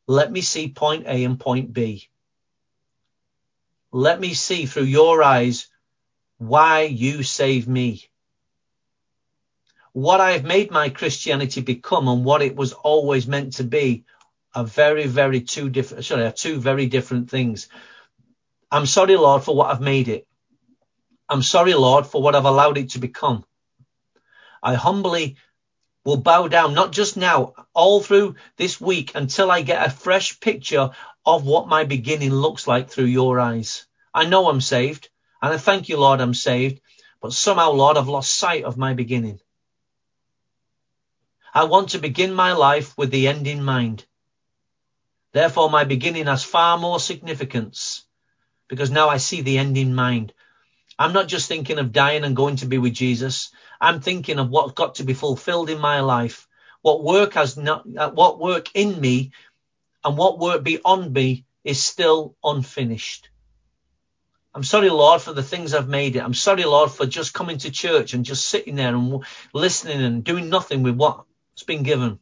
Let 0.07 0.31
me 0.31 0.41
see 0.41 0.69
point 0.69 1.07
A 1.09 1.25
and 1.25 1.41
point 1.41 1.73
B. 1.73 2.09
Let 3.91 4.21
me 4.21 4.35
see 4.35 4.67
through 4.67 4.85
your 4.85 5.21
eyes 5.21 5.67
why 6.39 6.83
you 6.83 7.25
saved 7.25 7.67
me 7.67 8.09
what 9.93 10.21
I've 10.21 10.45
made 10.45 10.71
my 10.71 10.91
Christianity 10.91 11.61
become 11.61 12.07
and 12.07 12.25
what 12.25 12.41
it 12.41 12.55
was 12.55 12.73
always 12.73 13.27
meant 13.27 13.55
to 13.55 13.65
be 13.65 14.05
are 14.55 14.63
very, 14.63 15.09
very 15.09 15.41
two 15.41 15.71
different, 15.71 16.05
sorry, 16.05 16.25
are 16.25 16.31
two 16.31 16.61
very 16.61 16.87
different 16.87 17.31
things. 17.31 17.69
I'm 18.71 18.87
sorry, 18.87 19.17
Lord, 19.17 19.43
for 19.43 19.57
what 19.57 19.73
I've 19.73 19.81
made 19.81 20.07
it. 20.07 20.29
I'm 21.29 21.43
sorry, 21.43 21.75
Lord, 21.75 22.07
for 22.07 22.23
what 22.23 22.37
I've 22.37 22.45
allowed 22.45 22.79
it 22.79 22.91
to 22.91 23.01
become. 23.01 23.45
I 24.63 24.75
humbly 24.75 25.37
will 26.09 26.17
bow 26.17 26.49
down, 26.49 26.73
not 26.73 26.91
just 26.91 27.19
now, 27.19 27.53
all 27.75 28.01
through 28.01 28.35
this 28.57 28.81
week 28.81 29.13
until 29.15 29.51
I 29.51 29.61
get 29.61 29.87
a 29.87 29.91
fresh 29.91 30.41
picture 30.41 30.93
of 31.27 31.45
what 31.45 31.69
my 31.69 31.85
beginning 31.85 32.33
looks 32.33 32.67
like 32.67 32.89
through 32.89 33.13
your 33.13 33.39
eyes. 33.39 33.87
I 34.15 34.25
know 34.25 34.49
I'm 34.49 34.63
saved 34.63 35.11
and 35.43 35.53
I 35.53 35.59
thank 35.59 35.91
you, 35.91 35.99
Lord, 35.99 36.23
I'm 36.23 36.33
saved, 36.33 36.81
but 37.21 37.35
somehow, 37.35 37.73
Lord, 37.73 37.99
I've 37.99 38.09
lost 38.09 38.35
sight 38.35 38.65
of 38.65 38.79
my 38.79 38.95
beginning. 38.95 39.39
I 41.53 41.65
want 41.65 41.91
to 41.91 41.99
begin 41.99 42.33
my 42.33 42.55
life 42.55 42.97
with 42.97 43.11
the 43.11 43.29
end 43.29 43.47
in 43.47 43.63
mind. 43.63 44.07
Therefore, 45.33 45.69
my 45.69 45.85
beginning 45.85 46.25
has 46.25 46.43
far 46.43 46.79
more 46.79 47.01
significance 47.01 48.03
because 48.67 48.91
now 48.91 49.11
I 49.11 49.19
see 49.19 49.43
the 49.43 49.59
end 49.59 49.77
in 49.77 49.95
mind. 49.95 50.33
I'm 50.99 51.13
not 51.13 51.29
just 51.29 51.49
thinking 51.49 51.79
of 51.79 51.93
dying 51.93 52.25
and 52.25 52.35
going 52.35 52.57
to 52.57 52.67
be 52.67 52.79
with 52.79 52.95
Jesus. 52.95 53.51
I'm 53.81 54.01
thinking 54.01 54.39
of 54.39 54.51
what's 54.51 54.73
got 54.73 54.97
to 54.97 55.05
be 55.05 55.15
fulfilled 55.15 55.71
in 55.71 55.79
my 55.79 56.01
life. 56.01 56.49
What 56.83 57.05
work 57.05 57.35
has 57.35 57.57
not, 57.57 57.85
uh, 57.97 58.11
what 58.11 58.39
work 58.39 58.71
in 58.75 59.01
me 59.01 59.33
and 60.05 60.17
what 60.17 60.39
work 60.39 60.63
beyond 60.63 61.13
me 61.13 61.45
is 61.65 61.83
still 61.83 62.37
unfinished. 62.43 63.29
I'm 64.55 64.65
sorry, 64.65 64.91
Lord, 64.91 65.21
for 65.23 65.33
the 65.33 65.43
things 65.43 65.75
I've 65.75 65.89
made 65.89 66.17
it. 66.17 66.23
I'm 66.23 66.35
sorry, 66.35 66.65
Lord, 66.65 66.91
for 66.91 67.07
just 67.07 67.35
coming 67.35 67.59
to 67.59 67.71
church 67.71 68.15
and 68.15 68.25
just 68.25 68.49
sitting 68.49 68.77
there 68.77 68.95
and 68.95 69.25
listening 69.53 70.03
and 70.03 70.25
doing 70.25 70.49
nothing 70.49 70.83
with 70.83 70.97
what 70.97 71.25
it's 71.53 71.63
been 71.63 71.83
given. 71.83 72.19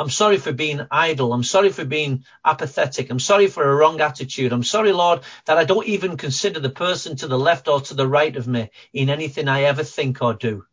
I'm 0.00 0.08
sorry 0.08 0.38
for 0.38 0.52
being 0.52 0.86
idle. 0.90 1.34
I'm 1.34 1.44
sorry 1.44 1.68
for 1.68 1.84
being 1.84 2.24
apathetic. 2.42 3.10
I'm 3.10 3.20
sorry 3.20 3.48
for 3.48 3.70
a 3.70 3.76
wrong 3.76 4.00
attitude. 4.00 4.50
I'm 4.50 4.64
sorry, 4.64 4.92
Lord, 4.92 5.20
that 5.44 5.58
I 5.58 5.64
don't 5.64 5.86
even 5.86 6.16
consider 6.16 6.58
the 6.58 6.70
person 6.70 7.16
to 7.16 7.26
the 7.26 7.38
left 7.38 7.68
or 7.68 7.82
to 7.82 7.92
the 7.92 8.08
right 8.08 8.34
of 8.34 8.48
me 8.48 8.70
in 8.94 9.10
anything 9.10 9.46
I 9.46 9.64
ever 9.64 9.84
think 9.84 10.22
or 10.22 10.32
do. 10.32 10.64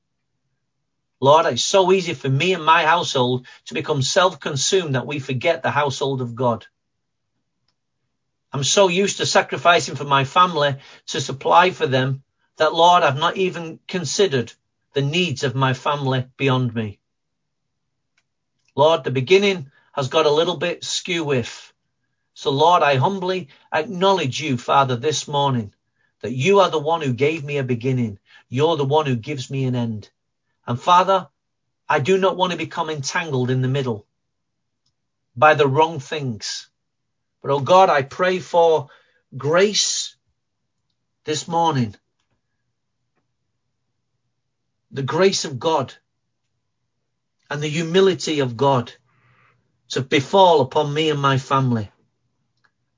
Lord, 1.20 1.46
it's 1.46 1.66
so 1.66 1.92
easy 1.92 2.14
for 2.14 2.30
me 2.30 2.54
and 2.54 2.64
my 2.64 2.86
household 2.86 3.48
to 3.66 3.74
become 3.74 4.02
self-consumed 4.02 4.96
that 4.96 5.06
we 5.06 5.20
forget 5.20 5.62
the 5.62 5.72
household 5.72 6.22
of 6.22 6.34
God. 6.34 6.66
I'm 8.54 8.64
so 8.64 8.88
used 8.88 9.18
to 9.18 9.26
sacrificing 9.26 9.96
for 9.96 10.06
my 10.06 10.24
family 10.24 10.78
to 11.08 11.20
supply 11.20 11.72
for 11.72 11.86
them 11.86 12.24
that, 12.56 12.74
Lord, 12.74 13.04
I've 13.04 13.20
not 13.20 13.36
even 13.36 13.82
considered 13.90 14.54
the 14.94 15.02
needs 15.02 15.44
of 15.44 15.54
my 15.54 15.74
family 15.74 16.28
beyond 16.38 16.74
me. 16.74 17.02
Lord, 18.78 19.04
the 19.04 19.12
beginning 19.12 19.72
has 19.92 20.08
got 20.08 20.28
a 20.28 20.32
little 20.32 20.56
bit 20.56 20.84
skew 20.84 21.24
with. 21.24 21.74
So 22.36 22.52
Lord, 22.52 22.84
I 22.84 22.98
humbly 22.98 23.50
acknowledge 23.74 24.40
you, 24.40 24.56
Father, 24.56 24.96
this 24.96 25.28
morning 25.28 25.74
that 26.22 26.32
you 26.32 26.60
are 26.60 26.70
the 26.70 26.78
one 26.78 27.02
who 27.02 27.14
gave 27.14 27.44
me 27.44 27.58
a 27.58 27.64
beginning. 27.64 28.20
You're 28.50 28.78
the 28.78 28.86
one 28.86 29.08
who 29.08 29.16
gives 29.16 29.50
me 29.50 29.66
an 29.66 29.74
end. 29.74 30.12
And 30.68 30.80
Father, 30.80 31.28
I 31.90 32.00
do 32.00 32.20
not 32.20 32.38
want 32.38 32.52
to 32.52 32.58
become 32.58 32.92
entangled 32.92 33.50
in 33.50 33.64
the 33.64 33.68
middle 33.68 34.06
by 35.36 35.56
the 35.56 35.68
wrong 35.68 36.00
things. 36.00 36.70
But 37.42 37.50
oh 37.50 37.62
God, 37.62 37.90
I 37.90 38.04
pray 38.04 38.38
for 38.38 38.90
grace 39.36 40.16
this 41.26 41.48
morning. 41.48 41.96
The 44.92 45.02
grace 45.02 45.46
of 45.46 45.58
God 45.58 45.96
and 47.50 47.62
the 47.62 47.68
humility 47.68 48.40
of 48.40 48.58
God 48.58 48.92
to 49.90 50.02
befall 50.02 50.62
upon 50.62 50.94
me 50.94 51.10
and 51.10 51.22
my 51.22 51.38
family. 51.38 51.90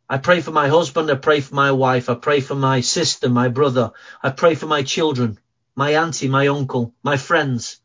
I 0.10 0.18
pray 0.18 0.42
for 0.42 0.52
my 0.52 0.68
husband. 0.68 1.12
I 1.12 1.16
pray 1.16 1.40
for 1.40 1.54
my 1.54 1.72
wife. 1.72 2.10
I 2.10 2.16
pray 2.16 2.40
for 2.40 2.56
my 2.56 2.82
sister, 2.82 3.30
my 3.30 3.50
brother. 3.50 3.92
I 4.24 4.32
pray 4.32 4.56
for 4.56 4.66
my 4.66 4.82
children, 4.82 5.38
my 5.76 5.96
auntie, 5.96 6.28
my 6.28 6.48
uncle, 6.48 6.96
my 7.04 7.16
friends. 7.16 7.80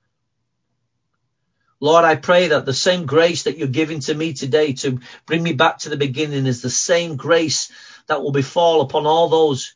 Lord, 1.81 2.07
I 2.07 2.15
pray 2.15 2.49
that 2.49 2.65
the 2.65 2.73
same 2.73 3.05
grace 3.05 3.43
that 3.43 3.59
you're 3.59 3.69
giving 3.69 4.01
to 4.01 4.15
me 4.15 4.33
today 4.33 4.73
to 4.75 5.01
bring 5.27 5.43
me 5.43 5.53
back 5.53 5.79
to 5.81 5.91
the 5.91 5.99
beginning 5.99 6.47
is 6.47 6.63
the 6.63 6.71
same 6.71 7.17
grace 7.17 7.71
that 8.07 8.23
will 8.23 8.33
befall 8.33 8.81
upon 8.81 9.07
all 9.07 9.29
those 9.29 9.75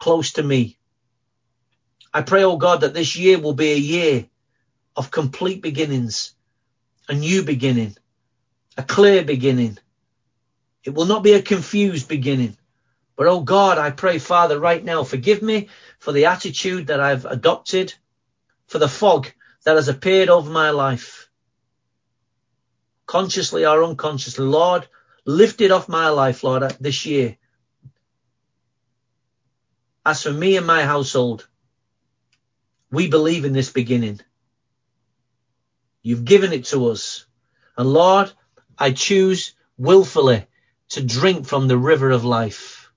close 0.00 0.32
to 0.32 0.42
me. 0.42 0.76
I 2.12 2.22
pray, 2.22 2.42
oh 2.42 2.56
God, 2.56 2.80
that 2.80 2.94
this 2.94 3.16
year 3.16 3.38
will 3.38 3.52
be 3.52 3.72
a 3.72 3.76
year 3.76 4.26
of 4.96 5.10
complete 5.10 5.62
beginnings, 5.62 6.34
a 7.08 7.14
new 7.14 7.42
beginning, 7.42 7.96
a 8.76 8.82
clear 8.82 9.24
beginning. 9.24 9.78
It 10.84 10.94
will 10.94 11.06
not 11.06 11.22
be 11.22 11.32
a 11.32 11.42
confused 11.42 12.08
beginning. 12.08 12.56
But 13.16 13.26
oh 13.26 13.40
God, 13.40 13.76
I 13.76 13.90
pray, 13.90 14.18
Father, 14.18 14.58
right 14.58 14.82
now, 14.82 15.04
forgive 15.04 15.42
me 15.42 15.68
for 15.98 16.12
the 16.12 16.26
attitude 16.26 16.86
that 16.86 17.00
I've 17.00 17.26
adopted, 17.26 17.92
for 18.66 18.78
the 18.78 18.88
fog 18.88 19.30
that 19.64 19.76
has 19.76 19.88
appeared 19.88 20.30
over 20.30 20.50
my 20.50 20.70
life. 20.70 21.28
Consciously 23.06 23.66
or 23.66 23.84
unconsciously, 23.84 24.46
Lord, 24.46 24.86
lift 25.26 25.60
it 25.60 25.70
off 25.70 25.88
my 25.88 26.08
life, 26.08 26.42
Lord, 26.42 26.62
this 26.80 27.04
year. 27.04 27.36
As 30.06 30.22
for 30.22 30.32
me 30.32 30.56
and 30.56 30.66
my 30.66 30.84
household, 30.84 31.46
we 32.90 33.08
believe 33.08 33.44
in 33.44 33.52
this 33.52 33.70
beginning. 33.70 34.20
You've 36.02 36.24
given 36.24 36.52
it 36.52 36.66
to 36.66 36.88
us. 36.88 37.26
And 37.76 37.92
Lord, 37.92 38.32
I 38.78 38.92
choose 38.92 39.54
willfully 39.76 40.46
to 40.90 41.02
drink 41.02 41.46
from 41.46 41.68
the 41.68 41.78
river 41.78 42.10
of 42.10 42.24
life. 42.24 42.90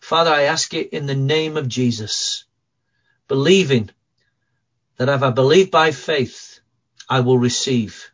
Father, 0.00 0.30
I 0.30 0.42
ask 0.42 0.74
it 0.74 0.92
in 0.92 1.06
the 1.06 1.14
name 1.14 1.56
of 1.56 1.68
Jesus, 1.68 2.44
believing 3.28 3.90
that 4.96 5.08
if 5.08 5.22
I 5.22 5.30
believe 5.30 5.70
by 5.70 5.92
faith, 5.92 6.60
I 7.08 7.20
will 7.20 7.38
receive. 7.38 8.10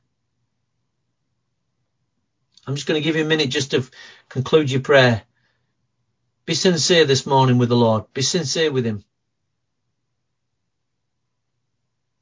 I'm 2.66 2.74
just 2.74 2.86
going 2.86 3.00
to 3.00 3.04
give 3.04 3.16
you 3.16 3.24
a 3.24 3.28
minute 3.28 3.50
just 3.50 3.70
to 3.70 3.88
conclude 4.28 4.70
your 4.70 4.80
prayer. 4.80 5.22
Be 6.44 6.54
sincere 6.54 7.04
this 7.04 7.26
morning 7.26 7.58
with 7.58 7.68
the 7.68 7.76
Lord. 7.76 8.12
Be 8.12 8.22
sincere 8.22 8.70
with 8.70 8.84
Him. 8.84 9.04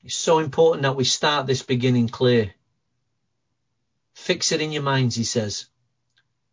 It's 0.04 0.16
so 0.16 0.38
important 0.38 0.82
that 0.82 0.96
we 0.96 1.04
start 1.04 1.46
this 1.46 1.62
beginning 1.62 2.08
clear. 2.08 2.52
Fix 4.12 4.52
it 4.52 4.60
in 4.60 4.70
your 4.70 4.82
minds, 4.82 5.16
he 5.16 5.24
says. 5.24 5.66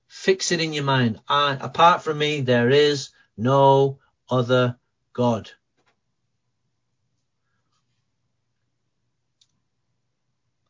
Fix 0.08 0.54
it 0.54 0.62
in 0.62 0.72
your 0.72 0.86
mind. 0.86 1.20
I, 1.28 1.58
apart 1.60 2.02
from 2.02 2.18
me, 2.18 2.42
there 2.42 2.70
is 2.70 3.10
no 3.36 4.00
other 4.30 4.78
God. 5.12 5.52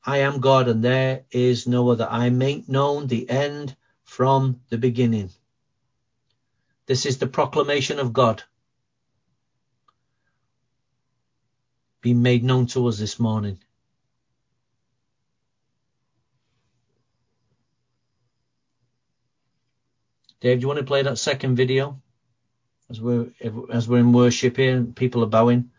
I 0.03 0.19
am 0.19 0.39
God 0.39 0.67
and 0.67 0.83
there 0.83 1.25
is 1.29 1.67
no 1.67 1.89
other. 1.89 2.07
I 2.09 2.31
make 2.31 2.67
known 2.67 3.05
the 3.05 3.29
end 3.29 3.75
from 4.03 4.61
the 4.69 4.79
beginning. 4.79 5.29
This 6.87 7.05
is 7.05 7.19
the 7.19 7.27
proclamation 7.27 7.99
of 7.99 8.11
God. 8.11 8.43
Being 12.01 12.21
made 12.21 12.43
known 12.43 12.65
to 12.67 12.87
us 12.87 12.97
this 12.97 13.19
morning. 13.19 13.59
Dave, 20.39 20.57
do 20.57 20.61
you 20.61 20.67
want 20.67 20.79
to 20.79 20.85
play 20.85 21.03
that 21.03 21.19
second 21.19 21.55
video 21.55 22.01
as 22.89 22.99
we're 22.99 23.31
as 23.71 23.87
we're 23.87 23.99
in 23.99 24.11
worship 24.11 24.57
here 24.57 24.75
and 24.75 24.95
people 24.95 25.23
are 25.23 25.27
bowing? 25.27 25.69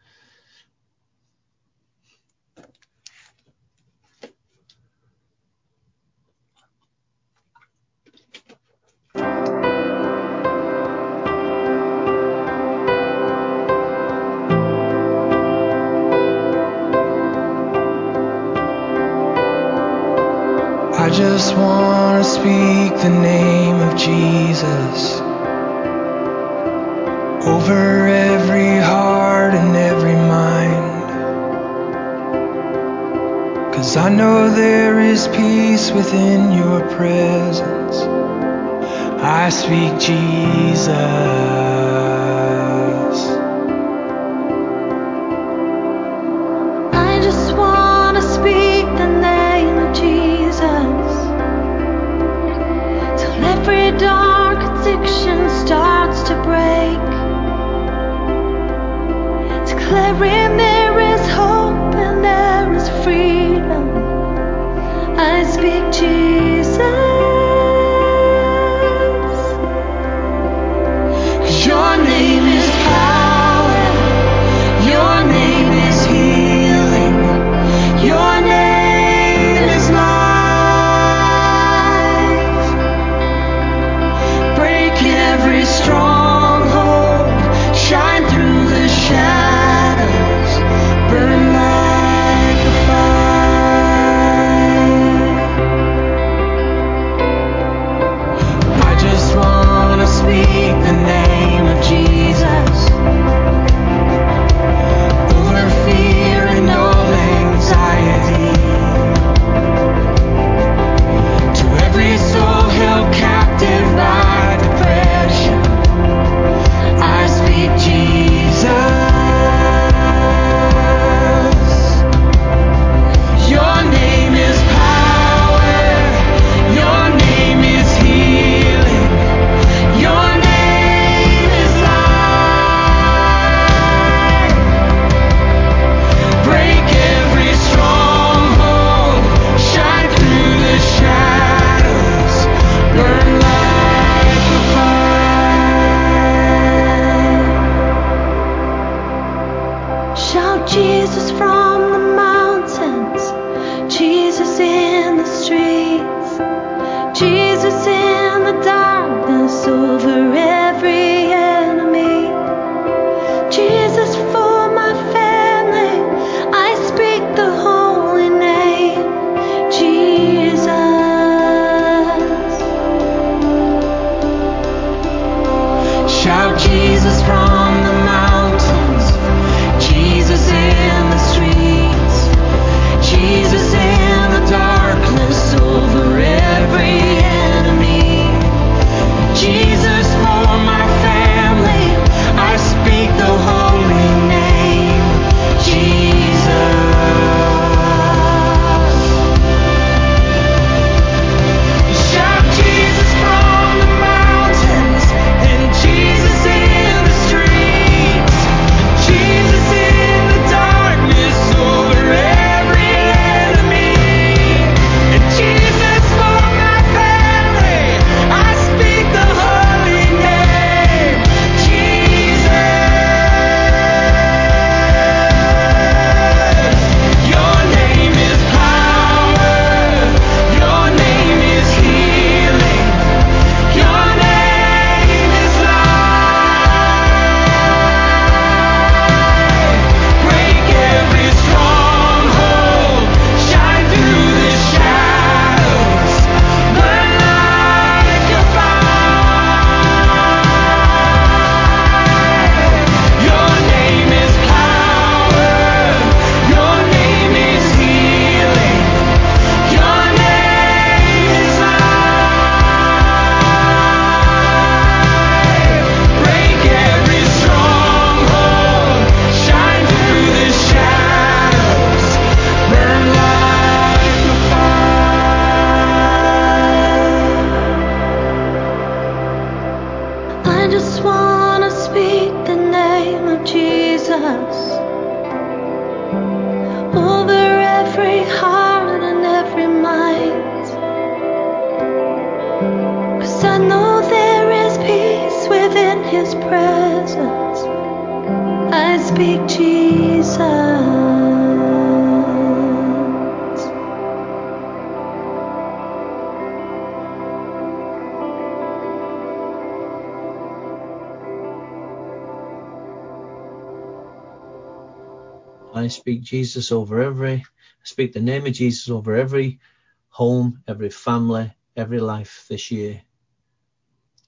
Jesus 316.32 316.72
over 316.72 317.02
every, 317.02 317.34
I 317.34 317.84
speak 317.84 318.14
the 318.14 318.20
name 318.20 318.46
of 318.46 318.54
Jesus 318.54 318.88
over 318.88 319.14
every 319.14 319.60
home, 320.08 320.62
every 320.66 320.88
family, 320.88 321.52
every 321.76 322.00
life 322.00 322.46
this 322.48 322.70
year. 322.70 323.02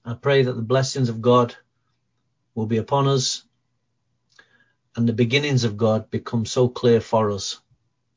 I 0.05 0.13
pray 0.13 0.43
that 0.43 0.53
the 0.53 0.61
blessings 0.61 1.09
of 1.09 1.19
God 1.19 1.55
will 2.53 2.67
be 2.67 2.77
upon 2.77 3.07
us 3.07 3.45
and 4.95 5.09
the 5.09 5.13
beginnings 5.13 5.63
of 5.63 5.77
God 5.77 6.11
become 6.11 6.45
so 6.45 6.67
clear 6.69 7.01
for 7.01 7.31
us 7.31 7.59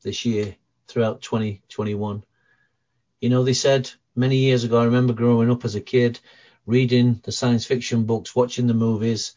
this 0.03 0.23
year 0.23 0.55
throughout 0.87 1.23
2021. 1.23 2.23
You 3.21 3.29
know, 3.29 3.43
they 3.43 3.53
said 3.53 3.89
many 4.15 4.37
years 4.37 4.65
ago, 4.65 4.79
I 4.79 4.85
remember 4.85 5.13
growing 5.13 5.49
up 5.49 5.65
as 5.65 5.73
a 5.73 5.81
kid, 5.81 6.19
reading 6.67 7.21
the 7.23 7.31
science 7.31 7.65
fiction 7.65 8.03
books, 8.03 8.35
watching 8.35 8.67
the 8.67 8.75
movies, 8.75 9.33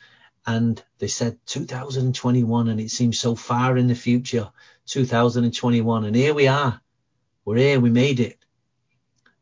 and 0.46 0.82
they 0.98 1.08
said 1.08 1.38
2021 1.46 2.68
and 2.68 2.80
it 2.80 2.90
seems 2.90 3.18
so 3.18 3.34
far 3.34 3.76
in 3.76 3.86
the 3.86 3.94
future 3.94 4.50
2021 4.86 6.04
and 6.04 6.16
here 6.16 6.34
we 6.34 6.48
are. 6.48 6.80
We're 7.44 7.56
here. 7.56 7.80
We 7.80 7.90
made 7.90 8.20
it. 8.20 8.38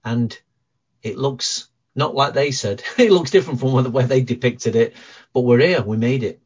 And 0.05 0.37
it 1.03 1.19
looks 1.19 1.69
not 1.95 2.15
like 2.15 2.35
they 2.35 2.51
said. 2.51 2.83
It 2.99 3.13
looks 3.13 3.31
different 3.31 3.61
from 3.61 3.93
way 3.93 4.05
they 4.05 4.23
depicted 4.23 4.77
it. 4.77 4.95
But 5.33 5.43
we're 5.43 5.61
here. 5.61 5.83
We 5.83 5.97
made 5.97 6.23
it. 6.23 6.41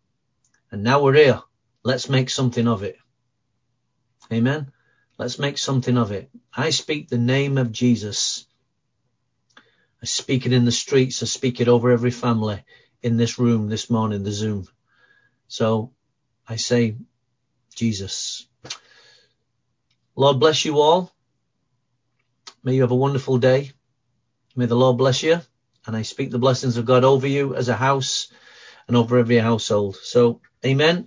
And 0.70 0.82
now 0.82 1.02
we're 1.02 1.14
here. 1.14 1.40
Let's 1.82 2.08
make 2.08 2.30
something 2.30 2.66
of 2.66 2.82
it. 2.82 2.96
Amen? 4.32 4.72
Let's 5.18 5.38
make 5.38 5.58
something 5.58 5.96
of 5.96 6.10
it. 6.12 6.30
I 6.52 6.70
speak 6.70 7.08
the 7.08 7.18
name 7.18 7.58
of 7.58 7.70
jesus. 7.70 8.46
I 10.02 10.06
speak 10.06 10.46
it 10.46 10.52
in 10.52 10.64
the 10.64 10.72
streets. 10.72 11.22
I 11.22 11.26
speak 11.26 11.60
it 11.60 11.68
over 11.68 11.90
every 11.90 12.10
family 12.10 12.64
in 13.04 13.18
this 13.18 13.38
room 13.38 13.68
this 13.68 13.90
morning, 13.90 14.24
the 14.24 14.32
Zoom. 14.32 14.66
So 15.46 15.92
I 16.48 16.56
say, 16.56 16.96
Jesus. 17.76 18.46
Lord 20.16 20.40
bless 20.40 20.64
you 20.64 20.80
all. 20.80 21.12
May 22.64 22.74
you 22.76 22.80
have 22.80 22.92
a 22.92 22.96
wonderful 22.96 23.36
day. 23.36 23.72
May 24.56 24.66
the 24.66 24.74
Lord 24.74 24.96
bless 24.96 25.22
you. 25.22 25.40
And 25.86 25.94
I 25.94 26.02
speak 26.02 26.30
the 26.30 26.38
blessings 26.38 26.78
of 26.78 26.86
God 26.86 27.04
over 27.04 27.26
you 27.26 27.54
as 27.54 27.68
a 27.68 27.76
house 27.76 28.28
and 28.88 28.96
over 28.96 29.18
every 29.18 29.36
household. 29.36 29.96
So, 29.96 30.40
amen. 30.64 31.02